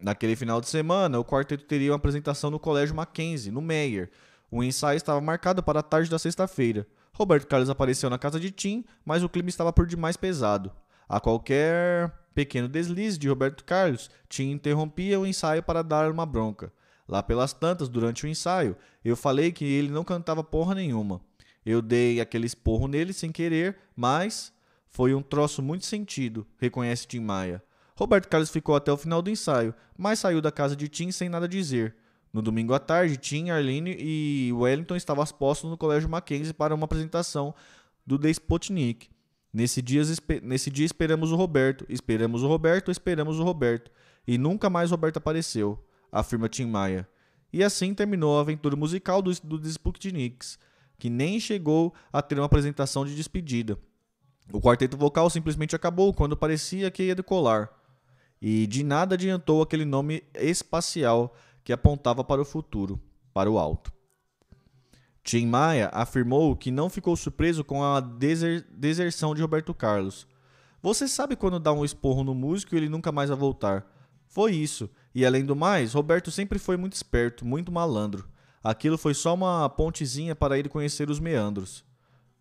Naquele 0.00 0.36
final 0.36 0.60
de 0.60 0.68
semana, 0.68 1.18
o 1.18 1.24
quarteto 1.24 1.64
teria 1.64 1.90
uma 1.90 1.96
apresentação 1.96 2.50
no 2.50 2.60
Colégio 2.60 2.94
Mackenzie, 2.94 3.50
no 3.50 3.60
Meyer. 3.60 4.10
O 4.50 4.62
ensaio 4.62 4.96
estava 4.96 5.20
marcado 5.20 5.62
para 5.62 5.80
a 5.80 5.82
tarde 5.82 6.08
da 6.08 6.18
sexta-feira. 6.18 6.86
Roberto 7.12 7.48
Carlos 7.48 7.68
apareceu 7.68 8.08
na 8.08 8.16
casa 8.16 8.38
de 8.38 8.50
Tim, 8.50 8.84
mas 9.04 9.22
o 9.22 9.28
clima 9.28 9.48
estava 9.48 9.72
por 9.72 9.86
demais 9.86 10.16
pesado. 10.16 10.70
A 11.08 11.18
qualquer 11.18 12.12
pequeno 12.34 12.68
deslize 12.68 13.18
de 13.18 13.28
Roberto 13.28 13.64
Carlos, 13.64 14.10
Tim 14.28 14.50
interrompia 14.50 15.18
o 15.18 15.26
ensaio 15.26 15.62
para 15.62 15.82
dar 15.82 16.10
uma 16.10 16.26
bronca. 16.26 16.72
Lá 17.08 17.22
pelas 17.22 17.52
tantas, 17.52 17.88
durante 17.88 18.26
o 18.26 18.28
ensaio, 18.28 18.76
eu 19.04 19.16
falei 19.16 19.50
que 19.50 19.64
ele 19.64 19.88
não 19.88 20.04
cantava 20.04 20.44
porra 20.44 20.74
nenhuma. 20.74 21.20
Eu 21.64 21.80
dei 21.80 22.20
aquele 22.20 22.46
esporro 22.46 22.86
nele 22.86 23.12
sem 23.12 23.32
querer, 23.32 23.76
mas 23.96 24.52
foi 24.88 25.14
um 25.14 25.22
troço 25.22 25.62
muito 25.62 25.86
sentido, 25.86 26.46
reconhece 26.58 27.06
Tim 27.06 27.20
Maia. 27.20 27.62
Roberto 27.96 28.28
Carlos 28.28 28.50
ficou 28.50 28.76
até 28.76 28.92
o 28.92 28.96
final 28.96 29.20
do 29.20 29.30
ensaio, 29.30 29.74
mas 29.96 30.20
saiu 30.20 30.40
da 30.40 30.52
casa 30.52 30.76
de 30.76 30.88
Tim 30.88 31.10
sem 31.10 31.28
nada 31.28 31.48
dizer. 31.48 31.96
No 32.32 32.42
domingo 32.42 32.74
à 32.74 32.78
tarde, 32.78 33.16
Tim, 33.16 33.50
Arlene 33.50 33.96
e 33.98 34.52
Wellington 34.52 34.96
estavam 34.96 35.24
postos 35.26 35.70
no 35.70 35.78
Colégio 35.78 36.08
Mackenzie 36.08 36.52
para 36.52 36.74
uma 36.74 36.84
apresentação 36.84 37.54
do 38.06 38.18
The 38.18 38.30
Sputnik. 38.30 39.08
Nesse 39.52 39.80
dia, 39.80 40.02
nesse 40.42 40.70
dia 40.70 40.84
esperamos 40.84 41.32
o 41.32 41.36
Roberto, 41.36 41.86
esperamos 41.88 42.42
o 42.42 42.48
Roberto, 42.48 42.90
esperamos 42.90 43.38
o 43.38 43.44
Roberto. 43.44 43.90
E 44.26 44.36
nunca 44.36 44.68
mais 44.68 44.90
Roberto 44.90 45.16
apareceu 45.16 45.82
afirma 46.10 46.48
Tim 46.48 46.66
Maia. 46.66 47.08
E 47.52 47.62
assim 47.62 47.94
terminou 47.94 48.36
a 48.36 48.40
aventura 48.40 48.76
musical 48.76 49.22
do, 49.22 49.32
do 49.32 49.68
Sputniks, 49.68 50.58
que 50.98 51.08
nem 51.08 51.40
chegou 51.40 51.94
a 52.12 52.20
ter 52.20 52.38
uma 52.38 52.46
apresentação 52.46 53.04
de 53.04 53.14
despedida. 53.14 53.78
O 54.52 54.60
quarteto 54.60 54.96
vocal 54.96 55.30
simplesmente 55.30 55.76
acabou 55.76 56.12
quando 56.12 56.36
parecia 56.36 56.90
que 56.90 57.04
ia 57.04 57.14
decolar. 57.14 57.70
E 58.40 58.66
de 58.66 58.82
nada 58.82 59.14
adiantou 59.14 59.62
aquele 59.62 59.84
nome 59.84 60.24
espacial 60.34 61.34
que 61.64 61.72
apontava 61.72 62.22
para 62.22 62.40
o 62.40 62.44
futuro, 62.44 63.00
para 63.32 63.50
o 63.50 63.58
alto. 63.58 63.92
Tim 65.28 65.44
Maia 65.44 65.90
afirmou 65.92 66.56
que 66.56 66.70
não 66.70 66.88
ficou 66.88 67.14
surpreso 67.14 67.62
com 67.62 67.84
a 67.84 68.00
deser 68.00 68.66
deserção 68.70 69.34
de 69.34 69.42
Roberto 69.42 69.74
Carlos. 69.74 70.26
Você 70.82 71.06
sabe 71.06 71.36
quando 71.36 71.60
dá 71.60 71.70
um 71.70 71.84
esporro 71.84 72.24
no 72.24 72.34
músico 72.34 72.74
e 72.74 72.78
ele 72.78 72.88
nunca 72.88 73.12
mais 73.12 73.28
vai 73.28 73.38
voltar. 73.38 73.86
Foi 74.26 74.54
isso. 74.54 74.88
E 75.14 75.26
além 75.26 75.44
do 75.44 75.54
mais, 75.54 75.92
Roberto 75.92 76.30
sempre 76.30 76.58
foi 76.58 76.78
muito 76.78 76.94
esperto, 76.94 77.44
muito 77.44 77.70
malandro. 77.70 78.26
Aquilo 78.64 78.96
foi 78.96 79.12
só 79.12 79.34
uma 79.34 79.68
pontezinha 79.68 80.34
para 80.34 80.58
ele 80.58 80.70
conhecer 80.70 81.10
os 81.10 81.20
meandros. 81.20 81.84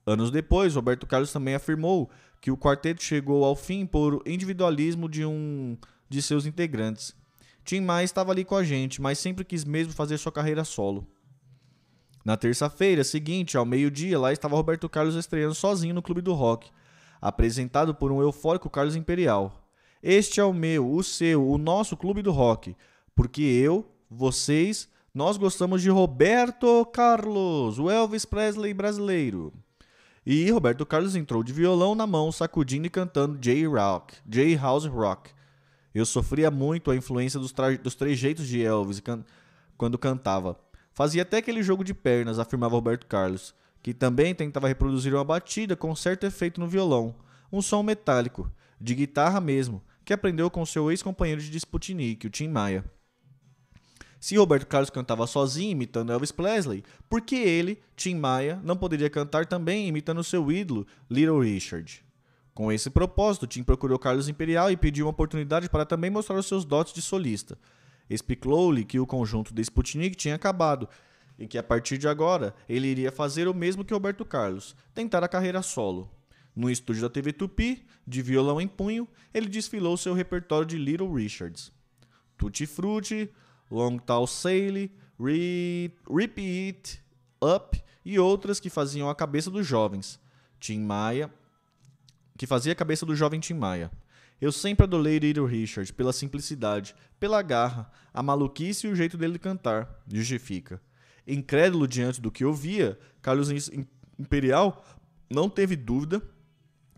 Anos 0.05 0.31
depois, 0.31 0.73
Roberto 0.73 1.05
Carlos 1.05 1.33
também 1.33 1.55
afirmou 1.55 2.09
que 2.39 2.51
o 2.51 2.57
quarteto 2.57 3.03
chegou 3.03 3.43
ao 3.43 3.57
fim 3.57 3.85
por 3.85 4.23
individualismo 4.25 5.09
de 5.09 5.25
um 5.25 5.77
de 6.07 6.21
seus 6.21 6.45
integrantes. 6.45 7.13
Tim 7.65 7.81
Maia 7.81 8.05
estava 8.05 8.31
ali 8.31 8.45
com 8.45 8.55
a 8.55 8.63
gente, 8.63 9.01
mas 9.01 9.19
sempre 9.19 9.43
quis 9.43 9.65
mesmo 9.65 9.91
fazer 9.91 10.17
sua 10.17 10.31
carreira 10.31 10.63
solo. 10.63 11.05
Na 12.27 12.35
terça-feira 12.35 13.05
seguinte, 13.05 13.55
ao 13.55 13.65
meio-dia, 13.65 14.19
lá 14.19 14.33
estava 14.33 14.57
Roberto 14.57 14.89
Carlos 14.89 15.15
estreando 15.15 15.55
sozinho 15.55 15.95
no 15.95 16.01
Clube 16.01 16.19
do 16.19 16.33
Rock, 16.33 16.69
apresentado 17.21 17.95
por 17.95 18.11
um 18.11 18.21
eufórico 18.21 18.69
Carlos 18.69 18.97
Imperial. 18.97 19.65
Este 20.03 20.41
é 20.41 20.43
o 20.43 20.51
meu, 20.51 20.91
o 20.91 21.01
seu, 21.01 21.49
o 21.49 21.57
nosso 21.57 21.95
clube 21.95 22.21
do 22.21 22.33
rock. 22.33 22.75
Porque 23.15 23.41
eu, 23.41 23.89
vocês, 24.11 24.89
nós 25.13 25.37
gostamos 25.37 25.81
de 25.81 25.89
Roberto 25.89 26.85
Carlos, 26.87 27.79
o 27.79 27.89
Elvis 27.89 28.25
Presley 28.25 28.73
brasileiro. 28.73 29.53
E 30.25 30.51
Roberto 30.51 30.85
Carlos 30.85 31.15
entrou 31.15 31.41
de 31.41 31.53
violão 31.53 31.95
na 31.95 32.05
mão, 32.05 32.29
sacudindo 32.29 32.87
e 32.87 32.89
cantando 32.89 33.37
J-Rock, 33.37 34.15
J-House 34.25 34.85
Rock. 34.85 35.31
Eu 35.95 36.05
sofria 36.05 36.51
muito 36.51 36.91
a 36.91 36.95
influência 36.97 37.39
dos, 37.39 37.53
dos 37.81 37.95
trejeitos 37.95 38.45
de 38.49 38.61
Elvis 38.61 38.99
can 38.99 39.23
quando 39.77 39.97
cantava. 39.97 40.59
Fazia 40.97 41.21
até 41.21 41.37
aquele 41.37 41.61
jogo 41.61 41.83
de 41.83 41.93
pernas, 41.93 42.39
afirmava 42.39 42.73
Roberto 42.73 43.05
Carlos, 43.05 43.53
que 43.83 43.93
também 43.93 44.33
tentava 44.33 44.67
reproduzir 44.67 45.13
uma 45.13 45.23
batida 45.23 45.75
com 45.75 45.95
certo 45.95 46.25
efeito 46.25 46.59
no 46.59 46.67
violão, 46.67 47.13
um 47.53 47.61
som 47.61 47.83
metálico. 47.83 48.51
de 48.81 48.95
guitarra 48.95 49.39
mesmo, 49.39 49.83
que 50.03 50.11
aprendeu 50.11 50.49
com 50.49 50.65
seu 50.65 50.89
ex-companheiro 50.89 51.39
de 51.39 51.55
Sputnik, 51.55 52.25
o 52.25 52.31
Tim 52.31 52.47
Maia. 52.47 52.83
Se 54.19 54.37
Roberto 54.37 54.65
Carlos 54.65 54.89
cantava 54.89 55.27
sozinho, 55.27 55.73
imitando 55.73 56.11
Elvis 56.11 56.31
Presley, 56.31 56.83
por 57.07 57.21
que 57.21 57.35
ele, 57.35 57.79
Tim 57.95 58.15
Maia, 58.15 58.59
não 58.63 58.75
poderia 58.75 59.07
cantar 59.07 59.45
também 59.45 59.87
imitando 59.87 60.23
seu 60.23 60.51
ídolo, 60.51 60.87
Little 61.07 61.41
Richard? 61.41 62.03
Com 62.55 62.71
esse 62.71 62.89
propósito, 62.89 63.45
Tim 63.45 63.61
procurou 63.61 63.99
Carlos 63.99 64.27
Imperial 64.27 64.71
e 64.71 64.75
pediu 64.75 65.05
uma 65.05 65.11
oportunidade 65.11 65.69
para 65.69 65.85
também 65.85 66.09
mostrar 66.09 66.39
os 66.39 66.47
seus 66.47 66.65
dotes 66.65 66.91
de 66.91 67.03
solista. 67.03 67.55
Explicou-lhe 68.09 68.85
que 68.85 68.99
o 68.99 69.05
conjunto 69.05 69.53
de 69.53 69.61
Sputnik 69.61 70.15
tinha 70.15 70.35
acabado 70.35 70.87
e 71.37 71.47
que 71.47 71.57
a 71.57 71.63
partir 71.63 71.97
de 71.97 72.07
agora 72.07 72.55
ele 72.67 72.87
iria 72.87 73.11
fazer 73.11 73.47
o 73.47 73.53
mesmo 73.53 73.85
que 73.85 73.93
Roberto 73.93 74.25
Carlos, 74.25 74.75
tentar 74.93 75.23
a 75.23 75.27
carreira 75.27 75.61
solo. 75.61 76.09
No 76.55 76.71
estúdio 76.71 77.03
da 77.03 77.09
TV 77.09 77.31
Tupi, 77.33 77.85
de 78.05 78.21
violão 78.21 78.59
em 78.59 78.67
punho, 78.67 79.07
ele 79.33 79.47
desfilou 79.47 79.95
seu 79.95 80.13
repertório 80.13 80.65
de 80.65 80.77
Little 80.77 81.13
Richards. 81.13 81.71
Tutti 82.37 82.65
Frutti, 82.65 83.29
Long 83.69 83.97
Tall 83.97 84.25
Sale, 84.25 84.91
Rip 85.19 86.41
It 86.41 87.01
Up 87.41 87.79
e 88.03 88.17
outras 88.17 88.59
que 88.59 88.69
faziam 88.69 89.09
a 89.09 89.15
cabeça 89.15 89.51
dos 89.51 89.67
jovens. 89.67 90.19
Tim 90.59 90.79
Maia, 90.79 91.31
que 92.37 92.47
fazia 92.47 92.71
a 92.71 92.75
cabeça 92.75 93.05
do 93.05 93.15
jovem 93.15 93.39
Tim 93.39 93.53
Maia. 93.55 93.91
Eu 94.39 94.51
sempre 94.51 94.83
adorei 94.83 95.17
Little 95.17 95.45
Richard 95.45 95.91
pela 95.93 96.13
simplicidade, 96.13 96.95
pela 97.19 97.41
garra, 97.41 97.91
a 98.13 98.21
maluquice 98.21 98.85
e 98.85 98.89
o 98.89 98.95
jeito 98.95 99.17
dele 99.17 99.39
cantar, 99.39 100.03
justifica. 100.07 100.81
Incrédulo 101.25 101.87
diante 101.87 102.21
do 102.21 102.31
que 102.31 102.45
ouvia, 102.45 102.97
Carlos 103.21 103.49
Imperial 104.17 104.85
não 105.29 105.49
teve 105.49 105.75
dúvida 105.75 106.21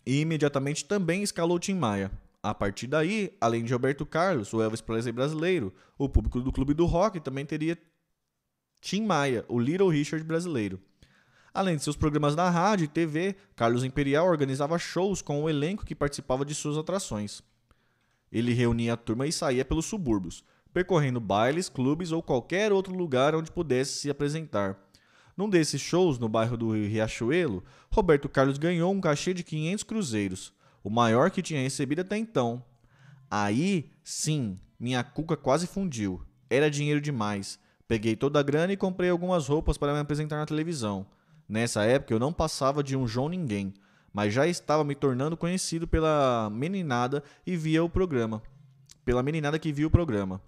e 0.05 0.19
imediatamente 0.19 0.85
também 0.85 1.23
escalou 1.23 1.59
Tim 1.59 1.75
Maia. 1.75 2.11
A 2.41 2.53
partir 2.53 2.87
daí, 2.87 3.35
além 3.39 3.63
de 3.63 3.73
Roberto 3.73 4.05
Carlos, 4.05 4.53
o 4.53 4.61
Elvis 4.61 4.81
Presley 4.81 5.11
brasileiro, 5.11 5.73
o 5.97 6.07
público 6.07 6.39
do 6.41 6.51
Clube 6.51 6.73
do 6.73 6.85
Rock 6.85 7.19
também 7.19 7.45
teria 7.45 7.77
Tim 8.81 9.05
Maia, 9.05 9.43
o 9.47 9.59
Little 9.59 9.89
Richard 9.89 10.25
brasileiro. 10.25 10.79
Além 11.53 11.75
de 11.75 11.83
seus 11.83 11.95
programas 11.95 12.35
na 12.35 12.49
rádio 12.49 12.85
e 12.85 12.87
TV, 12.87 13.35
Carlos 13.55 13.83
Imperial 13.83 14.27
organizava 14.27 14.77
shows 14.77 15.21
com 15.21 15.43
o 15.43 15.49
elenco 15.49 15.85
que 15.85 15.95
participava 15.95 16.45
de 16.45 16.53
suas 16.53 16.77
atrações. 16.77 17.41
Ele 18.31 18.53
reunia 18.53 18.93
a 18.93 18.97
turma 18.97 19.25
e 19.25 19.31
saía 19.31 19.65
pelos 19.65 19.85
subúrbios, 19.85 20.43
percorrendo 20.73 21.19
bailes, 21.19 21.67
clubes 21.67 22.11
ou 22.11 22.21
qualquer 22.21 22.71
outro 22.71 22.93
lugar 22.93 23.33
onde 23.33 23.51
pudesse 23.51 23.93
se 23.93 24.09
apresentar. 24.09 24.77
Num 25.35 25.49
desses 25.49 25.81
shows, 25.81 26.19
no 26.19 26.29
bairro 26.29 26.57
do 26.57 26.71
Riachuelo, 26.71 27.63
Roberto 27.89 28.29
Carlos 28.29 28.57
ganhou 28.57 28.93
um 28.93 29.01
cachê 29.01 29.33
de 29.33 29.43
500 29.43 29.83
cruzeiros, 29.83 30.53
o 30.83 30.89
maior 30.89 31.31
que 31.31 31.41
tinha 31.41 31.61
recebido 31.61 32.01
até 32.01 32.17
então. 32.17 32.63
Aí, 33.31 33.89
sim, 34.03 34.59
minha 34.79 35.03
cuca 35.03 35.37
quase 35.37 35.65
fundiu. 35.65 36.21
Era 36.49 36.69
dinheiro 36.69 36.99
demais. 36.99 37.59
Peguei 37.87 38.15
toda 38.15 38.39
a 38.39 38.43
grana 38.43 38.73
e 38.73 38.77
comprei 38.77 39.09
algumas 39.09 39.47
roupas 39.47 39.77
para 39.77 39.93
me 39.93 39.99
apresentar 39.99 40.37
na 40.37 40.45
televisão. 40.45 41.05
Nessa 41.49 41.83
época 41.83 42.13
eu 42.13 42.19
não 42.19 42.31
passava 42.31 42.83
de 42.83 42.95
um 42.95 43.07
João 43.07 43.27
Ninguém, 43.27 43.73
mas 44.13 44.31
já 44.31 44.45
estava 44.45 44.83
me 44.83 44.93
tornando 44.93 45.35
conhecido 45.35 45.87
pela 45.87 46.47
meninada 46.51 47.23
e 47.43 47.57
via 47.57 47.83
o 47.83 47.89
programa. 47.89 48.43
Pela 49.03 49.23
meninada 49.23 49.57
que 49.57 49.73
via 49.73 49.87
o 49.87 49.91
programa. 49.91 50.39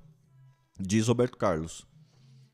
Diz 0.79 1.07
Roberto 1.07 1.39
Carlos. 1.39 1.87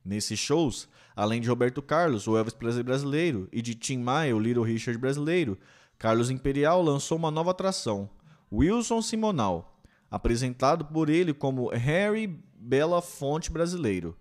Nesses 0.03 0.39
shows, 0.39 0.87
além 1.13 1.41
de 1.41 1.49
Roberto 1.49 1.81
Carlos, 1.81 2.25
o 2.25 2.37
Elvis 2.37 2.53
Presley 2.53 2.83
brasileiro, 2.83 3.49
e 3.51 3.61
de 3.61 3.75
Tim 3.75 3.97
Maia, 3.97 4.33
o 4.33 4.39
Little 4.39 4.63
Richard 4.63 4.97
brasileiro, 4.97 5.57
Carlos 5.99 6.29
Imperial 6.29 6.81
lançou 6.81 7.17
uma 7.17 7.29
nova 7.29 7.51
atração, 7.51 8.09
Wilson 8.49 9.01
Simonal, 9.01 9.77
apresentado 10.09 10.85
por 10.85 11.09
ele 11.09 11.33
como 11.33 11.69
Harry 11.69 12.27
Belafonte 12.55 13.51
brasileiro. 13.51 14.15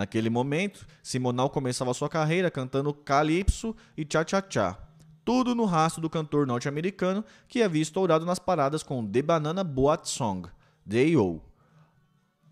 Naquele 0.00 0.30
momento, 0.30 0.86
Simonal 1.02 1.50
começava 1.50 1.92
sua 1.92 2.08
carreira 2.08 2.50
cantando 2.50 2.94
calypso 2.94 3.76
e 3.94 4.06
cha-cha-cha, 4.10 4.78
tudo 5.22 5.54
no 5.54 5.66
rastro 5.66 6.00
do 6.00 6.08
cantor 6.08 6.46
norte-americano 6.46 7.22
que 7.46 7.62
havia 7.62 7.82
estourado 7.82 8.24
nas 8.24 8.38
paradas 8.38 8.82
com 8.82 9.06
The 9.06 9.20
Banana 9.20 9.62
Boat 9.62 10.08
Song, 10.08 10.48
D.O. 10.86 11.42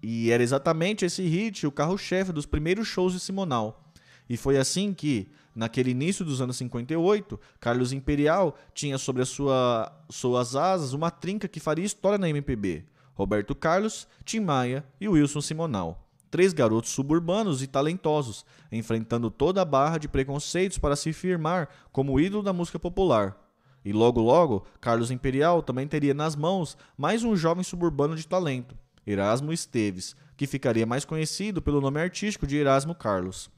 E 0.03 0.30
era 0.30 0.42
exatamente 0.42 1.07
esse 1.07 1.22
hit 1.22 1.66
o 1.66 1.72
carro-chefe 1.72 2.32
dos 2.32 2.44
primeiros 2.44 2.86
shows 2.86 3.14
de 3.14 3.20
Simonal. 3.20 3.82
E 4.28 4.36
foi 4.36 4.59
assim 4.59 4.92
que, 4.92 5.30
naquele 5.55 5.92
início 5.92 6.26
dos 6.26 6.42
anos 6.42 6.59
58, 6.59 7.40
Carlos 7.59 7.94
Imperial 7.94 8.59
tinha 8.74 8.99
sobre 8.99 9.22
as 9.22 9.30
sua, 9.30 9.90
suas 10.11 10.55
asas 10.55 10.92
uma 10.92 11.11
trinca 11.11 11.49
que 11.49 11.61
faria 11.61 11.86
história 11.86 12.18
na 12.18 12.28
MPB: 12.28 12.84
Roberto 13.14 13.55
Carlos, 13.55 14.07
Tim 14.22 14.40
Maia 14.40 14.84
e 15.01 15.09
Wilson 15.09 15.40
Simonal. 15.40 16.07
Três 16.31 16.53
garotos 16.53 16.91
suburbanos 16.91 17.62
e 17.62 17.66
talentosos, 17.66 18.45
enfrentando 18.70 19.31
toda 19.31 19.62
a 19.62 19.64
barra 19.64 19.99
de 19.99 20.09
preconceitos 20.09 20.79
para 20.79 20.97
se 20.97 21.12
firmar 21.12 21.68
como 21.91 22.20
ídolo 22.20 22.43
da 22.43 22.53
música 22.53 22.79
popular. 22.79 23.37
E 23.85 23.93
logo 23.93 24.20
logo, 24.20 24.66
Carlos 24.81 25.11
Imperial 25.11 25.62
também 25.62 25.87
teria 25.87 26.12
nas 26.12 26.37
mãos 26.37 26.76
mais 26.97 27.24
um 27.24 27.35
jovem 27.35 27.64
suburbano 27.64 28.14
de 28.14 28.26
talento, 28.26 28.76
Erasmo 29.07 29.53
Esteves, 29.53 30.14
que 30.37 30.47
ficaria 30.47 30.85
mais 30.85 31.05
conhecido 31.05 31.62
pelo 31.62 31.81
nome 31.81 32.01
artístico 32.01 32.47
de 32.47 32.57
Erasmo 32.57 32.95
Carlos. 32.95 33.51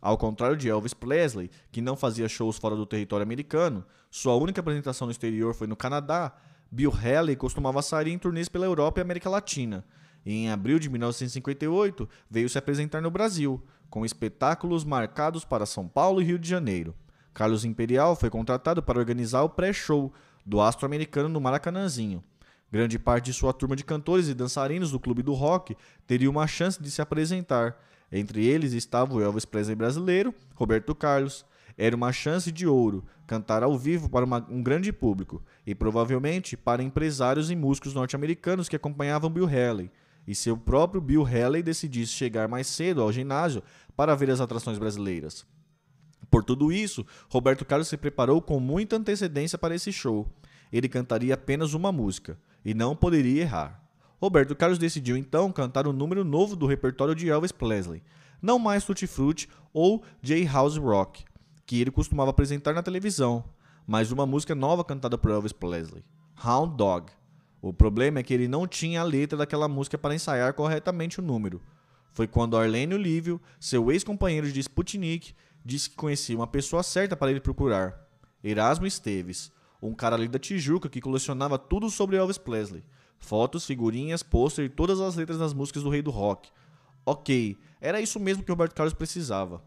Ao 0.00 0.16
contrário 0.16 0.56
de 0.56 0.68
Elvis 0.68 0.94
Presley, 0.94 1.50
que 1.70 1.80
não 1.80 1.96
fazia 1.96 2.28
shows 2.28 2.56
fora 2.56 2.76
do 2.76 2.86
território 2.86 3.22
americano, 3.22 3.84
sua 4.10 4.34
única 4.34 4.60
apresentação 4.60 5.06
no 5.06 5.12
exterior 5.12 5.54
foi 5.54 5.66
no 5.66 5.76
Canadá, 5.76 6.32
Bill 6.70 6.92
Haley 6.92 7.36
costumava 7.36 7.82
sair 7.82 8.08
em 8.08 8.18
turnês 8.18 8.48
pela 8.48 8.66
Europa 8.66 9.00
e 9.00 9.02
América 9.02 9.30
Latina. 9.30 9.84
Em 10.30 10.50
abril 10.50 10.78
de 10.78 10.90
1958 10.90 12.06
veio 12.30 12.50
se 12.50 12.58
apresentar 12.58 13.00
no 13.00 13.10
Brasil, 13.10 13.62
com 13.88 14.04
espetáculos 14.04 14.84
marcados 14.84 15.42
para 15.42 15.64
São 15.64 15.88
Paulo 15.88 16.20
e 16.20 16.24
Rio 16.26 16.38
de 16.38 16.46
Janeiro. 16.46 16.94
Carlos 17.32 17.64
Imperial 17.64 18.14
foi 18.14 18.28
contratado 18.28 18.82
para 18.82 18.98
organizar 18.98 19.40
o 19.40 19.48
pré-show 19.48 20.12
do 20.44 20.60
astro 20.60 20.84
americano 20.84 21.30
no 21.30 21.40
Maracanãzinho. 21.40 22.22
Grande 22.70 22.98
parte 22.98 23.24
de 23.24 23.32
sua 23.32 23.54
turma 23.54 23.74
de 23.74 23.84
cantores 23.84 24.28
e 24.28 24.34
dançarinos 24.34 24.90
do 24.90 25.00
Clube 25.00 25.22
do 25.22 25.32
Rock 25.32 25.74
teria 26.06 26.28
uma 26.28 26.46
chance 26.46 26.82
de 26.82 26.90
se 26.90 27.00
apresentar. 27.00 27.80
Entre 28.12 28.44
eles 28.44 28.74
estava 28.74 29.14
o 29.14 29.22
Elvis 29.22 29.46
Presley 29.46 29.76
brasileiro, 29.76 30.34
Roberto 30.54 30.94
Carlos. 30.94 31.42
Era 31.78 31.96
uma 31.96 32.12
chance 32.12 32.52
de 32.52 32.66
ouro 32.66 33.02
cantar 33.26 33.62
ao 33.62 33.78
vivo 33.78 34.10
para 34.10 34.26
uma, 34.26 34.46
um 34.50 34.62
grande 34.62 34.92
público 34.92 35.42
e 35.66 35.74
provavelmente 35.74 36.54
para 36.54 36.82
empresários 36.82 37.50
e 37.50 37.56
músicos 37.56 37.94
norte-americanos 37.94 38.68
que 38.68 38.76
acompanhavam 38.76 39.30
Bill 39.30 39.46
Haley. 39.46 39.90
E 40.28 40.34
se 40.34 40.50
o 40.50 40.58
próprio 40.58 41.00
Bill 41.00 41.24
Haley 41.24 41.62
decidisse 41.62 42.12
chegar 42.12 42.46
mais 42.48 42.66
cedo 42.66 43.00
ao 43.00 43.10
ginásio 43.10 43.62
para 43.96 44.14
ver 44.14 44.30
as 44.30 44.42
atrações 44.42 44.76
brasileiras. 44.76 45.46
Por 46.30 46.44
tudo 46.44 46.70
isso, 46.70 47.06
Roberto 47.30 47.64
Carlos 47.64 47.88
se 47.88 47.96
preparou 47.96 48.42
com 48.42 48.60
muita 48.60 48.96
antecedência 48.96 49.56
para 49.56 49.74
esse 49.74 49.90
show. 49.90 50.30
Ele 50.70 50.86
cantaria 50.86 51.32
apenas 51.32 51.72
uma 51.72 51.90
música 51.90 52.38
e 52.62 52.74
não 52.74 52.94
poderia 52.94 53.40
errar. 53.40 53.82
Roberto 54.20 54.54
Carlos 54.54 54.78
decidiu 54.78 55.16
então 55.16 55.50
cantar 55.50 55.88
um 55.88 55.94
número 55.94 56.22
novo 56.22 56.54
do 56.54 56.66
repertório 56.66 57.14
de 57.14 57.30
Elvis 57.30 57.50
Presley, 57.50 58.02
não 58.42 58.58
mais 58.58 58.84
Tutti 58.84 59.06
Frutti 59.06 59.48
ou 59.72 60.04
J 60.20 60.44
House 60.44 60.76
Rock, 60.76 61.24
que 61.64 61.80
ele 61.80 61.90
costumava 61.90 62.32
apresentar 62.32 62.74
na 62.74 62.82
televisão, 62.82 63.42
mas 63.86 64.12
uma 64.12 64.26
música 64.26 64.54
nova 64.54 64.84
cantada 64.84 65.16
por 65.16 65.30
Elvis 65.30 65.52
Presley, 65.52 66.04
Hound 66.44 66.76
Dog. 66.76 67.17
O 67.60 67.72
problema 67.72 68.20
é 68.20 68.22
que 68.22 68.32
ele 68.32 68.46
não 68.46 68.66
tinha 68.66 69.00
a 69.00 69.04
letra 69.04 69.36
daquela 69.36 69.66
música 69.66 69.98
para 69.98 70.14
ensaiar 70.14 70.54
corretamente 70.54 71.18
o 71.18 71.22
número. 71.22 71.60
Foi 72.12 72.26
quando 72.26 72.56
Arlene 72.56 72.94
Olívio, 72.94 73.40
seu 73.58 73.90
ex-companheiro 73.90 74.50
de 74.50 74.60
Sputnik, 74.60 75.34
disse 75.64 75.90
que 75.90 75.96
conhecia 75.96 76.36
uma 76.36 76.46
pessoa 76.46 76.82
certa 76.82 77.16
para 77.16 77.30
ele 77.30 77.40
procurar, 77.40 78.08
Erasmo 78.42 78.86
Esteves, 78.86 79.52
um 79.82 79.92
cara 79.92 80.16
ali 80.16 80.28
da 80.28 80.38
Tijuca 80.38 80.88
que 80.88 81.00
colecionava 81.00 81.58
tudo 81.58 81.90
sobre 81.90 82.16
Elvis 82.16 82.38
Presley. 82.38 82.84
Fotos, 83.18 83.66
figurinhas, 83.66 84.22
pôster 84.22 84.64
e 84.64 84.68
todas 84.68 85.00
as 85.00 85.16
letras 85.16 85.38
das 85.38 85.52
músicas 85.52 85.82
do 85.82 85.90
rei 85.90 86.02
do 86.02 86.10
rock. 86.10 86.50
Ok, 87.04 87.56
era 87.80 88.00
isso 88.00 88.20
mesmo 88.20 88.42
que 88.44 88.50
Roberto 88.50 88.74
Carlos 88.74 88.94
precisava. 88.94 89.62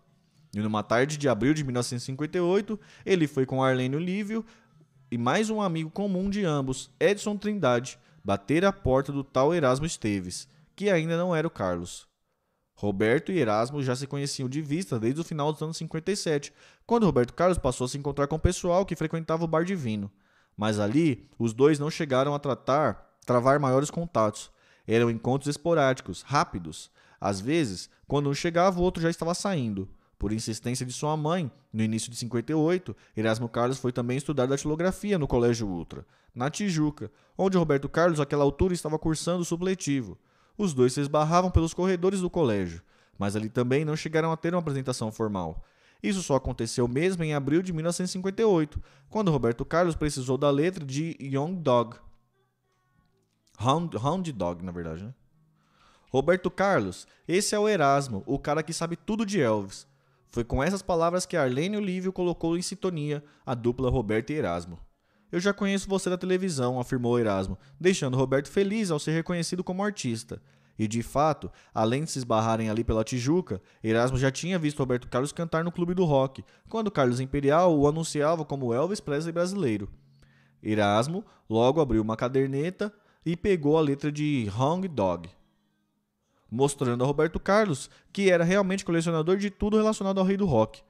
E 0.54 0.60
numa 0.60 0.84
tarde 0.84 1.18
de 1.18 1.30
abril 1.30 1.54
de 1.54 1.64
1958, 1.64 2.80
ele 3.06 3.28
foi 3.28 3.46
com 3.46 3.64
Arlene 3.64 3.96
Olívio 3.96 4.46
e 5.12 5.18
mais 5.18 5.50
um 5.50 5.62
amigo 5.62 5.92
comum 5.92 6.30
de 6.30 6.46
ambos, 6.46 6.90
Edson 6.98 7.36
Trindade, 7.36 8.00
bater 8.24 8.64
a 8.64 8.72
porta 8.72 9.12
do 9.12 9.26
tal 9.26 9.54
Erasmo 9.54 9.86
Esteves, 9.86 10.48
que 10.74 10.90
ainda 10.90 11.18
não 11.18 11.36
era 11.36 11.46
o 11.46 11.52
Carlos. 11.52 12.08
Roberto 12.74 13.30
e 13.30 13.38
Erasmo 13.38 13.84
já 13.84 13.94
se 13.94 14.08
conheciam 14.08 14.48
de 14.48 14.62
vista 14.62 14.98
desde 14.98 15.20
o 15.20 15.24
final 15.26 15.52
dos 15.52 15.62
anos 15.62 15.76
57, 15.76 16.54
quando 16.88 17.06
Roberto 17.06 17.34
Carlos 17.34 17.58
passou 17.58 17.86
a 17.86 17.88
se 17.90 17.98
encontrar 17.98 18.28
com 18.28 18.38
o 18.38 18.40
pessoal 18.40 18.86
que 18.86 18.96
frequentava 18.96 19.44
o 19.44 19.48
bar 19.48 19.66
de 19.66 19.76
vinho. 19.76 20.10
Mas 20.56 20.80
ali, 20.80 21.30
os 21.38 21.54
dois 21.54 21.78
não 21.78 21.92
chegaram 21.92 22.34
a 22.34 22.40
tratar, 22.40 23.18
travar 23.26 23.60
maiores 23.60 23.92
contatos. 23.92 24.50
Eram 24.88 25.12
encontros 25.12 25.50
esporádicos, 25.50 26.22
rápidos. 26.22 26.90
Às 27.20 27.42
vezes, 27.42 27.90
quando 28.08 28.30
um 28.30 28.34
chegava, 28.34 28.80
o 28.80 28.84
outro 28.84 29.04
já 29.04 29.10
estava 29.10 29.34
saindo. 29.34 29.90
Por 30.22 30.32
insistência 30.32 30.86
de 30.86 30.94
sua 30.94 31.18
mãe, 31.18 31.52
no 31.74 31.82
início 31.82 32.12
de 32.12 32.16
58, 32.16 32.96
Erasmo 33.18 33.50
Carlos 33.50 33.80
foi 33.80 33.92
também 33.92 34.18
estudar 34.18 34.46
datilografia 34.46 35.18
no 35.18 35.28
Colégio 35.28 35.68
Ultra, 35.68 36.06
na 36.36 36.48
Tijuca, 36.48 37.12
onde 37.36 37.58
Roberto 37.58 37.90
Carlos, 37.90 38.20
àquela 38.20 38.44
altura, 38.44 38.72
estava 38.72 39.00
cursando 39.00 39.42
o 39.42 39.46
supletivo. 39.46 40.16
Os 40.56 40.76
dois 40.76 40.94
se 40.94 41.02
esbarravam 41.02 41.50
pelos 41.50 41.74
corredores 41.74 42.22
do 42.22 42.30
colégio, 42.30 42.84
mas 43.18 43.36
ali 43.36 43.50
também 43.50 43.84
não 43.84 43.96
chegaram 43.96 44.32
a 44.32 44.38
ter 44.38 44.54
uma 44.54 44.60
apresentação 44.60 45.12
formal. 45.12 45.66
Isso 46.04 46.22
só 46.22 46.36
aconteceu 46.36 46.88
mesmo 46.88 47.24
em 47.24 47.34
abril 47.34 47.64
de 47.64 47.74
1958, 47.74 48.80
quando 49.10 49.32
Roberto 49.32 49.66
Carlos 49.66 49.96
precisou 49.96 50.38
da 50.38 50.52
letra 50.52 50.86
de 50.86 51.18
Young 51.20 51.56
Dog. 51.56 51.98
Hound, 53.60 53.98
Hound 53.98 54.32
Dog, 54.34 54.64
na 54.64 54.72
verdade, 54.72 55.04
né? 55.04 55.16
Roberto 56.12 56.52
Carlos, 56.52 57.08
esse 57.28 57.56
é 57.56 57.60
o 57.60 57.68
Erasmo, 57.68 58.22
o 58.28 58.38
cara 58.38 58.62
que 58.62 58.72
sabe 58.72 58.96
tudo 58.96 59.26
de 59.26 59.42
Elvis. 59.42 59.90
Foi 60.32 60.46
com 60.46 60.64
essas 60.64 60.82
palavras 60.82 61.26
que 61.26 61.36
Arlene 61.36 61.76
Olívio 61.76 62.14
colocou 62.14 62.58
em 62.58 62.62
sintonia 62.62 63.22
a 63.46 63.54
dupla 63.54 63.90
Roberto 63.90 64.30
e 64.30 64.36
Erasmo. 64.36 64.80
Eu 65.30 65.40
já 65.40 65.54
conheço 65.54 65.90
você 65.90 66.10
da 66.10 66.18
televisão, 66.18 66.80
afirmou 66.80 67.20
Erasmo, 67.20 67.58
deixando 67.80 68.18
Roberto 68.18 68.50
feliz 68.50 68.92
ao 68.92 69.00
ser 69.00 69.12
reconhecido 69.12 69.64
como 69.64 69.84
artista. 69.84 70.42
E 70.80 70.88
de 70.88 71.04
fato, 71.04 71.52
além 71.74 72.06
de 72.06 72.12
se 72.12 72.20
esbarrarem 72.20 72.70
ali 72.70 72.84
pela 72.84 73.04
Tijuca, 73.04 73.62
Erasmo 73.84 74.18
já 74.18 74.32
tinha 74.32 74.58
visto 74.58 74.80
Roberto 74.80 75.10
Carlos 75.10 75.34
cantar 75.34 75.64
no 75.66 75.72
Clube 75.72 75.94
do 75.94 76.06
Rock, 76.06 76.44
quando 76.70 76.90
Carlos 76.90 77.20
Imperial 77.20 77.78
o 77.78 77.88
anunciava 77.88 78.46
como 78.46 78.74
Elvis 78.74 79.02
Presley 79.02 79.34
brasileiro. 79.34 79.90
Erasmo 80.64 81.26
logo 81.50 81.82
abriu 81.82 82.02
uma 82.02 82.16
caderneta 82.16 82.92
e 83.26 83.36
pegou 83.36 83.78
a 83.78 83.82
letra 83.82 84.12
de 84.12 84.50
Hong 84.58 84.88
Dog, 84.88 85.30
mostrando 86.52 87.04
a 87.04 87.08
Roberto 87.08 87.40
Carlos 87.40 87.90
que 88.12 88.30
era 88.30 88.44
realmente 88.44 88.84
colecionador 88.84 89.38
de 89.38 89.50
tudo 89.50 89.78
relacionado 89.78 90.20
ao 90.20 90.26
rei 90.26 90.36
do 90.36 90.46
rock. 90.46 90.82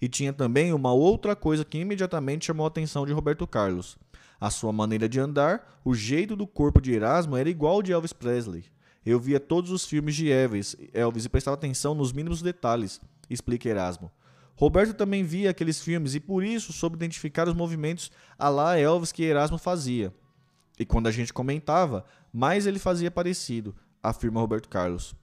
E 0.00 0.08
tinha 0.08 0.32
também 0.32 0.72
uma 0.72 0.92
outra 0.92 1.36
coisa 1.36 1.64
que 1.64 1.78
imediatamente 1.78 2.46
chamou 2.46 2.64
a 2.64 2.68
atenção 2.68 3.04
de 3.04 3.12
Roberto 3.12 3.46
Carlos. 3.46 3.98
A 4.40 4.48
sua 4.48 4.72
maneira 4.72 5.06
de 5.06 5.20
andar, 5.20 5.80
o 5.84 5.94
jeito 5.94 6.34
do 6.34 6.46
corpo 6.46 6.80
de 6.80 6.94
Erasmo 6.94 7.36
era 7.36 7.50
igual 7.50 7.74
ao 7.74 7.82
de 7.82 7.92
Elvis 7.92 8.14
Presley. 8.14 8.64
Eu 9.04 9.20
via 9.20 9.38
todos 9.38 9.70
os 9.70 9.84
filmes 9.84 10.14
de 10.14 10.30
Elvis, 10.30 10.74
Elvis 10.94 11.26
e 11.26 11.28
prestava 11.28 11.54
atenção 11.54 11.94
nos 11.94 12.12
mínimos 12.12 12.40
detalhes, 12.40 13.00
explica 13.28 13.68
Erasmo. 13.68 14.10
Roberto 14.56 14.94
também 14.94 15.24
via 15.24 15.50
aqueles 15.50 15.82
filmes 15.82 16.14
e 16.14 16.20
por 16.20 16.44
isso 16.44 16.72
soube 16.72 16.96
identificar 16.96 17.48
os 17.48 17.54
movimentos 17.54 18.10
a 18.38 18.48
lá 18.48 18.78
Elvis 18.78 19.12
que 19.12 19.22
Erasmo 19.22 19.58
fazia. 19.58 20.12
E 20.78 20.84
quando 20.84 21.06
a 21.06 21.10
gente 21.10 21.32
comentava, 21.32 22.04
mais 22.32 22.66
ele 22.66 22.78
fazia 22.78 23.10
parecido, 23.10 23.74
afirma 24.02 24.40
Roberto 24.40 24.68
Carlos. 24.68 25.14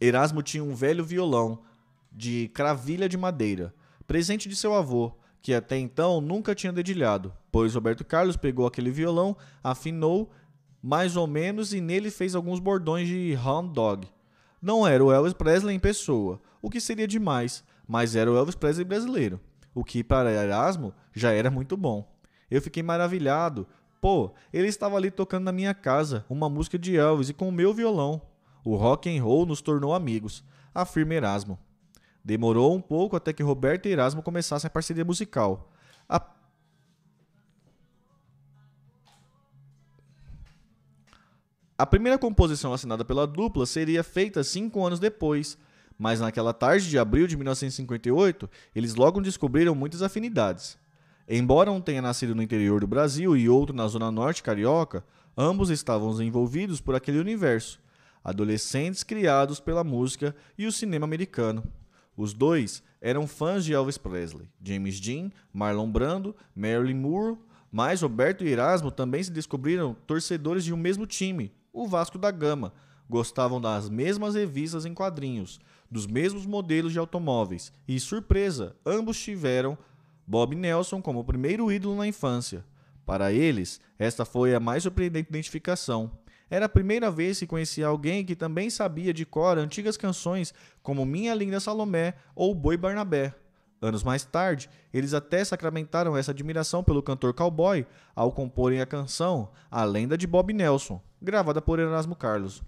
Erasmo 0.00 0.42
tinha 0.42 0.64
um 0.64 0.74
velho 0.74 1.04
violão 1.04 1.60
de 2.12 2.48
cravilha 2.54 3.08
de 3.08 3.16
madeira, 3.16 3.74
presente 4.06 4.48
de 4.48 4.56
seu 4.56 4.74
avô, 4.74 5.12
que 5.42 5.54
até 5.54 5.78
então 5.78 6.20
nunca 6.20 6.54
tinha 6.54 6.72
dedilhado, 6.72 7.32
pois 7.50 7.74
Roberto 7.74 8.04
Carlos 8.04 8.36
pegou 8.36 8.66
aquele 8.66 8.90
violão, 8.90 9.36
afinou 9.62 10.30
mais 10.82 11.16
ou 11.16 11.26
menos 11.26 11.72
e 11.72 11.80
nele 11.80 12.10
fez 12.10 12.34
alguns 12.34 12.58
bordões 12.58 13.06
de 13.08 13.38
hound 13.44 13.72
dog. 13.72 14.08
Não 14.60 14.86
era 14.86 15.04
o 15.04 15.12
Elvis 15.12 15.32
Presley 15.32 15.74
em 15.74 15.80
pessoa, 15.80 16.40
o 16.60 16.68
que 16.68 16.80
seria 16.80 17.06
demais, 17.06 17.64
mas 17.86 18.14
era 18.14 18.30
o 18.30 18.36
Elvis 18.36 18.54
Presley 18.54 18.84
brasileiro, 18.84 19.40
o 19.74 19.84
que 19.84 20.04
para 20.04 20.32
Erasmo 20.32 20.92
já 21.14 21.32
era 21.32 21.50
muito 21.50 21.76
bom. 21.76 22.10
Eu 22.50 22.60
fiquei 22.60 22.82
maravilhado. 22.82 23.66
Pô, 24.00 24.32
ele 24.50 24.66
estava 24.66 24.96
ali 24.96 25.10
tocando 25.10 25.44
na 25.44 25.52
minha 25.52 25.74
casa 25.74 26.24
uma 26.28 26.48
música 26.48 26.78
de 26.78 26.96
Elvis 26.96 27.28
e 27.28 27.34
com 27.34 27.48
o 27.48 27.52
meu 27.52 27.74
violão. 27.74 28.22
O 28.64 28.74
rock 28.74 29.14
and 29.14 29.22
roll 29.22 29.44
nos 29.44 29.60
tornou 29.60 29.94
amigos, 29.94 30.42
afirma 30.74 31.14
Erasmo. 31.14 31.58
Demorou 32.24 32.74
um 32.74 32.80
pouco 32.80 33.16
até 33.16 33.32
que 33.32 33.42
Roberto 33.42 33.86
e 33.86 33.90
Erasmo 33.90 34.22
começassem 34.22 34.68
a 34.68 34.70
parceria 34.70 35.04
musical. 35.04 35.70
A... 36.08 36.22
a 41.76 41.86
primeira 41.86 42.18
composição 42.18 42.72
assinada 42.72 43.04
pela 43.04 43.26
dupla 43.26 43.66
seria 43.66 44.02
feita 44.02 44.42
cinco 44.42 44.84
anos 44.84 44.98
depois, 44.98 45.58
mas 45.98 46.20
naquela 46.20 46.54
tarde 46.54 46.88
de 46.88 46.98
abril 46.98 47.26
de 47.26 47.36
1958, 47.36 48.48
eles 48.74 48.94
logo 48.94 49.20
descobriram 49.20 49.74
muitas 49.74 50.00
afinidades. 50.00 50.78
Embora 51.32 51.70
um 51.70 51.80
tenha 51.80 52.02
nascido 52.02 52.34
no 52.34 52.42
interior 52.42 52.80
do 52.80 52.88
Brasil 52.88 53.36
e 53.36 53.48
outro 53.48 53.72
na 53.72 53.86
zona 53.86 54.10
norte 54.10 54.42
carioca, 54.42 55.04
ambos 55.38 55.70
estavam 55.70 56.20
envolvidos 56.20 56.80
por 56.80 56.96
aquele 56.96 57.20
universo, 57.20 57.80
adolescentes 58.24 59.04
criados 59.04 59.60
pela 59.60 59.84
música 59.84 60.34
e 60.58 60.66
o 60.66 60.72
cinema 60.72 61.04
americano. 61.04 61.62
Os 62.16 62.34
dois 62.34 62.82
eram 63.00 63.28
fãs 63.28 63.64
de 63.64 63.72
Elvis 63.72 63.96
Presley, 63.96 64.48
James 64.60 64.98
Dean, 64.98 65.30
Marlon 65.52 65.88
Brando, 65.88 66.34
Marilyn 66.52 66.96
Monroe, 66.96 67.38
mas 67.70 68.02
Roberto 68.02 68.42
e 68.42 68.48
Erasmo 68.48 68.90
também 68.90 69.22
se 69.22 69.30
descobriram 69.30 69.94
torcedores 70.08 70.64
de 70.64 70.74
um 70.74 70.76
mesmo 70.76 71.06
time, 71.06 71.54
o 71.72 71.86
Vasco 71.86 72.18
da 72.18 72.32
Gama. 72.32 72.72
Gostavam 73.08 73.60
das 73.60 73.88
mesmas 73.88 74.34
revistas 74.34 74.84
em 74.84 74.92
quadrinhos, 74.92 75.60
dos 75.88 76.08
mesmos 76.08 76.44
modelos 76.44 76.92
de 76.92 76.98
automóveis 76.98 77.72
e, 77.86 78.00
surpresa, 78.00 78.74
ambos 78.84 79.16
tiveram 79.16 79.78
Bob 80.30 80.54
Nelson 80.54 81.02
como 81.02 81.24
primeiro 81.24 81.72
ídolo 81.72 81.96
na 81.96 82.06
infância. 82.06 82.64
Para 83.04 83.32
eles, 83.32 83.80
esta 83.98 84.24
foi 84.24 84.54
a 84.54 84.60
mais 84.60 84.84
surpreendente 84.84 85.28
identificação. 85.28 86.08
Era 86.48 86.66
a 86.66 86.68
primeira 86.68 87.10
vez 87.10 87.40
que 87.40 87.48
conhecia 87.48 87.88
alguém 87.88 88.24
que 88.24 88.36
também 88.36 88.70
sabia 88.70 89.12
de 89.12 89.26
cor 89.26 89.58
antigas 89.58 89.96
canções 89.96 90.54
como 90.84 91.04
Minha 91.04 91.34
Linda 91.34 91.58
Salomé 91.58 92.14
ou 92.32 92.54
Boi 92.54 92.76
Barnabé. 92.76 93.34
Anos 93.82 94.04
mais 94.04 94.22
tarde, 94.24 94.70
eles 94.94 95.14
até 95.14 95.44
sacramentaram 95.44 96.16
essa 96.16 96.30
admiração 96.30 96.84
pelo 96.84 97.02
cantor 97.02 97.34
cowboy 97.34 97.84
ao 98.14 98.30
comporem 98.30 98.80
a 98.80 98.86
canção 98.86 99.50
A 99.68 99.82
Lenda 99.82 100.16
de 100.16 100.28
Bob 100.28 100.52
Nelson, 100.52 101.02
gravada 101.20 101.60
por 101.60 101.80
Erasmo 101.80 102.14
Carlos. 102.14 102.62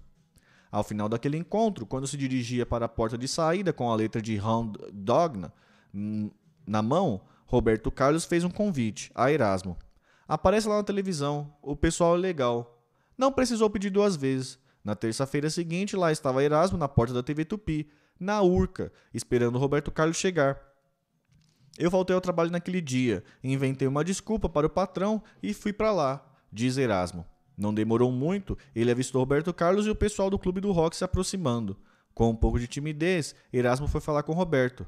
Ao 0.69 0.83
final 0.83 1.07
daquele 1.07 1.37
encontro, 1.37 1.85
quando 1.85 2.07
se 2.07 2.17
dirigia 2.17 2.65
para 2.65 2.87
a 2.87 2.89
porta 2.89 3.17
de 3.17 3.29
saída 3.29 3.71
com 3.71 3.89
a 3.89 3.95
letra 3.95 4.21
de 4.21 4.37
Hound 4.37 4.77
Dog 4.91 5.45
na 6.67 6.81
mão, 6.81 7.21
Roberto 7.53 7.91
Carlos 7.91 8.25
fez 8.25 8.43
um 8.43 8.49
convite 8.49 9.11
a 9.13 9.31
Erasmo. 9.31 9.77
Aparece 10.27 10.67
lá 10.67 10.77
na 10.77 10.83
televisão, 10.83 11.53
o 11.61 11.75
pessoal 11.75 12.15
é 12.15 12.17
legal, 12.17 12.83
não 13.15 13.31
precisou 13.31 13.69
pedir 13.69 13.91
duas 13.91 14.15
vezes. 14.15 14.57
Na 14.83 14.95
terça-feira 14.95 15.51
seguinte, 15.51 15.95
lá 15.95 16.11
estava 16.11 16.43
Erasmo 16.43 16.79
na 16.79 16.87
porta 16.87 17.13
da 17.13 17.21
TV 17.21 17.45
Tupi, 17.45 17.87
na 18.19 18.41
Urca, 18.41 18.91
esperando 19.13 19.59
Roberto 19.59 19.91
Carlos 19.91 20.17
chegar. 20.17 20.59
Eu 21.77 21.91
voltei 21.91 22.15
ao 22.15 22.21
trabalho 22.21 22.49
naquele 22.49 22.81
dia, 22.81 23.23
inventei 23.43 23.87
uma 23.87 24.03
desculpa 24.03 24.49
para 24.49 24.65
o 24.65 24.69
patrão 24.71 25.21
e 25.41 25.53
fui 25.53 25.71
para 25.71 25.91
lá, 25.91 26.25
diz 26.51 26.75
Erasmo. 26.75 27.23
Não 27.55 27.71
demorou 27.71 28.11
muito, 28.11 28.57
ele 28.75 28.89
avistou 28.89 29.21
Roberto 29.21 29.53
Carlos 29.53 29.85
e 29.85 29.91
o 29.91 29.95
pessoal 29.95 30.31
do 30.31 30.39
clube 30.39 30.59
do 30.59 30.71
rock 30.71 30.95
se 30.95 31.03
aproximando. 31.03 31.77
Com 32.15 32.31
um 32.31 32.35
pouco 32.35 32.57
de 32.57 32.65
timidez, 32.65 33.35
Erasmo 33.53 33.87
foi 33.87 34.01
falar 34.01 34.23
com 34.23 34.33
Roberto. 34.33 34.87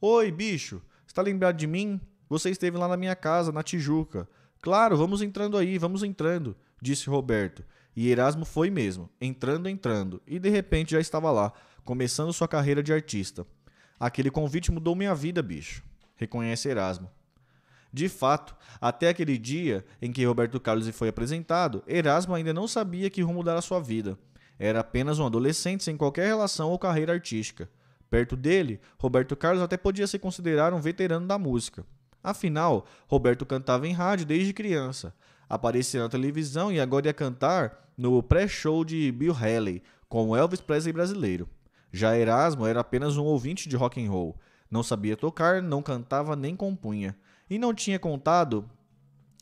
Oi, 0.00 0.30
bicho, 0.30 0.80
está 1.16 1.22
lembrado 1.22 1.56
de 1.56 1.66
mim? 1.66 2.00
Você 2.28 2.50
esteve 2.50 2.76
lá 2.76 2.86
na 2.86 2.96
minha 2.96 3.16
casa, 3.16 3.50
na 3.50 3.62
Tijuca. 3.62 4.28
Claro, 4.60 4.96
vamos 4.96 5.22
entrando 5.22 5.56
aí, 5.56 5.78
vamos 5.78 6.02
entrando 6.02 6.56
disse 6.80 7.08
Roberto. 7.08 7.64
E 7.94 8.10
Erasmo 8.10 8.44
foi 8.44 8.70
mesmo, 8.70 9.08
entrando, 9.20 9.68
entrando, 9.68 10.20
e 10.26 10.38
de 10.38 10.50
repente 10.50 10.92
já 10.92 11.00
estava 11.00 11.30
lá, 11.30 11.52
começando 11.84 12.32
sua 12.32 12.46
carreira 12.46 12.82
de 12.82 12.92
artista. 12.92 13.46
Aquele 13.98 14.30
convite 14.30 14.70
mudou 14.70 14.94
minha 14.94 15.14
vida, 15.14 15.42
bicho, 15.42 15.82
reconhece 16.14 16.68
Erasmo. 16.68 17.10
De 17.90 18.08
fato, 18.08 18.54
até 18.78 19.08
aquele 19.08 19.38
dia 19.38 19.84
em 20.02 20.12
que 20.12 20.24
Roberto 20.24 20.60
Carlos 20.60 20.86
lhe 20.86 20.92
foi 20.92 21.08
apresentado, 21.08 21.82
Erasmo 21.86 22.34
ainda 22.34 22.52
não 22.52 22.68
sabia 22.68 23.08
que 23.08 23.22
rumo 23.22 23.42
dar 23.42 23.56
a 23.56 23.62
sua 23.62 23.80
vida. 23.80 24.18
Era 24.58 24.80
apenas 24.80 25.18
um 25.18 25.26
adolescente 25.26 25.82
sem 25.82 25.96
qualquer 25.96 26.26
relação 26.26 26.70
ou 26.70 26.78
carreira 26.78 27.14
artística. 27.14 27.70
Perto 28.10 28.36
dele, 28.36 28.80
Roberto 28.98 29.34
Carlos 29.36 29.62
até 29.62 29.76
podia 29.76 30.06
se 30.06 30.18
considerar 30.18 30.72
um 30.72 30.80
veterano 30.80 31.26
da 31.26 31.38
música. 31.38 31.84
Afinal, 32.22 32.86
Roberto 33.06 33.46
cantava 33.46 33.86
em 33.86 33.92
rádio 33.92 34.26
desde 34.26 34.52
criança 34.52 35.14
aparecia 35.48 36.00
na 36.00 36.08
televisão 36.08 36.72
e 36.72 36.80
agora 36.80 37.06
ia 37.06 37.14
cantar 37.14 37.90
no 37.96 38.22
pré-show 38.22 38.84
de 38.84 39.10
Bill 39.12 39.32
Haley, 39.34 39.82
com 40.08 40.36
Elvis 40.36 40.60
Presley 40.60 40.92
brasileiro. 40.92 41.48
Já 41.92 42.16
Erasmo 42.16 42.66
era 42.66 42.80
apenas 42.80 43.16
um 43.16 43.24
ouvinte 43.24 43.68
de 43.68 43.76
rock 43.76 44.04
and 44.04 44.10
roll. 44.10 44.36
Não 44.70 44.82
sabia 44.82 45.16
tocar, 45.16 45.62
não 45.62 45.80
cantava 45.80 46.36
nem 46.36 46.54
compunha. 46.54 47.16
E 47.48 47.58
não 47.58 47.72
tinha 47.72 47.98
contado 47.98 48.68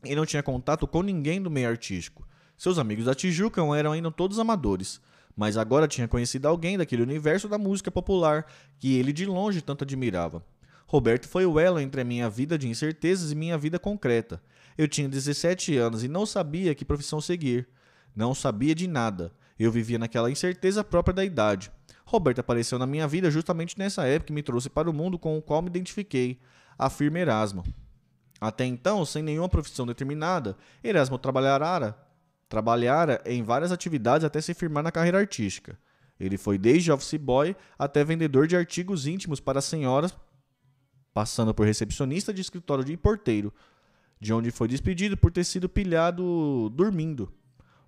e 0.05 0.15
não 0.15 0.27
tinha 0.27 0.43
contato 0.43 0.87
com 0.87 1.03
ninguém 1.03 1.41
do 1.41 1.51
meio 1.51 1.69
artístico. 1.69 2.27
Seus 2.57 2.79
amigos 2.79 3.07
da 3.07 3.15
Tijuca 3.15 3.63
eram 3.75 3.93
ainda 3.93 4.11
todos 4.11 4.39
amadores, 4.39 5.01
mas 5.37 5.57
agora 5.57 5.89
tinha 5.89 6.09
conhecido 6.09 6.47
alguém 6.47 6.79
daquele 6.79 7.03
universo 7.03 7.49
da 7.49 7.59
música 7.59 7.91
popular 7.91 8.47
que 8.79 8.97
ele 8.97 9.13
de 9.13 9.27
longe 9.27 9.61
tanto 9.61 9.85
admirava. 9.85 10.45
Roberto 10.87 11.29
foi 11.29 11.45
o 11.45 11.59
elo 11.59 11.81
entre 11.81 12.01
a 12.01 12.05
minha 12.05 12.29
vida 12.29 12.57
de 12.57 12.69
incertezas 12.69 13.33
e 13.33 13.35
minha 13.35 13.59
vida 13.59 13.79
concreta. 13.79 14.41
Eu 14.77 14.87
tinha 14.87 15.09
17 15.09 15.77
anos 15.77 16.05
e 16.05 16.09
não 16.09 16.27
sabia 16.27 16.75
que 16.75 16.85
profissão 16.85 17.21
seguir. 17.21 17.69
Não 18.15 18.35
sabia 18.35 18.75
de 18.75 18.87
nada. 18.87 19.33
Eu 19.59 19.73
vivia 19.73 19.99
naquela 19.99 20.31
incerteza 20.31 20.85
própria 20.85 21.15
da 21.15 21.25
idade. 21.25 21.71
Roberto 22.05 22.41
apareceu 22.41 22.79
na 22.79 22.87
minha 22.87 23.09
vida 23.09 23.31
justamente 23.31 23.79
nessa 23.79 24.05
época 24.05 24.33
e 24.33 24.35
me 24.35 24.43
trouxe 24.43 24.69
para 24.69 24.91
o 24.91 24.93
mundo 24.93 25.19
com 25.19 25.39
o 25.39 25.43
qual 25.43 25.63
me 25.63 25.69
identifiquei, 25.69 26.39
afirma 26.79 27.19
Erasmo. 27.19 27.65
Até 28.41 28.65
então, 28.65 29.05
sem 29.05 29.23
nenhuma 29.23 29.49
profissão 29.49 29.87
determinada, 29.87 30.57
Erasmo 30.83 31.19
trabalhara, 31.19 31.97
trabalhara 32.55 33.21
em 33.27 33.43
várias 33.43 33.73
atividades 33.73 34.25
até 34.25 34.41
se 34.41 34.55
firmar 34.55 34.85
na 34.85 34.93
carreira 34.93 35.19
artística. 35.19 35.77
Ele 36.21 36.39
foi 36.39 36.57
desde 36.57 36.93
office 36.93 37.17
boy 37.17 37.57
até 37.77 38.05
vendedor 38.05 38.47
de 38.47 38.57
artigos 38.57 39.09
íntimos 39.09 39.41
para 39.41 39.61
senhoras, 39.61 40.17
passando 41.13 41.53
por 41.53 41.67
recepcionista 41.67 42.33
de 42.33 42.41
escritório 42.41 42.85
de 42.85 42.97
porteiro, 42.97 43.53
de 44.21 44.33
onde 44.33 44.53
foi 44.53 44.69
despedido 44.69 45.17
por 45.17 45.33
ter 45.33 45.43
sido 45.43 45.69
pilhado 45.69 46.71
dormindo. 46.71 47.33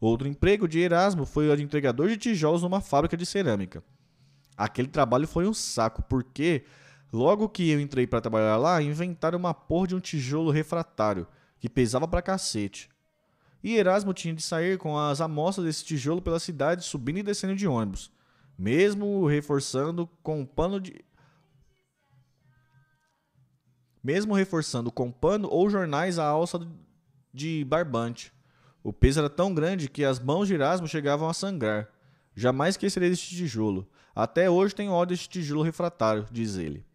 Outro 0.01 0.27
emprego 0.27 0.67
de 0.67 0.81
Erasmo 0.81 1.25
foi 1.25 1.49
o 1.49 1.57
de 1.57 1.62
entregador 1.62 2.09
de 2.09 2.17
tijolos 2.17 2.62
numa 2.62 2.81
fábrica 2.81 3.17
de 3.17 3.25
cerâmica. 3.25 3.85
Aquele 4.57 4.89
trabalho 4.89 5.29
foi 5.29 5.47
um 5.47 5.55
saco, 5.55 6.03
porque 6.03 6.64
logo 7.12 7.49
que 7.49 7.71
eu 7.71 7.81
entrei 7.81 8.05
para 8.05 8.21
trabalhar 8.21 8.57
lá, 8.57 8.83
inventaram 8.83 9.39
uma 9.39 9.55
porra 9.55 9.87
de 9.87 9.95
um 9.95 10.01
tijolo 10.01 10.51
refratário, 10.51 11.29
que 11.61 11.69
pesava 11.69 12.09
pra 12.09 12.21
cacete. 12.21 12.91
E 13.63 13.77
Erasmo 13.77 14.15
tinha 14.15 14.35
de 14.35 14.43
sair 14.43 14.79
com 14.79 14.99
as 14.99 15.21
amostras 15.21 15.67
desse 15.67 15.85
tijolo 15.85 16.23
pela 16.23 16.39
cidade, 16.39 16.85
subindo 16.85 17.19
e 17.19 17.23
descendo 17.23 17.57
de 17.57 17.67
ônibus, 17.67 18.13
mesmo 18.59 19.27
reforçando 19.27 20.09
com 20.23 20.45
pano 20.45 20.81
de 20.81 21.05
mesmo 24.03 24.35
reforçando 24.35 24.93
com 24.93 25.11
pano 25.11 25.49
ou 25.51 25.69
jornais 25.69 26.17
a 26.17 26.25
alça 26.25 26.61
de 27.35 27.65
barbante. 27.65 28.33
O 28.85 28.93
peso 28.93 29.19
era 29.19 29.29
tão 29.29 29.53
grande 29.53 29.89
que 29.89 30.05
as 30.05 30.21
mãos 30.21 30.47
de 30.47 30.55
Erasmo 30.55 30.87
chegavam 30.87 31.29
a 31.29 31.35
sangrar. 31.35 31.89
Jamais 32.33 32.75
esquecerei 32.75 33.11
deste 33.11 33.35
tijolo. 33.35 33.89
Até 34.15 34.49
hoje 34.49 34.77
tenho 34.77 34.93
ódio 34.93 35.17
deste 35.17 35.29
tijolo 35.29 35.63
refratário, 35.63 36.25
diz 36.31 36.57
ele. 36.57 36.87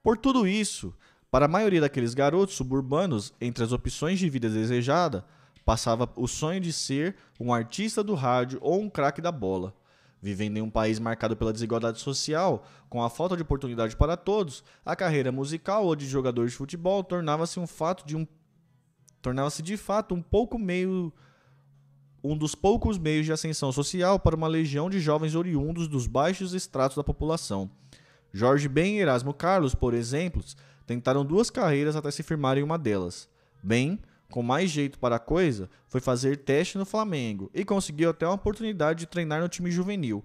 Por 0.00 0.16
tudo 0.16 0.46
isso, 0.46 0.94
para 1.32 1.46
a 1.46 1.48
maioria 1.48 1.80
daqueles 1.80 2.14
garotos 2.14 2.54
suburbanos, 2.54 3.34
entre 3.40 3.64
as 3.64 3.72
opções 3.72 4.20
de 4.20 4.30
vida 4.30 4.48
desejada, 4.48 5.24
passava 5.68 6.10
o 6.16 6.26
sonho 6.26 6.58
de 6.62 6.72
ser 6.72 7.14
um 7.38 7.52
artista 7.52 8.02
do 8.02 8.14
rádio 8.14 8.58
ou 8.62 8.80
um 8.80 8.88
craque 8.88 9.20
da 9.20 9.30
bola. 9.30 9.74
Vivendo 10.18 10.56
em 10.56 10.62
um 10.62 10.70
país 10.70 10.98
marcado 10.98 11.36
pela 11.36 11.52
desigualdade 11.52 12.00
social, 12.00 12.64
com 12.88 13.02
a 13.02 13.10
falta 13.10 13.36
de 13.36 13.42
oportunidade 13.42 13.94
para 13.94 14.16
todos, 14.16 14.64
a 14.82 14.96
carreira 14.96 15.30
musical 15.30 15.84
ou 15.84 15.94
de 15.94 16.06
jogador 16.06 16.46
de 16.46 16.54
futebol 16.54 17.04
tornava-se 17.04 17.60
um 17.60 17.66
fato 17.66 18.06
de 18.06 18.16
um 18.16 18.26
tornava-se 19.20 19.60
de 19.60 19.76
fato 19.76 20.14
um 20.14 20.22
pouco 20.22 20.58
meio 20.58 21.12
um 22.24 22.34
dos 22.34 22.54
poucos 22.54 22.96
meios 22.96 23.26
de 23.26 23.32
ascensão 23.34 23.70
social 23.70 24.18
para 24.18 24.34
uma 24.34 24.48
legião 24.48 24.88
de 24.88 24.98
jovens 24.98 25.34
oriundos 25.34 25.86
dos 25.86 26.06
baixos 26.06 26.54
estratos 26.54 26.96
da 26.96 27.04
população. 27.04 27.70
Jorge 28.32 28.68
Ben 28.68 28.96
e 28.96 29.00
Erasmo 29.00 29.34
Carlos, 29.34 29.74
por 29.74 29.92
exemplo, 29.92 30.42
tentaram 30.86 31.26
duas 31.26 31.50
carreiras 31.50 31.94
até 31.94 32.10
se 32.10 32.22
firmarem 32.22 32.64
uma 32.64 32.78
delas. 32.78 33.28
Ben 33.62 34.00
com 34.30 34.42
mais 34.42 34.70
jeito 34.70 34.98
para 34.98 35.16
a 35.16 35.20
coisa, 35.20 35.70
foi 35.86 36.00
fazer 36.00 36.36
teste 36.38 36.76
no 36.76 36.84
Flamengo 36.84 37.50
e 37.54 37.64
conseguiu 37.64 38.10
até 38.10 38.26
uma 38.26 38.34
oportunidade 38.34 39.00
de 39.00 39.06
treinar 39.06 39.40
no 39.40 39.48
time 39.48 39.70
juvenil. 39.70 40.22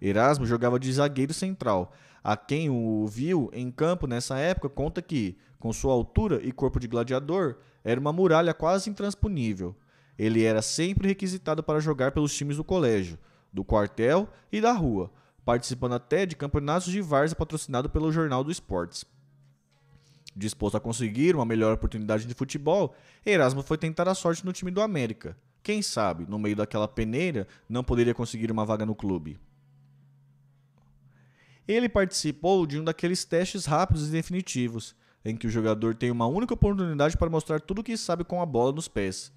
Erasmo 0.00 0.44
jogava 0.44 0.78
de 0.78 0.92
zagueiro 0.92 1.32
central. 1.32 1.92
A 2.22 2.36
quem 2.36 2.68
o 2.68 3.06
viu 3.06 3.50
em 3.52 3.70
campo 3.70 4.06
nessa 4.06 4.36
época 4.38 4.68
conta 4.68 5.00
que, 5.00 5.38
com 5.58 5.72
sua 5.72 5.92
altura 5.92 6.40
e 6.42 6.52
corpo 6.52 6.78
de 6.78 6.88
gladiador, 6.88 7.56
era 7.82 8.00
uma 8.00 8.12
muralha 8.12 8.52
quase 8.52 8.90
intransponível. 8.90 9.74
Ele 10.18 10.42
era 10.42 10.60
sempre 10.60 11.08
requisitado 11.08 11.62
para 11.62 11.80
jogar 11.80 12.12
pelos 12.12 12.34
times 12.34 12.56
do 12.56 12.64
colégio, 12.64 13.18
do 13.52 13.64
quartel 13.64 14.28
e 14.50 14.60
da 14.60 14.72
rua, 14.72 15.10
participando 15.44 15.94
até 15.94 16.26
de 16.26 16.36
campeonatos 16.36 16.90
de 16.90 17.00
várzea 17.00 17.36
patrocinado 17.36 17.88
pelo 17.88 18.12
Jornal 18.12 18.42
do 18.42 18.50
Esportes. 18.50 19.04
Disposto 20.36 20.76
a 20.76 20.80
conseguir 20.80 21.34
uma 21.34 21.46
melhor 21.46 21.72
oportunidade 21.72 22.26
de 22.26 22.34
futebol, 22.34 22.94
Erasmo 23.24 23.62
foi 23.62 23.78
tentar 23.78 24.06
a 24.06 24.14
sorte 24.14 24.44
no 24.44 24.52
time 24.52 24.70
do 24.70 24.82
América. 24.82 25.34
Quem 25.62 25.80
sabe, 25.80 26.26
no 26.28 26.38
meio 26.38 26.54
daquela 26.54 26.86
peneira, 26.86 27.48
não 27.66 27.82
poderia 27.82 28.14
conseguir 28.14 28.52
uma 28.52 28.66
vaga 28.66 28.84
no 28.84 28.94
clube. 28.94 29.38
Ele 31.66 31.88
participou 31.88 32.66
de 32.66 32.78
um 32.78 32.84
daqueles 32.84 33.24
testes 33.24 33.64
rápidos 33.64 34.08
e 34.08 34.12
definitivos, 34.12 34.94
em 35.24 35.34
que 35.34 35.46
o 35.46 35.50
jogador 35.50 35.94
tem 35.94 36.10
uma 36.10 36.26
única 36.26 36.52
oportunidade 36.52 37.16
para 37.16 37.30
mostrar 37.30 37.58
tudo 37.58 37.80
o 37.80 37.84
que 37.84 37.96
sabe 37.96 38.22
com 38.22 38.40
a 38.40 38.46
bola 38.46 38.72
nos 38.72 38.88
pés. 38.88 39.32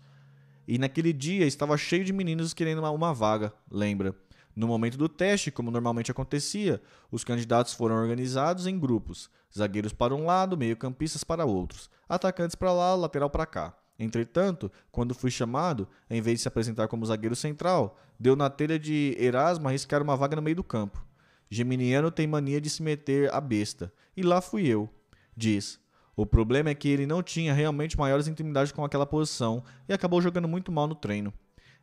E 0.68 0.78
naquele 0.78 1.14
dia 1.14 1.48
estava 1.48 1.78
cheio 1.78 2.04
de 2.04 2.12
meninos 2.12 2.54
querendo 2.54 2.80
uma, 2.80 2.92
uma 2.92 3.14
vaga, 3.14 3.54
lembra? 3.72 4.14
No 4.60 4.68
momento 4.68 4.98
do 4.98 5.08
teste, 5.08 5.52
como 5.52 5.72
normalmente 5.72 6.12
acontecia, 6.12 6.82
os 7.10 7.24
candidatos 7.24 7.74
foram 7.74 7.96
organizados 7.96 8.68
em 8.68 8.78
grupos, 8.78 9.30
zagueiros 9.58 9.94
para 9.94 10.14
um 10.14 10.26
lado, 10.26 10.58
meio-campistas 10.58 11.24
para 11.24 11.46
outros, 11.46 11.90
atacantes 12.10 12.58
para 12.58 12.74
lá, 12.74 12.94
lateral 12.94 13.30
para 13.30 13.46
cá. 13.46 13.74
Entretanto, 13.98 14.70
quando 14.92 15.16
fui 15.16 15.32
chamado, 15.32 15.88
em 16.10 16.22
vez 16.22 16.40
de 16.40 16.42
se 16.42 16.50
apresentar 16.50 16.90
como 16.90 17.06
zagueiro 17.06 17.38
central, 17.38 17.98
deu 18.20 18.36
na 18.36 18.50
telha 18.50 18.78
de 18.78 19.16
Erasmo 19.18 19.70
arriscar 19.70 20.04
uma 20.04 20.18
vaga 20.18 20.36
no 20.36 20.42
meio 20.42 20.58
do 20.58 20.64
campo. 20.64 21.08
Geminiano 21.50 22.12
tem 22.12 22.28
mania 22.28 22.60
de 22.60 22.70
se 22.70 22.84
meter 22.84 23.34
a 23.34 23.40
besta, 23.40 23.94
e 24.14 24.24
lá 24.24 24.42
fui 24.42 24.68
eu. 24.68 24.90
Diz. 25.38 25.80
O 26.18 26.26
problema 26.26 26.70
é 26.70 26.76
que 26.76 26.90
ele 26.90 27.06
não 27.06 27.24
tinha 27.24 27.54
realmente 27.54 27.98
maiores 27.98 28.28
intimidades 28.28 28.74
com 28.74 28.84
aquela 28.84 29.06
posição 29.06 29.64
e 29.88 29.94
acabou 29.94 30.22
jogando 30.22 30.50
muito 30.50 30.70
mal 30.70 30.86
no 30.86 30.96
treino. 30.96 31.34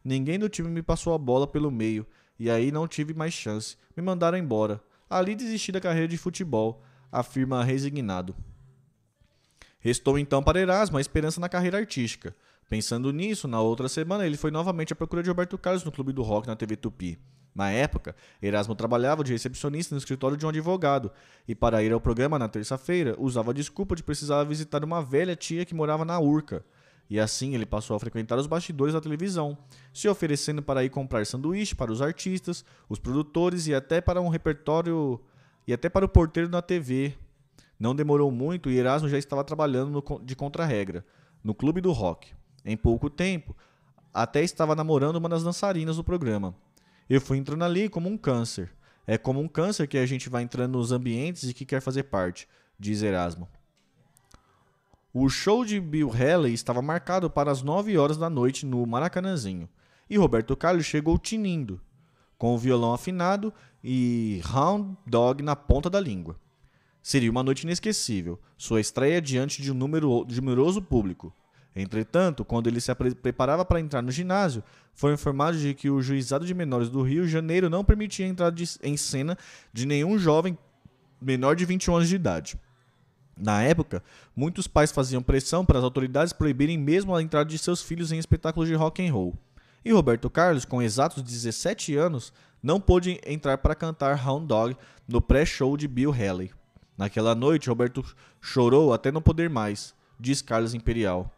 Ninguém 0.05 0.39
do 0.39 0.49
time 0.51 0.68
me 0.68 0.83
passou 0.83 1.14
a 1.14 1.18
bola 1.18 1.47
pelo 1.47 1.70
meio, 1.70 2.07
e 2.39 2.51
aí 2.51 2.70
não 2.70 2.87
tive 2.87 3.14
mais 3.14 3.32
chance. 3.32 3.76
Me 3.97 4.03
mandaram 4.03 4.39
embora. 4.39 4.80
Ali 5.09 5.34
desisti 5.34 5.70
da 5.72 5.80
carreira 5.80 6.09
de 6.09 6.16
futebol, 6.16 6.82
afirma 7.11 7.62
resignado. 7.62 8.34
Restou 9.78 10.18
então 10.18 10.43
para 10.43 10.61
Erasmo 10.61 10.99
a 10.99 11.01
esperança 11.01 11.41
na 11.41 11.49
carreira 11.49 11.78
artística. 11.78 12.34
Pensando 12.68 13.12
nisso, 13.12 13.47
na 13.47 13.61
outra 13.61 13.89
semana 13.89 14.26
ele 14.26 14.37
foi 14.37 14.51
novamente 14.51 14.93
à 14.93 14.97
procura 14.97 15.22
de 15.22 15.28
Roberto 15.28 15.57
Carlos 15.57 15.84
no 15.84 15.93
Clube 15.93 16.12
do 16.12 16.22
Rock 16.22 16.49
na 16.49 16.57
TV 16.57 16.74
Tupi. 16.76 17.18
Na 17.55 17.70
época, 17.70 18.14
Erasmo 18.43 18.74
trabalhava 18.74 19.24
de 19.24 19.32
recepcionista 19.32 19.95
no 19.95 19.99
escritório 19.99 20.37
de 20.37 20.45
um 20.45 20.51
advogado 20.51 21.11
e, 21.49 21.55
para 21.55 21.82
ir 21.82 21.91
ao 21.91 22.01
programa 22.01 22.39
na 22.39 22.49
terça-feira, 22.49 23.14
usava 23.18 23.53
a 23.53 23.55
desculpa 23.55 23.97
de 23.97 24.03
precisar 24.03 24.45
visitar 24.45 24.84
uma 24.84 25.03
velha 25.03 25.34
tia 25.34 25.64
que 25.64 25.74
morava 25.74 26.05
na 26.05 26.18
Urca. 26.20 26.62
E 27.09 27.21
assim 27.21 27.55
ele 27.55 27.65
passou 27.65 27.97
a 27.97 28.01
frequentar 28.01 28.37
os 28.37 28.47
bastidores 28.47 28.95
da 28.95 29.01
televisão, 29.01 29.57
se 29.93 30.09
oferecendo 30.09 30.63
para 30.63 30.85
ir 30.85 30.91
comprar 30.91 31.25
sanduíche 31.25 31.75
para 31.75 31.93
os 31.93 32.03
artistas, 32.03 32.65
os 32.89 32.99
produtores 32.99 33.67
e 33.69 33.75
até 33.75 34.01
para 34.01 34.21
um 34.21 34.29
repertório 34.29 35.21
e 35.67 35.73
até 35.73 35.89
para 35.89 36.05
o 36.05 36.09
porteiro 36.09 36.49
na 36.49 36.61
TV. 36.61 37.15
Não 37.79 37.95
demorou 37.95 38.31
muito 38.31 38.71
e 38.71 38.79
Erasmo 38.79 39.09
já 39.09 39.19
estava 39.19 39.45
trabalhando 39.45 39.91
no, 39.91 40.21
de 40.25 40.35
contra-regra, 40.35 41.05
no 41.45 41.55
clube 41.55 41.81
do 41.81 41.93
rock. 41.93 42.33
Em 42.65 42.77
pouco 42.77 43.09
tempo, 43.09 43.57
até 44.13 44.43
estava 44.43 44.75
namorando 44.75 45.17
uma 45.17 45.29
das 45.29 45.45
dançarinas 45.45 45.97
do 45.97 46.05
programa. 46.05 46.55
Eu 47.09 47.21
fui 47.21 47.39
entrando 47.39 47.63
ali 47.63 47.89
como 47.89 48.09
um 48.09 48.17
câncer. 48.17 48.73
É 49.07 49.17
como 49.17 49.41
um 49.41 49.47
câncer 49.47 49.87
que 49.87 49.99
a 49.99 50.07
gente 50.07 50.29
vai 50.29 50.43
entrando 50.43 50.77
nos 50.77 50.91
ambientes 50.91 51.49
e 51.49 51.55
que 51.55 51.65
quer 51.65 51.81
fazer 51.81 52.05
parte, 52.05 52.49
diz 52.77 53.03
Erasmo. 53.03 53.49
O 55.19 55.31
show 55.31 55.64
de 55.64 55.81
Bill 55.81 56.12
Haley 56.12 56.53
estava 56.53 56.83
marcado 56.83 57.31
para 57.31 57.51
as 57.51 57.62
9 57.62 57.97
horas 57.97 58.19
da 58.19 58.29
noite 58.29 58.67
no 58.67 58.85
Maracanãzinho, 58.85 59.67
e 60.11 60.19
Roberto 60.19 60.55
Carlos 60.55 60.85
chegou 60.85 61.17
tinindo, 61.19 61.81
com 62.37 62.55
o 62.55 62.59
violão 62.59 62.93
afinado 62.93 63.51
e 63.83 64.43
Hound 64.55 64.95
Dog 65.07 65.43
na 65.43 65.57
ponta 65.57 65.89
da 65.89 65.99
língua. 65.99 66.37
Seria 67.03 67.31
uma 67.31 67.43
noite 67.43 67.62
inesquecível, 67.62 68.39
sua 68.59 68.79
estreia 68.79 69.19
diante 69.19 69.62
de 69.62 69.73
um 69.73 69.75
número 69.75 70.27
numeroso 70.29 70.83
público. 70.83 71.33
Entretanto, 71.75 72.45
quando 72.45 72.67
ele 72.67 72.79
se 72.79 72.95
preparava 72.95 73.64
para 73.64 73.81
entrar 73.81 74.03
no 74.03 74.12
ginásio, 74.12 74.62
foi 74.93 75.14
informado 75.14 75.57
de 75.57 75.73
que 75.73 75.89
o 75.89 76.03
juizado 76.03 76.45
de 76.45 76.53
menores 76.53 76.91
do 76.91 77.01
Rio 77.01 77.25
de 77.25 77.33
Janeiro 77.33 77.71
não 77.71 77.83
permitia 77.83 78.27
a 78.27 78.29
entrada 78.29 78.55
de, 78.55 78.67
em 78.83 78.99
cena 78.99 79.39
de 79.73 79.87
nenhum 79.87 80.19
jovem 80.19 80.59
menor 81.19 81.57
de 81.57 81.64
21 81.64 81.97
anos 81.97 82.09
de 82.11 82.17
idade. 82.17 82.61
Na 83.37 83.62
época, 83.62 84.03
muitos 84.34 84.66
pais 84.66 84.91
faziam 84.91 85.22
pressão 85.22 85.64
para 85.64 85.78
as 85.78 85.84
autoridades 85.84 86.32
proibirem 86.32 86.78
mesmo 86.78 87.14
a 87.14 87.22
entrada 87.22 87.51
de 87.51 87.59
seus 87.59 87.82
filhos 87.82 88.11
em 88.11 88.18
espetáculos 88.18 88.68
de 88.68 88.74
rock 88.74 89.07
and 89.07 89.12
roll. 89.12 89.34
E 89.84 89.93
Roberto 89.93 90.30
Carlos, 90.30 90.64
com 90.64 90.82
exatos 90.82 91.22
17 91.22 91.95
anos, 91.97 92.32
não 92.62 92.80
pôde 92.80 93.20
entrar 93.26 93.59
para 93.59 93.74
cantar 93.74 94.26
Hound 94.26 94.47
Dog 94.47 94.76
no 95.07 95.20
pré-show 95.20 95.76
de 95.76 95.87
Bill 95.87 96.11
Haley. 96.11 96.51
Naquela 96.97 97.34
noite, 97.34 97.68
Roberto 97.68 98.03
chorou 98.41 98.93
até 98.93 99.12
não 99.12 99.20
poder 99.20 99.51
mais, 99.51 99.95
diz 100.18 100.41
Carlos 100.41 100.74
Imperial. 100.74 101.30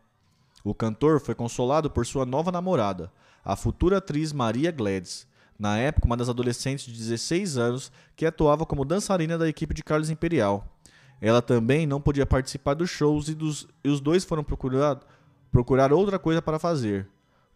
O 0.63 0.73
cantor 0.73 1.21
foi 1.21 1.35
consolado 1.35 1.91
por 1.91 2.07
sua 2.07 2.25
nova 2.25 2.53
namorada, 2.53 3.13
a 3.45 3.57
futura 3.57 3.99
atriz 3.99 4.33
Maria 4.33 4.71
Gladys, 4.71 5.27
na 5.59 5.77
época 5.77 6.07
uma 6.07 6.17
das 6.17 6.29
adolescentes 6.29 6.87
de 6.87 6.93
16 6.93 7.59
anos 7.59 7.91
que 8.15 8.25
atuava 8.25 8.65
como 8.65 8.85
dançarina 8.85 9.37
da 9.37 9.49
equipe 9.49 9.75
de 9.75 9.83
Carlos 9.83 10.11
Imperial. 10.11 10.79
Ela 11.21 11.43
também 11.43 11.87
não 11.87 12.01
podia 12.01 12.25
participar 12.25 12.75
dos 12.75 12.91
shows 12.91 13.29
e, 13.29 13.35
dos, 13.35 13.67
e 13.83 13.89
os 13.89 14.01
dois 14.01 14.25
foram 14.25 14.45
procurar, 14.45 15.93
outra 15.93 16.19
coisa 16.19 16.41
para 16.41 16.59
fazer. 16.59 17.09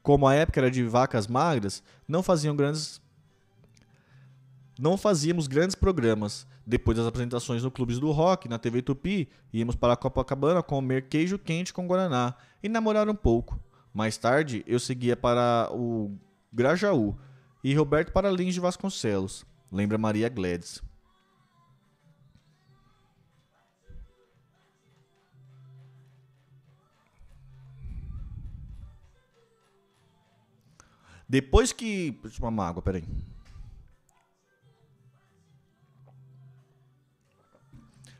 Como 0.02 0.26
a 0.26 0.34
época 0.34 0.60
era 0.60 0.70
de 0.70 0.82
vacas 0.82 1.28
magras, 1.28 1.82
não 2.08 2.22
faziam 2.22 2.56
grandes 2.56 3.00
Não 4.78 4.96
fazíamos 4.96 5.46
grandes 5.46 5.76
programas. 5.76 6.46
Depois 6.66 6.96
das 6.96 7.06
apresentações 7.06 7.62
no 7.62 7.70
Clubes 7.70 7.98
do 7.98 8.10
Rock, 8.10 8.48
na 8.48 8.58
TV 8.58 8.82
Tupi, 8.82 9.28
íamos 9.52 9.74
para 9.74 9.94
a 9.94 9.96
Copacabana 9.96 10.62
comer 10.62 11.08
queijo 11.08 11.38
quente 11.38 11.72
com 11.72 11.86
Guaraná 11.86 12.34
e 12.62 12.68
namorar 12.68 13.08
um 13.08 13.14
pouco. 13.14 13.60
Mais 13.92 14.16
tarde, 14.16 14.64
eu 14.66 14.78
seguia 14.80 15.16
para 15.16 15.68
o 15.72 16.16
Grajaú 16.52 17.16
e 17.62 17.74
Roberto 17.74 18.12
para 18.12 18.30
Lins 18.30 18.54
de 18.54 18.60
Vasconcelos. 18.60 19.44
Lembra 19.70 19.98
Maria 19.98 20.28
Gladys. 20.28 20.82
Depois 31.32 31.72
que. 31.72 32.10
Deixa 32.22 32.36
eu 32.36 32.40
tomar 32.40 32.48
uma 32.50 32.68
água, 32.68 32.82
peraí. 32.82 33.04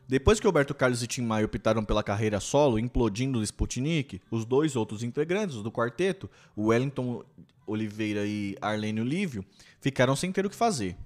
Depois 0.08 0.40
que 0.40 0.46
Roberto 0.46 0.74
Carlos 0.74 1.02
e 1.02 1.06
Tim 1.06 1.20
Maia 1.20 1.44
optaram 1.44 1.84
pela 1.84 2.02
carreira 2.02 2.40
solo, 2.40 2.78
implodindo 2.78 3.38
o 3.38 3.42
Sputnik, 3.42 4.22
os 4.30 4.46
dois 4.46 4.76
outros 4.76 5.02
integrantes 5.02 5.56
do 5.56 5.70
quarteto, 5.70 6.30
Wellington 6.56 7.22
Oliveira 7.66 8.24
e 8.24 8.56
Arlênio 8.62 9.04
Lívio, 9.04 9.44
ficaram 9.78 10.16
sem 10.16 10.32
ter 10.32 10.46
o 10.46 10.50
que 10.50 10.56
fazer. 10.56 10.96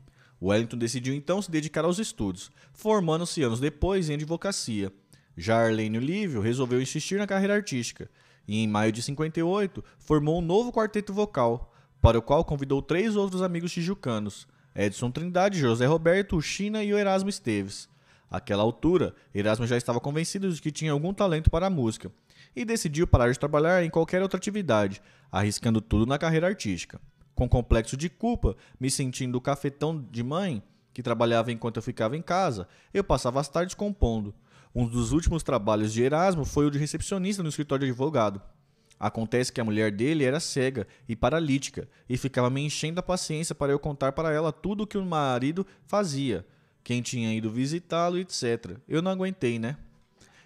Wellington 0.40 0.78
decidiu 0.78 1.12
então 1.12 1.42
se 1.42 1.50
dedicar 1.50 1.84
aos 1.84 1.98
estudos, 1.98 2.52
formando-se 2.72 3.42
anos 3.42 3.58
depois 3.58 4.08
em 4.08 4.14
advocacia. 4.14 4.92
Já 5.36 5.56
Arlênio 5.56 6.00
Lívio 6.00 6.40
resolveu 6.40 6.80
insistir 6.80 7.18
na 7.18 7.26
carreira 7.26 7.56
artística 7.56 8.08
e, 8.46 8.58
em 8.58 8.68
maio 8.68 8.92
de 8.92 9.02
58, 9.02 9.82
formou 9.98 10.38
um 10.38 10.44
novo 10.44 10.72
quarteto 10.72 11.12
vocal, 11.12 11.72
para 12.06 12.20
o 12.20 12.22
qual 12.22 12.44
convidou 12.44 12.80
três 12.80 13.16
outros 13.16 13.42
amigos 13.42 13.72
tijucanos, 13.72 14.46
Edson 14.76 15.10
Trindade, 15.10 15.58
José 15.58 15.86
Roberto, 15.86 16.40
China 16.40 16.80
e 16.80 16.94
o 16.94 16.96
Erasmo 16.96 17.28
Esteves. 17.28 17.88
Àquela 18.30 18.62
altura, 18.62 19.12
Erasmo 19.34 19.66
já 19.66 19.76
estava 19.76 19.98
convencido 19.98 20.48
de 20.52 20.62
que 20.62 20.70
tinha 20.70 20.92
algum 20.92 21.12
talento 21.12 21.50
para 21.50 21.66
a 21.66 21.70
música 21.70 22.12
e 22.54 22.64
decidiu 22.64 23.08
parar 23.08 23.32
de 23.32 23.38
trabalhar 23.40 23.82
em 23.82 23.90
qualquer 23.90 24.22
outra 24.22 24.38
atividade, 24.38 25.02
arriscando 25.32 25.80
tudo 25.80 26.06
na 26.06 26.16
carreira 26.16 26.46
artística. 26.46 27.00
Com 27.34 27.48
complexo 27.48 27.96
de 27.96 28.08
culpa, 28.08 28.54
me 28.78 28.88
sentindo 28.88 29.34
o 29.34 29.40
cafetão 29.40 30.00
de 30.08 30.22
mãe, 30.22 30.62
que 30.94 31.02
trabalhava 31.02 31.50
enquanto 31.50 31.78
eu 31.78 31.82
ficava 31.82 32.16
em 32.16 32.22
casa, 32.22 32.68
eu 32.94 33.02
passava 33.02 33.40
as 33.40 33.48
tardes 33.48 33.74
compondo. 33.74 34.32
Um 34.72 34.86
dos 34.86 35.10
últimos 35.10 35.42
trabalhos 35.42 35.92
de 35.92 36.04
Erasmo 36.04 36.44
foi 36.44 36.66
o 36.66 36.70
de 36.70 36.78
recepcionista 36.78 37.42
no 37.42 37.48
escritório 37.48 37.84
de 37.84 37.90
advogado. 37.90 38.40
Acontece 38.98 39.52
que 39.52 39.60
a 39.60 39.64
mulher 39.64 39.92
dele 39.92 40.24
era 40.24 40.40
cega 40.40 40.86
e 41.08 41.14
paralítica 41.14 41.88
e 42.08 42.16
ficava 42.16 42.48
me 42.48 42.62
enchendo 42.62 43.00
a 43.00 43.02
paciência 43.02 43.54
para 43.54 43.72
eu 43.72 43.78
contar 43.78 44.12
para 44.12 44.32
ela 44.32 44.50
tudo 44.52 44.84
o 44.84 44.86
que 44.86 44.96
o 44.96 45.04
marido 45.04 45.66
fazia, 45.86 46.46
quem 46.82 47.02
tinha 47.02 47.34
ido 47.34 47.50
visitá-lo, 47.50 48.18
etc. 48.18 48.78
Eu 48.88 49.02
não 49.02 49.10
aguentei, 49.10 49.58
né? 49.58 49.76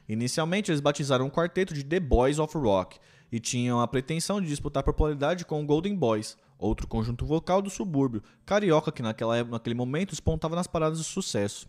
Inicialmente 0.08 0.70
eles 0.70 0.80
batizaram 0.80 1.26
um 1.26 1.30
quarteto 1.30 1.72
de 1.72 1.84
The 1.84 2.00
Boys 2.00 2.40
of 2.40 2.56
Rock 2.58 2.98
e 3.30 3.38
tinham 3.38 3.80
a 3.80 3.86
pretensão 3.86 4.40
de 4.40 4.48
disputar 4.48 4.82
popularidade 4.82 5.44
com 5.44 5.62
o 5.62 5.66
Golden 5.66 5.94
Boys, 5.94 6.36
outro 6.58 6.88
conjunto 6.88 7.24
vocal 7.24 7.62
do 7.62 7.70
subúrbio, 7.70 8.22
carioca 8.44 8.90
que 8.90 9.02
naquela, 9.02 9.44
naquele 9.44 9.76
momento 9.76 10.12
espontava 10.12 10.56
nas 10.56 10.66
paradas 10.66 10.98
de 10.98 11.04
sucesso. 11.04 11.66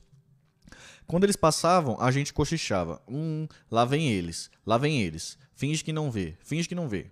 Quando 1.12 1.26
eles 1.26 1.36
passavam, 1.36 1.98
a 2.00 2.10
gente 2.10 2.32
cochichava. 2.32 3.02
Hum, 3.06 3.46
lá 3.70 3.84
vem 3.84 4.10
eles, 4.10 4.50
lá 4.66 4.78
vem 4.78 5.02
eles. 5.02 5.38
Finge 5.54 5.84
que 5.84 5.92
não 5.92 6.10
vê, 6.10 6.38
finge 6.40 6.70
que 6.70 6.74
não 6.74 6.88
vê. 6.88 7.08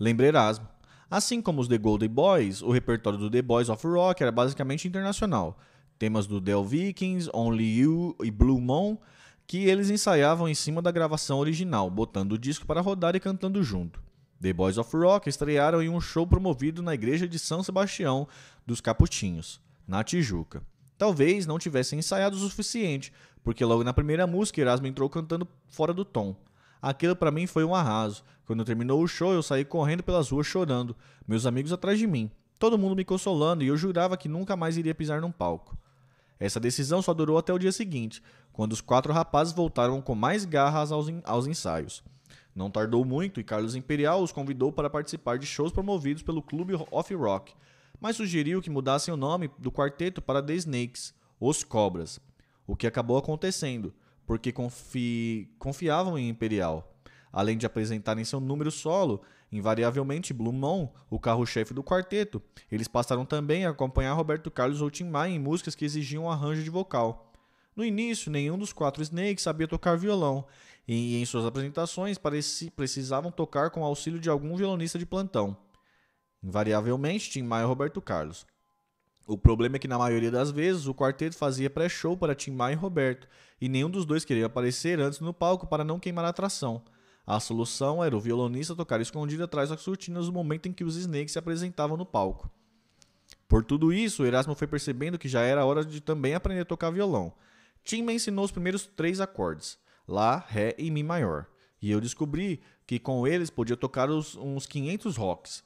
Lembrei 0.00 0.30
Erasmo. 0.30 0.66
Assim 1.08 1.40
como 1.40 1.60
os 1.60 1.68
The 1.68 1.78
Golden 1.78 2.08
Boys, 2.08 2.60
o 2.60 2.72
repertório 2.72 3.20
do 3.20 3.30
The 3.30 3.40
Boys 3.40 3.68
of 3.68 3.86
Rock 3.86 4.20
era 4.20 4.32
basicamente 4.32 4.88
internacional. 4.88 5.56
Temas 5.96 6.26
do 6.26 6.40
Del 6.40 6.64
Vikings, 6.64 7.30
Only 7.32 7.78
You 7.78 8.16
e 8.20 8.32
Blue 8.32 8.60
Moon, 8.60 8.98
que 9.46 9.58
eles 9.58 9.90
ensaiavam 9.90 10.48
em 10.48 10.54
cima 10.56 10.82
da 10.82 10.90
gravação 10.90 11.38
original, 11.38 11.88
botando 11.88 12.32
o 12.32 12.38
disco 12.38 12.66
para 12.66 12.80
rodar 12.80 13.14
e 13.14 13.20
cantando 13.20 13.62
junto. 13.62 14.02
The 14.42 14.52
Boys 14.52 14.76
of 14.76 14.96
Rock 14.96 15.28
estrearam 15.28 15.80
em 15.80 15.88
um 15.88 16.00
show 16.00 16.26
promovido 16.26 16.82
na 16.82 16.94
igreja 16.94 17.28
de 17.28 17.38
São 17.38 17.62
Sebastião 17.62 18.26
dos 18.66 18.80
Caputinhos, 18.80 19.60
na 19.86 20.02
Tijuca. 20.02 20.64
Talvez 21.00 21.46
não 21.46 21.58
tivessem 21.58 21.98
ensaiado 21.98 22.36
o 22.36 22.38
suficiente, 22.38 23.10
porque 23.42 23.64
logo 23.64 23.82
na 23.82 23.94
primeira 23.94 24.26
música 24.26 24.60
Erasmo 24.60 24.86
entrou 24.86 25.08
cantando 25.08 25.48
fora 25.66 25.94
do 25.94 26.04
tom. 26.04 26.36
Aquilo 26.82 27.16
para 27.16 27.30
mim 27.30 27.46
foi 27.46 27.64
um 27.64 27.74
arraso. 27.74 28.22
Quando 28.44 28.66
terminou 28.66 29.02
o 29.02 29.08
show, 29.08 29.32
eu 29.32 29.42
saí 29.42 29.64
correndo 29.64 30.02
pelas 30.02 30.28
ruas 30.28 30.46
chorando, 30.46 30.94
meus 31.26 31.46
amigos 31.46 31.72
atrás 31.72 31.98
de 31.98 32.06
mim, 32.06 32.30
todo 32.58 32.76
mundo 32.76 32.94
me 32.94 33.02
consolando 33.02 33.64
e 33.64 33.68
eu 33.68 33.78
jurava 33.78 34.14
que 34.14 34.28
nunca 34.28 34.56
mais 34.56 34.76
iria 34.76 34.94
pisar 34.94 35.22
num 35.22 35.32
palco. 35.32 35.74
Essa 36.38 36.60
decisão 36.60 37.00
só 37.00 37.14
durou 37.14 37.38
até 37.38 37.50
o 37.50 37.58
dia 37.58 37.72
seguinte, 37.72 38.22
quando 38.52 38.72
os 38.74 38.82
quatro 38.82 39.10
rapazes 39.10 39.54
voltaram 39.54 40.02
com 40.02 40.14
mais 40.14 40.44
garras 40.44 40.92
aos, 40.92 41.06
aos 41.24 41.46
ensaios. 41.46 42.04
Não 42.54 42.70
tardou 42.70 43.06
muito 43.06 43.40
e 43.40 43.44
Carlos 43.44 43.74
Imperial 43.74 44.22
os 44.22 44.32
convidou 44.32 44.70
para 44.70 44.90
participar 44.90 45.38
de 45.38 45.46
shows 45.46 45.72
promovidos 45.72 46.22
pelo 46.22 46.42
Clube 46.42 46.74
Off 46.90 47.14
Rock, 47.14 47.54
mas 48.00 48.16
sugeriu 48.16 48.62
que 48.62 48.70
mudassem 48.70 49.12
o 49.12 49.16
nome 49.16 49.50
do 49.58 49.70
quarteto 49.70 50.22
para 50.22 50.42
The 50.42 50.54
Snakes, 50.54 51.14
Os 51.38 51.62
Cobras, 51.62 52.18
o 52.66 52.74
que 52.74 52.86
acabou 52.86 53.18
acontecendo, 53.18 53.92
porque 54.26 54.52
confi... 54.52 55.52
confiavam 55.58 56.18
em 56.18 56.28
Imperial. 56.28 56.94
Além 57.32 57.56
de 57.56 57.66
apresentarem 57.66 58.24
seu 58.24 58.40
número 58.40 58.70
solo, 58.70 59.22
invariavelmente 59.52 60.32
Blue 60.32 60.52
Moon, 60.52 60.88
o 61.08 61.18
carro-chefe 61.18 61.74
do 61.74 61.82
quarteto, 61.82 62.42
eles 62.70 62.88
passaram 62.88 63.24
também 63.24 63.64
a 63.64 63.70
acompanhar 63.70 64.14
Roberto 64.14 64.50
Carlos 64.50 64.80
ou 64.80 64.90
Tim 64.90 65.04
Maia 65.04 65.32
em 65.32 65.38
músicas 65.38 65.74
que 65.74 65.84
exigiam 65.84 66.24
um 66.24 66.30
arranjo 66.30 66.62
de 66.62 66.70
vocal. 66.70 67.32
No 67.76 67.84
início, 67.84 68.30
nenhum 68.30 68.58
dos 68.58 68.72
quatro 68.72 69.02
Snakes 69.02 69.44
sabia 69.44 69.68
tocar 69.68 69.96
violão, 69.96 70.44
e 70.86 71.20
em 71.20 71.24
suas 71.24 71.46
apresentações 71.46 72.18
precisavam 72.74 73.30
tocar 73.30 73.70
com 73.70 73.82
o 73.82 73.84
auxílio 73.84 74.18
de 74.18 74.28
algum 74.28 74.56
violonista 74.56 74.98
de 74.98 75.06
plantão. 75.06 75.56
Invariavelmente, 76.42 77.30
Tim 77.30 77.42
Maia 77.42 77.64
e 77.64 77.66
Roberto 77.66 78.00
Carlos. 78.00 78.46
O 79.26 79.36
problema 79.36 79.76
é 79.76 79.78
que 79.78 79.86
na 79.86 79.98
maioria 79.98 80.30
das 80.30 80.50
vezes 80.50 80.86
o 80.86 80.94
quarteto 80.94 81.36
fazia 81.36 81.70
pré-show 81.70 82.16
para 82.16 82.34
Tim 82.34 82.50
Maia 82.50 82.72
e 82.72 82.76
Roberto, 82.76 83.28
e 83.60 83.68
nenhum 83.68 83.90
dos 83.90 84.04
dois 84.04 84.24
queria 84.24 84.46
aparecer 84.46 84.98
antes 84.98 85.20
no 85.20 85.32
palco 85.32 85.66
para 85.66 85.84
não 85.84 86.00
queimar 86.00 86.24
a 86.24 86.30
atração. 86.30 86.82
A 87.26 87.38
solução 87.38 88.02
era 88.02 88.16
o 88.16 88.20
violonista 88.20 88.74
tocar 88.74 89.00
escondido 89.00 89.44
atrás 89.44 89.68
das 89.68 89.84
cortinas 89.84 90.26
no 90.26 90.32
momento 90.32 90.66
em 90.66 90.72
que 90.72 90.82
os 90.82 90.96
Snakes 90.96 91.32
se 91.32 91.38
apresentavam 91.38 91.96
no 91.96 92.04
palco. 92.04 92.50
Por 93.46 93.64
tudo 93.64 93.92
isso, 93.92 94.24
Erasmo 94.24 94.54
foi 94.54 94.66
percebendo 94.66 95.18
que 95.18 95.28
já 95.28 95.42
era 95.42 95.64
hora 95.64 95.84
de 95.84 96.00
também 96.00 96.34
aprender 96.34 96.62
a 96.62 96.64
tocar 96.64 96.90
violão. 96.90 97.32
Tim 97.84 98.02
me 98.02 98.14
ensinou 98.14 98.44
os 98.44 98.50
primeiros 98.50 98.86
três 98.86 99.20
acordes: 99.20 99.78
Lá, 100.08 100.44
Ré 100.48 100.74
e 100.78 100.90
Mi 100.90 101.02
maior. 101.02 101.46
E 101.80 101.90
eu 101.90 102.00
descobri 102.00 102.60
que 102.86 102.98
com 102.98 103.26
eles 103.26 103.50
podia 103.50 103.76
tocar 103.76 104.10
os, 104.10 104.36
uns 104.36 104.66
500 104.66 105.16
rocks. 105.16 105.64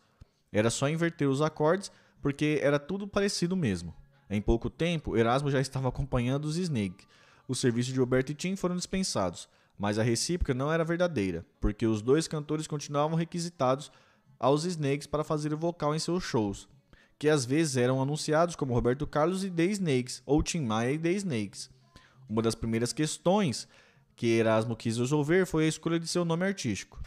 Era 0.55 0.71
só 0.71 0.89
inverter 0.89 1.29
os 1.29 1.43
acordes 1.43 1.91
porque 2.23 2.61
era 2.63 2.79
tudo 2.79 3.09
parecido 3.09 3.57
mesmo. 3.57 3.93
Em 4.31 4.41
pouco 4.41 4.71
tempo, 4.71 5.17
Erasmo 5.17 5.51
já 5.51 5.61
estava 5.61 5.89
acompanhando 5.89 6.45
os 6.45 6.57
Snake. 6.57 7.05
Os 7.47 7.59
serviços 7.59 7.93
de 7.93 7.99
Roberto 7.99 8.31
e 8.31 8.35
Tim 8.35 8.57
foram 8.57 8.77
dispensados, 8.77 9.49
mas 9.77 9.99
a 9.99 10.03
recíproca 10.03 10.55
não 10.55 10.73
era 10.73 10.85
verdadeira, 10.85 11.45
porque 11.61 11.87
os 11.87 12.01
dois 12.01 12.27
cantores 12.29 12.69
continuavam 12.69 13.19
requisitados 13.19 13.91
aos 14.39 14.65
Snakes 14.65 15.07
para 15.09 15.25
fazer 15.25 15.53
o 15.53 15.59
vocal 15.59 15.95
em 15.95 15.99
seus 15.99 16.23
shows, 16.23 16.69
que 17.19 17.29
às 17.29 17.45
vezes 17.45 17.77
eram 17.77 18.01
anunciados 18.01 18.57
como 18.57 18.73
Roberto 18.73 19.07
Carlos 19.07 19.45
e 19.45 19.51
The 19.51 19.65
Snakes, 19.65 20.23
ou 20.25 20.43
Tim 20.43 20.61
Maia 20.61 20.93
e 20.93 20.99
The 20.99 21.11
Snakes. 21.13 21.69
Uma 22.29 22.41
das 22.41 22.55
primeiras 22.55 22.93
questões 22.93 23.69
que 24.17 24.39
Erasmo 24.39 24.77
quis 24.77 24.97
resolver 24.97 25.47
foi 25.47 25.65
a 25.65 25.69
escolha 25.69 25.99
de 25.99 26.07
seu 26.07 26.25
nome 26.25 26.47
artístico. 26.47 26.99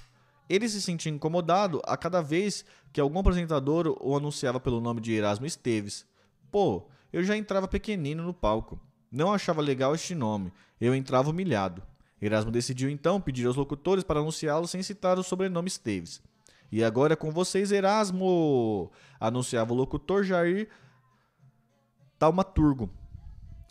Ele 0.49 0.67
se 0.69 0.81
sentia 0.81 1.11
incomodado 1.11 1.81
a 1.85 1.97
cada 1.97 2.21
vez 2.21 2.63
que 2.93 3.01
algum 3.01 3.19
apresentador 3.19 3.97
o 4.01 4.15
anunciava 4.15 4.59
pelo 4.59 4.79
nome 4.79 5.01
de 5.01 5.13
Erasmo 5.13 5.45
Esteves. 5.45 6.05
Pô, 6.49 6.87
eu 7.11 7.23
já 7.23 7.35
entrava 7.35 7.67
pequenino 7.67 8.23
no 8.23 8.33
palco. 8.33 8.79
Não 9.11 9.33
achava 9.33 9.61
legal 9.61 9.93
este 9.93 10.15
nome. 10.15 10.51
Eu 10.79 10.95
entrava 10.95 11.29
humilhado. 11.29 11.83
Erasmo 12.21 12.51
decidiu 12.51 12.89
então 12.89 13.21
pedir 13.21 13.45
aos 13.45 13.55
locutores 13.55 14.03
para 14.03 14.19
anunciá-lo 14.19 14.67
sem 14.67 14.81
citar 14.81 15.19
o 15.19 15.23
sobrenome 15.23 15.67
Esteves. 15.67 16.21
E 16.71 16.83
agora 16.83 17.13
é 17.13 17.15
com 17.15 17.31
vocês, 17.31 17.71
Erasmo! 17.71 18.91
anunciava 19.19 19.73
o 19.73 19.75
locutor 19.75 20.23
Jair 20.23 20.67
Taumaturgo. 22.19 22.89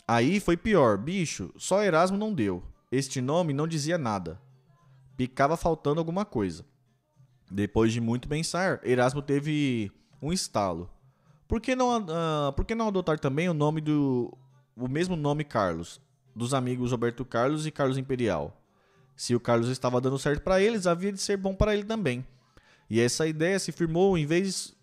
Aí 0.07 0.39
foi 0.39 0.55
pior, 0.55 0.97
bicho, 0.97 1.53
só 1.57 1.83
Erasmo 1.83 2.17
não 2.17 2.33
deu. 2.33 2.63
Este 2.91 3.21
nome 3.21 3.53
não 3.53 3.67
dizia 3.67 3.97
nada. 3.97 4.41
Ficava 5.17 5.57
faltando 5.57 5.99
alguma 5.99 6.23
coisa. 6.23 6.63
Depois 7.49 7.91
de 7.91 7.99
muito 7.99 8.27
pensar, 8.27 8.79
Erasmo 8.83 9.21
teve 9.21 9.91
um 10.21 10.31
estalo. 10.31 10.89
Por 11.47 11.59
que 11.59 11.75
não, 11.75 12.01
uh, 12.01 12.53
por 12.55 12.63
que 12.63 12.75
não 12.75 12.87
adotar 12.87 13.17
também 13.17 13.49
o 13.49 13.53
nome 13.53 13.81
do. 13.81 14.31
o 14.75 14.87
mesmo 14.87 15.15
nome 15.15 15.43
Carlos? 15.43 15.99
Dos 16.35 16.53
amigos 16.53 16.91
Roberto 16.91 17.25
Carlos 17.25 17.65
e 17.65 17.71
Carlos 17.71 17.97
Imperial. 17.97 18.61
Se 19.15 19.33
o 19.33 19.39
Carlos 19.39 19.69
estava 19.69 19.99
dando 19.99 20.19
certo 20.19 20.43
para 20.43 20.61
eles, 20.61 20.85
havia 20.85 21.11
de 21.11 21.19
ser 21.19 21.37
bom 21.37 21.55
para 21.55 21.73
ele 21.73 21.83
também. 21.83 22.23
E 22.87 22.99
essa 22.99 23.25
ideia 23.25 23.57
se 23.57 23.71
firmou 23.71 24.17
em 24.17 24.25
vez 24.25 24.75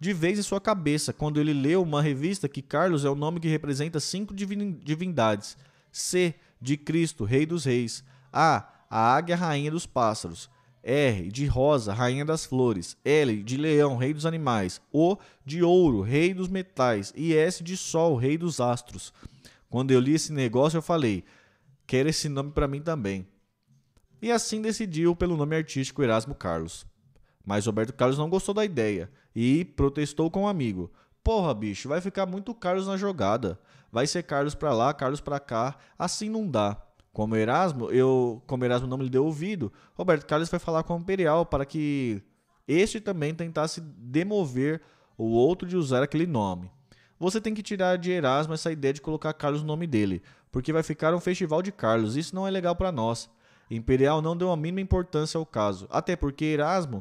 de 0.00 0.12
vez 0.12 0.38
em 0.38 0.42
sua 0.42 0.60
cabeça 0.60 1.12
quando 1.12 1.38
ele 1.38 1.52
leu 1.52 1.82
uma 1.82 2.02
revista 2.02 2.48
que 2.48 2.62
Carlos 2.62 3.04
é 3.04 3.10
o 3.10 3.14
nome 3.14 3.40
que 3.40 3.48
representa 3.48 4.00
cinco 4.00 4.34
divindades: 4.34 5.56
C, 5.92 6.34
de 6.60 6.76
Cristo, 6.76 7.24
Rei 7.24 7.44
dos 7.44 7.64
Reis, 7.64 8.02
A, 8.32 8.73
a 8.96 9.16
águia 9.16 9.34
rainha 9.34 9.72
dos 9.72 9.86
pássaros, 9.86 10.48
R, 10.80 11.28
de 11.28 11.46
rosa, 11.46 11.92
rainha 11.92 12.24
das 12.24 12.44
flores, 12.44 12.96
L, 13.04 13.42
de 13.42 13.56
leão, 13.56 13.96
rei 13.96 14.14
dos 14.14 14.24
animais, 14.24 14.80
O, 14.92 15.16
de 15.44 15.64
ouro, 15.64 16.00
rei 16.00 16.32
dos 16.32 16.46
metais 16.46 17.12
e 17.16 17.34
S, 17.34 17.60
de 17.64 17.76
sol, 17.76 18.14
rei 18.14 18.38
dos 18.38 18.60
astros. 18.60 19.12
Quando 19.68 19.90
eu 19.90 19.98
li 19.98 20.14
esse 20.14 20.32
negócio, 20.32 20.76
eu 20.76 20.82
falei: 20.82 21.24
quero 21.88 22.08
esse 22.08 22.28
nome 22.28 22.52
para 22.52 22.68
mim 22.68 22.80
também. 22.80 23.26
E 24.22 24.30
assim 24.30 24.62
decidiu 24.62 25.16
pelo 25.16 25.36
nome 25.36 25.56
artístico 25.56 26.00
Erasmo 26.00 26.32
Carlos. 26.32 26.86
Mas 27.44 27.66
Roberto 27.66 27.92
Carlos 27.94 28.16
não 28.16 28.30
gostou 28.30 28.54
da 28.54 28.64
ideia 28.64 29.10
e 29.34 29.64
protestou 29.64 30.30
com 30.30 30.42
um 30.42 30.48
amigo. 30.48 30.88
Porra, 31.24 31.52
bicho, 31.52 31.88
vai 31.88 32.00
ficar 32.00 32.26
muito 32.26 32.54
Carlos 32.54 32.86
na 32.86 32.96
jogada. 32.96 33.58
Vai 33.90 34.06
ser 34.06 34.22
Carlos 34.22 34.54
pra 34.54 34.72
lá, 34.72 34.94
Carlos 34.94 35.20
pra 35.20 35.40
cá. 35.40 35.76
Assim 35.98 36.28
não 36.28 36.48
dá. 36.48 36.80
Como 37.14 37.36
Erasmo, 37.36 37.92
eu, 37.92 38.42
como 38.44 38.64
Erasmo 38.64 38.88
não 38.88 38.98
me 38.98 39.08
deu 39.08 39.24
ouvido, 39.24 39.72
Roberto 39.94 40.26
Carlos 40.26 40.50
foi 40.50 40.58
falar 40.58 40.82
com 40.82 40.96
o 40.96 40.98
Imperial 40.98 41.46
para 41.46 41.64
que 41.64 42.20
este 42.66 43.00
também 43.00 43.32
tentasse 43.32 43.80
demover 43.80 44.82
o 45.16 45.26
outro 45.26 45.68
de 45.68 45.76
usar 45.76 46.02
aquele 46.02 46.26
nome. 46.26 46.68
Você 47.16 47.40
tem 47.40 47.54
que 47.54 47.62
tirar 47.62 47.96
de 47.98 48.10
Erasmo 48.10 48.52
essa 48.52 48.72
ideia 48.72 48.92
de 48.92 49.00
colocar 49.00 49.32
Carlos 49.32 49.60
no 49.60 49.68
nome 49.68 49.86
dele, 49.86 50.24
porque 50.50 50.72
vai 50.72 50.82
ficar 50.82 51.14
um 51.14 51.20
festival 51.20 51.62
de 51.62 51.70
Carlos. 51.70 52.16
Isso 52.16 52.34
não 52.34 52.48
é 52.48 52.50
legal 52.50 52.74
para 52.74 52.90
nós. 52.90 53.30
Imperial 53.70 54.20
não 54.20 54.36
deu 54.36 54.50
a 54.50 54.56
mínima 54.56 54.80
importância 54.80 55.38
ao 55.38 55.46
caso, 55.46 55.86
até 55.90 56.16
porque 56.16 56.44
Erasmo 56.44 57.00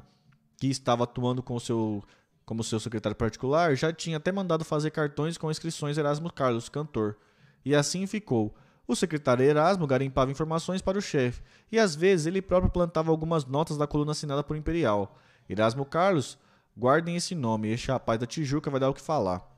que 0.57 0.67
estava 0.67 1.05
atuando 1.05 1.41
com 1.41 1.59
seu, 1.59 2.03
como 2.45 2.63
seu 2.63 2.79
secretário 2.79 3.15
particular, 3.15 3.75
já 3.75 3.91
tinha 3.91 4.17
até 4.17 4.31
mandado 4.31 4.63
fazer 4.63 4.91
cartões 4.91 5.39
com 5.39 5.49
inscrições 5.49 5.97
Erasmo 5.97 6.31
Carlos, 6.31 6.69
cantor. 6.69 7.17
E 7.65 7.73
assim 7.73 8.05
ficou. 8.05 8.53
O 8.87 8.95
secretário 8.95 9.45
Erasmo 9.45 9.87
garimpava 9.87 10.31
informações 10.31 10.81
para 10.81 10.97
o 10.97 11.01
chefe, 11.01 11.41
e 11.71 11.79
às 11.79 11.95
vezes 11.95 12.25
ele 12.25 12.41
próprio 12.41 12.71
plantava 12.71 13.11
algumas 13.11 13.45
notas 13.45 13.77
da 13.77 13.87
coluna 13.87 14.11
assinada 14.11 14.43
por 14.43 14.57
Imperial. 14.57 15.17
Erasmo 15.47 15.85
Carlos, 15.85 16.37
guardem 16.77 17.15
esse 17.15 17.33
nome, 17.33 17.69
este 17.69 17.89
rapaz 17.91 18.19
da 18.19 18.25
Tijuca 18.25 18.69
vai 18.69 18.79
dar 18.79 18.89
o 18.89 18.93
que 18.93 19.01
falar. 19.01 19.49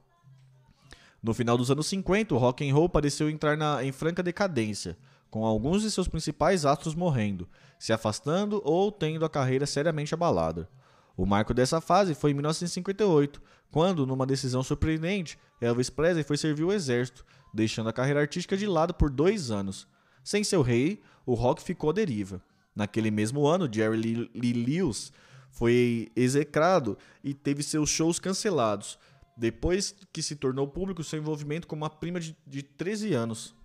No 1.23 1.33
final 1.33 1.57
dos 1.57 1.71
anos 1.71 1.87
50, 1.87 2.35
o 2.35 2.37
rock 2.37 2.69
and 2.69 2.73
roll 2.73 2.87
pareceu 2.87 3.27
entrar 3.27 3.57
na, 3.57 3.83
em 3.83 3.91
franca 3.91 4.21
decadência, 4.21 4.95
com 5.31 5.43
alguns 5.43 5.81
de 5.81 5.89
seus 5.89 6.07
principais 6.07 6.65
astros 6.65 6.93
morrendo, 6.93 7.49
se 7.79 7.91
afastando 7.91 8.61
ou 8.63 8.91
tendo 8.91 9.25
a 9.25 9.29
carreira 9.29 9.65
seriamente 9.65 10.13
abalada. 10.13 10.69
O 11.17 11.25
marco 11.25 11.53
dessa 11.53 11.81
fase 11.81 12.13
foi 12.13 12.31
em 12.31 12.33
1958, 12.35 13.41
quando, 13.71 14.05
numa 14.05 14.25
decisão 14.25 14.63
surpreendente, 14.63 15.37
Elvis 15.59 15.89
Presley 15.89 16.23
foi 16.23 16.37
servir 16.37 16.63
o 16.63 16.71
exército, 16.71 17.25
deixando 17.53 17.89
a 17.89 17.93
carreira 17.93 18.21
artística 18.21 18.55
de 18.55 18.67
lado 18.67 18.93
por 18.93 19.09
dois 19.09 19.51
anos. 19.51 19.87
Sem 20.23 20.43
seu 20.43 20.61
rei, 20.61 21.01
o 21.25 21.33
rock 21.33 21.61
ficou 21.61 21.89
à 21.89 21.93
deriva. 21.93 22.41
Naquele 22.75 23.09
mesmo 23.09 23.47
ano, 23.47 23.71
Jerry 23.71 24.29
Lee 24.33 24.53
Lewis 24.53 25.11
foi 25.49 26.11
execrado 26.15 26.97
e 27.23 27.33
teve 27.33 27.63
seus 27.63 27.89
shows 27.89 28.19
cancelados, 28.19 28.99
depois 29.37 29.95
que 30.11 30.21
se 30.21 30.35
tornou 30.35 30.67
público 30.67 31.03
seu 31.03 31.19
envolvimento 31.19 31.67
com 31.67 31.75
uma 31.75 31.89
prima 31.89 32.19
de, 32.19 32.35
de 32.45 32.61
13 32.61 33.13
anos. 33.13 33.55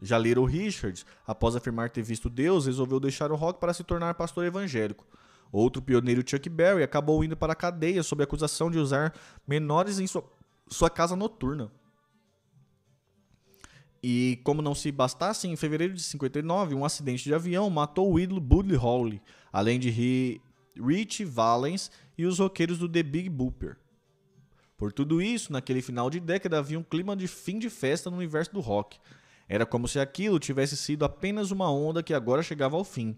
Já 0.00 0.18
Little 0.18 0.44
Richards, 0.44 1.04
após 1.26 1.56
afirmar 1.56 1.90
ter 1.90 2.02
visto 2.02 2.28
Deus, 2.28 2.66
resolveu 2.66 3.00
deixar 3.00 3.32
o 3.32 3.36
rock 3.36 3.58
para 3.58 3.72
se 3.72 3.82
tornar 3.82 4.14
pastor 4.14 4.44
evangélico. 4.44 5.06
Outro 5.54 5.80
pioneiro, 5.80 6.28
Chuck 6.28 6.48
Berry, 6.48 6.82
acabou 6.82 7.22
indo 7.22 7.36
para 7.36 7.52
a 7.52 7.56
cadeia 7.56 8.02
sob 8.02 8.24
acusação 8.24 8.68
de 8.68 8.76
usar 8.76 9.14
menores 9.46 10.00
em 10.00 10.06
sua, 10.08 10.28
sua 10.66 10.90
casa 10.90 11.14
noturna. 11.14 11.70
E 14.02 14.40
como 14.42 14.60
não 14.60 14.74
se 14.74 14.90
bastasse, 14.90 15.46
em 15.46 15.54
fevereiro 15.54 15.94
de 15.94 16.02
59, 16.02 16.74
um 16.74 16.84
acidente 16.84 17.22
de 17.22 17.32
avião 17.32 17.70
matou 17.70 18.12
o 18.12 18.18
ídolo 18.18 18.40
Buddy 18.40 18.74
Holly, 18.74 19.22
além 19.52 19.78
de 19.78 19.90
Rich 20.76 21.24
Valens 21.24 21.88
e 22.18 22.26
os 22.26 22.40
roqueiros 22.40 22.78
do 22.78 22.88
The 22.88 23.04
Big 23.04 23.28
Booper. 23.28 23.76
Por 24.76 24.92
tudo 24.92 25.22
isso, 25.22 25.52
naquele 25.52 25.80
final 25.80 26.10
de 26.10 26.18
década 26.18 26.58
havia 26.58 26.80
um 26.80 26.82
clima 26.82 27.14
de 27.14 27.28
fim 27.28 27.60
de 27.60 27.70
festa 27.70 28.10
no 28.10 28.16
universo 28.16 28.52
do 28.52 28.60
rock. 28.60 28.98
Era 29.48 29.64
como 29.64 29.86
se 29.86 30.00
aquilo 30.00 30.40
tivesse 30.40 30.76
sido 30.76 31.04
apenas 31.04 31.52
uma 31.52 31.70
onda 31.70 32.02
que 32.02 32.12
agora 32.12 32.42
chegava 32.42 32.76
ao 32.76 32.82
fim. 32.82 33.16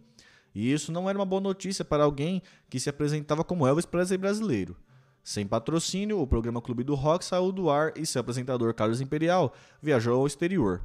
E 0.56 0.72
isso 0.72 0.90
não 0.90 1.06
era 1.06 1.18
uma 1.18 1.26
boa 1.26 1.42
notícia 1.42 1.84
para 1.84 2.04
alguém 2.04 2.42
que 2.70 2.80
se 2.80 2.88
apresentava 2.88 3.44
como 3.44 3.66
Elvis 3.66 3.84
Presley 3.84 4.16
brasileiro. 4.16 4.74
Sem 5.22 5.46
patrocínio, 5.46 6.18
o 6.18 6.26
programa 6.26 6.62
Clube 6.62 6.82
do 6.82 6.94
Rock 6.94 7.26
saiu 7.26 7.52
do 7.52 7.68
ar 7.68 7.92
e 7.94 8.06
seu 8.06 8.22
apresentador 8.22 8.72
Carlos 8.72 9.02
Imperial 9.02 9.52
viajou 9.82 10.18
ao 10.18 10.26
exterior. 10.26 10.82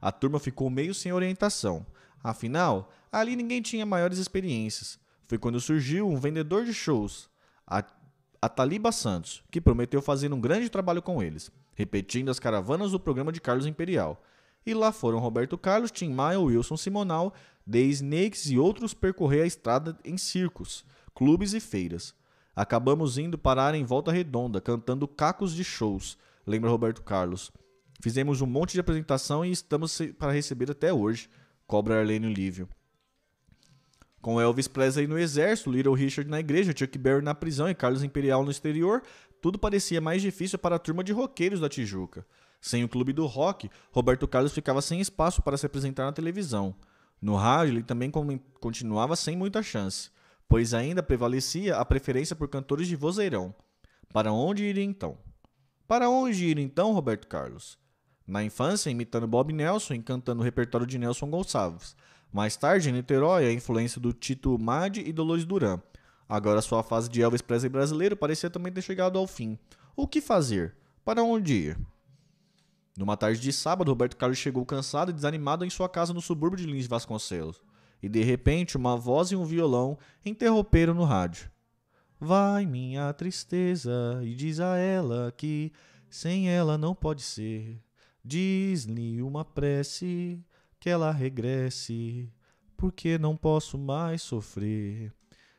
A 0.00 0.10
turma 0.10 0.38
ficou 0.38 0.70
meio 0.70 0.94
sem 0.94 1.12
orientação. 1.12 1.84
Afinal, 2.24 2.90
ali 3.12 3.36
ninguém 3.36 3.60
tinha 3.60 3.84
maiores 3.84 4.16
experiências. 4.16 4.98
Foi 5.28 5.36
quando 5.36 5.60
surgiu 5.60 6.08
um 6.08 6.16
vendedor 6.16 6.64
de 6.64 6.72
shows, 6.72 7.28
a, 7.66 7.84
a 8.40 8.48
Taliba 8.48 8.90
Santos, 8.90 9.42
que 9.50 9.60
prometeu 9.60 10.00
fazer 10.00 10.32
um 10.32 10.40
grande 10.40 10.70
trabalho 10.70 11.02
com 11.02 11.22
eles, 11.22 11.50
repetindo 11.74 12.30
as 12.30 12.38
caravanas 12.38 12.92
do 12.92 12.98
programa 12.98 13.32
de 13.32 13.40
Carlos 13.42 13.66
Imperial. 13.66 14.22
E 14.64 14.74
lá 14.74 14.92
foram 14.92 15.18
Roberto 15.18 15.56
Carlos, 15.56 15.90
Tim 15.90 16.10
Maia, 16.10 16.38
Wilson 16.38 16.76
Simonal 16.76 17.34
The 17.70 17.78
Snakes 17.78 18.50
e 18.50 18.58
outros 18.58 18.92
percorrer 18.92 19.42
a 19.42 19.46
estrada 19.46 19.96
em 20.04 20.16
circos, 20.16 20.84
clubes 21.14 21.52
e 21.54 21.60
feiras. 21.60 22.14
Acabamos 22.54 23.16
indo 23.16 23.38
parar 23.38 23.74
em 23.74 23.84
volta 23.84 24.10
redonda, 24.10 24.60
cantando 24.60 25.06
cacos 25.06 25.54
de 25.54 25.62
shows, 25.62 26.18
lembra 26.46 26.70
Roberto 26.70 27.02
Carlos. 27.02 27.52
Fizemos 28.02 28.40
um 28.40 28.46
monte 28.46 28.72
de 28.72 28.80
apresentação 28.80 29.44
e 29.44 29.52
estamos 29.52 30.00
para 30.18 30.32
receber 30.32 30.70
até 30.70 30.92
hoje, 30.92 31.28
cobra 31.66 32.00
Arlene 32.00 32.32
Lívio. 32.32 32.68
Com 34.20 34.40
Elvis 34.40 34.68
Presley 34.68 35.06
no 35.06 35.18
exército, 35.18 35.70
Little 35.70 35.94
Richard 35.94 36.28
na 36.28 36.40
igreja, 36.40 36.74
Chuck 36.76 36.98
Berry 36.98 37.22
na 37.22 37.34
prisão 37.34 37.68
e 37.70 37.74
Carlos 37.74 38.02
Imperial 38.02 38.44
no 38.44 38.50
exterior, 38.50 39.02
tudo 39.40 39.58
parecia 39.58 40.00
mais 40.00 40.20
difícil 40.20 40.58
para 40.58 40.76
a 40.76 40.78
turma 40.78 41.04
de 41.04 41.12
roqueiros 41.12 41.60
da 41.60 41.68
Tijuca. 41.68 42.26
Sem 42.60 42.84
o 42.84 42.88
clube 42.88 43.12
do 43.12 43.26
rock, 43.26 43.70
Roberto 43.90 44.28
Carlos 44.28 44.52
ficava 44.52 44.82
sem 44.82 45.00
espaço 45.00 45.40
para 45.40 45.56
se 45.56 45.66
apresentar 45.66 46.04
na 46.04 46.12
televisão. 46.12 46.74
No 47.20 47.36
rádio, 47.36 47.74
ele 47.74 47.82
também 47.82 48.10
continuava 48.60 49.16
sem 49.16 49.36
muita 49.36 49.62
chance, 49.62 50.10
pois 50.48 50.74
ainda 50.74 51.02
prevalecia 51.02 51.76
a 51.76 51.84
preferência 51.84 52.36
por 52.36 52.48
cantores 52.48 52.86
de 52.88 52.96
vozeirão. 52.96 53.54
Para 54.12 54.32
onde 54.32 54.64
ir 54.64 54.78
então? 54.78 55.18
Para 55.86 56.10
onde 56.10 56.44
ir 56.46 56.58
então, 56.58 56.92
Roberto 56.92 57.26
Carlos? 57.26 57.78
Na 58.26 58.44
infância, 58.44 58.90
imitando 58.90 59.26
Bob 59.26 59.52
Nelson 59.52 59.94
e 59.94 60.02
cantando 60.02 60.40
o 60.40 60.44
repertório 60.44 60.86
de 60.86 60.98
Nelson 60.98 61.28
Gonçalves. 61.28 61.96
Mais 62.32 62.56
tarde, 62.56 62.88
em 62.88 62.92
Niterói, 62.92 63.46
a 63.46 63.52
influência 63.52 64.00
do 64.00 64.12
Tito 64.12 64.56
Madi 64.58 65.02
e 65.04 65.12
Dolores 65.12 65.44
Duran. 65.44 65.80
Agora, 66.28 66.62
sua 66.62 66.82
fase 66.82 67.08
de 67.08 67.20
Elvis 67.20 67.42
Presley 67.42 67.68
brasileiro 67.68 68.16
parecia 68.16 68.48
também 68.48 68.72
ter 68.72 68.82
chegado 68.82 69.18
ao 69.18 69.26
fim. 69.26 69.58
O 69.96 70.06
que 70.06 70.20
fazer? 70.20 70.76
Para 71.04 71.24
onde 71.24 71.54
ir? 71.54 71.78
Numa 73.00 73.16
tarde 73.16 73.40
de 73.40 73.50
sábado, 73.50 73.88
Roberto 73.88 74.14
Carlos 74.14 74.36
chegou 74.36 74.62
cansado 74.66 75.10
e 75.10 75.14
desanimado 75.14 75.64
em 75.64 75.70
sua 75.70 75.88
casa 75.88 76.12
no 76.12 76.20
subúrbio 76.20 76.58
de 76.58 76.70
Lins 76.70 76.86
Vasconcelos. 76.86 77.62
E 78.02 78.10
de 78.10 78.22
repente, 78.22 78.76
uma 78.76 78.94
voz 78.94 79.30
e 79.30 79.36
um 79.36 79.46
violão 79.46 79.96
interromperam 80.22 80.92
no 80.92 81.04
rádio. 81.04 81.50
Vai, 82.20 82.66
minha 82.66 83.10
tristeza, 83.14 84.20
e 84.22 84.34
diz 84.34 84.60
a 84.60 84.76
ela 84.76 85.32
que 85.34 85.72
sem 86.10 86.50
ela 86.50 86.76
não 86.76 86.94
pode 86.94 87.22
ser. 87.22 87.82
Diz-lhe 88.22 89.22
uma 89.22 89.46
prece 89.46 90.38
que 90.78 90.90
ela 90.90 91.10
regresse, 91.10 92.30
porque 92.76 93.16
não 93.16 93.34
posso 93.34 93.78
mais 93.78 94.20
sofrer. 94.20 95.10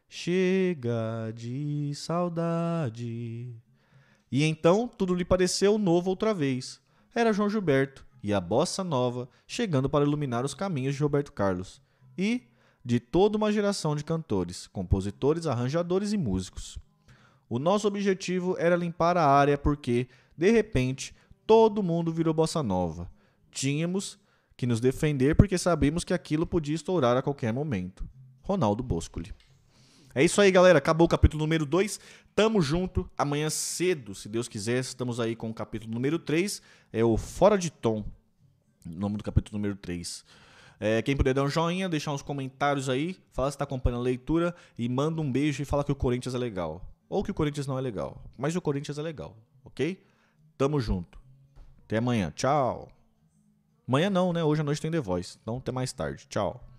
Chega 0.08 1.32
de 1.34 1.92
saudade. 1.96 3.56
E 4.32 4.44
então 4.44 4.88
tudo 4.88 5.16
lhe 5.16 5.26
pareceu 5.26 5.80
novo 5.80 6.12
outra 6.12 6.36
vez 6.36 6.80
era 7.14 7.34
João 7.34 7.50
Gilberto 7.50 8.06
e 8.24 8.34
a 8.34 8.40
bossa 8.40 8.84
nova 8.84 9.28
chegando 9.48 9.90
para 9.90 10.06
iluminar 10.06 10.46
os 10.46 10.54
caminhos 10.54 10.96
de 10.96 11.02
Roberto 11.02 11.34
Carlos 11.34 11.82
e 12.18 12.44
de 12.84 13.00
toda 13.00 13.38
uma 13.38 13.52
geração 13.52 13.96
de 13.96 14.04
cantores, 14.04 14.68
compositores, 14.68 15.46
arranjadores 15.46 16.14
e 16.14 16.18
músicos. 16.18 16.80
O 17.50 17.60
nosso 17.60 17.88
objetivo 17.88 18.56
era 18.58 18.76
limpar 18.76 19.18
a 19.18 19.28
área 19.28 19.58
porque, 19.58 20.08
de 20.38 20.52
repente, 20.52 21.14
todo 21.46 21.84
mundo 21.84 22.12
virou 22.12 22.34
bossa 22.34 22.64
nova. 22.64 23.12
Tínhamos 23.52 24.18
que 24.56 24.66
nos 24.66 24.80
defender 24.80 25.36
porque 25.36 25.58
sabíamos 25.58 26.04
que 26.04 26.14
aquilo 26.14 26.48
podia 26.48 26.76
estourar 26.76 27.18
a 27.18 27.22
qualquer 27.22 27.52
momento. 27.52 28.08
Ronaldo 28.42 28.82
Boscoli. 28.82 29.34
É 30.14 30.24
isso 30.24 30.42
aí, 30.42 30.52
galera. 30.52 30.78
Acabou 30.78 31.06
o 31.06 31.10
capítulo 31.10 31.44
número 31.44 31.66
2. 31.66 32.00
Tamo 32.36 32.62
junto. 32.62 33.10
Amanhã 33.18 33.50
cedo, 33.50 34.14
se 34.14 34.28
Deus 34.28 34.48
quiser, 34.48 34.80
estamos 34.80 35.20
aí 35.20 35.36
com 35.36 35.50
o 35.50 35.54
capítulo 35.54 35.94
número 35.94 36.20
3. 36.20 36.62
É 36.92 37.04
o 37.04 37.18
Fora 37.18 37.58
de 37.58 37.70
Tom. 37.70 38.04
Nome 38.86 39.18
do 39.18 39.24
capítulo 39.24 39.58
número 39.58 39.76
3. 39.76 40.26
É, 40.80 41.02
quem 41.04 41.16
puder 41.16 41.34
dar 41.36 41.44
um 41.44 41.48
joinha, 41.50 41.88
deixar 41.88 42.12
uns 42.12 42.24
comentários 42.24 42.90
aí, 42.90 43.16
fala 43.34 43.52
se 43.52 43.56
está 43.56 43.66
acompanhando 43.66 44.00
a 44.00 44.04
leitura 44.04 44.56
e 44.76 44.90
manda 44.90 45.22
um 45.22 45.32
beijo 45.32 45.62
e 45.62 45.66
fala 45.66 45.84
que 45.84 45.92
o 45.92 45.96
Corinthians 45.96 46.34
é 46.34 46.40
legal. 46.40 46.82
ou 47.08 47.24
que 47.24 47.30
o 47.30 47.34
Corinthians 47.34 47.68
não 47.68 47.78
é 47.78 47.82
legal. 47.82 48.24
Mas 48.38 48.56
o 48.56 48.62
Corinthians 48.62 48.98
é 48.98 49.02
legal, 49.02 49.38
ok? 49.64 50.02
Tamo 50.58 50.80
junto. 50.80 51.20
Até 51.86 51.98
amanhã. 51.98 52.32
Tchau. 52.36 52.90
Amanhã 53.88 54.10
não, 54.10 54.32
né? 54.34 54.44
Hoje 54.44 54.62
à 54.62 54.64
noite 54.64 54.82
tem 54.82 54.90
The 54.90 55.02
Voice. 55.02 55.38
Então 55.42 55.58
até 55.58 55.72
mais 55.72 55.92
tarde. 55.94 56.26
Tchau. 56.30 56.71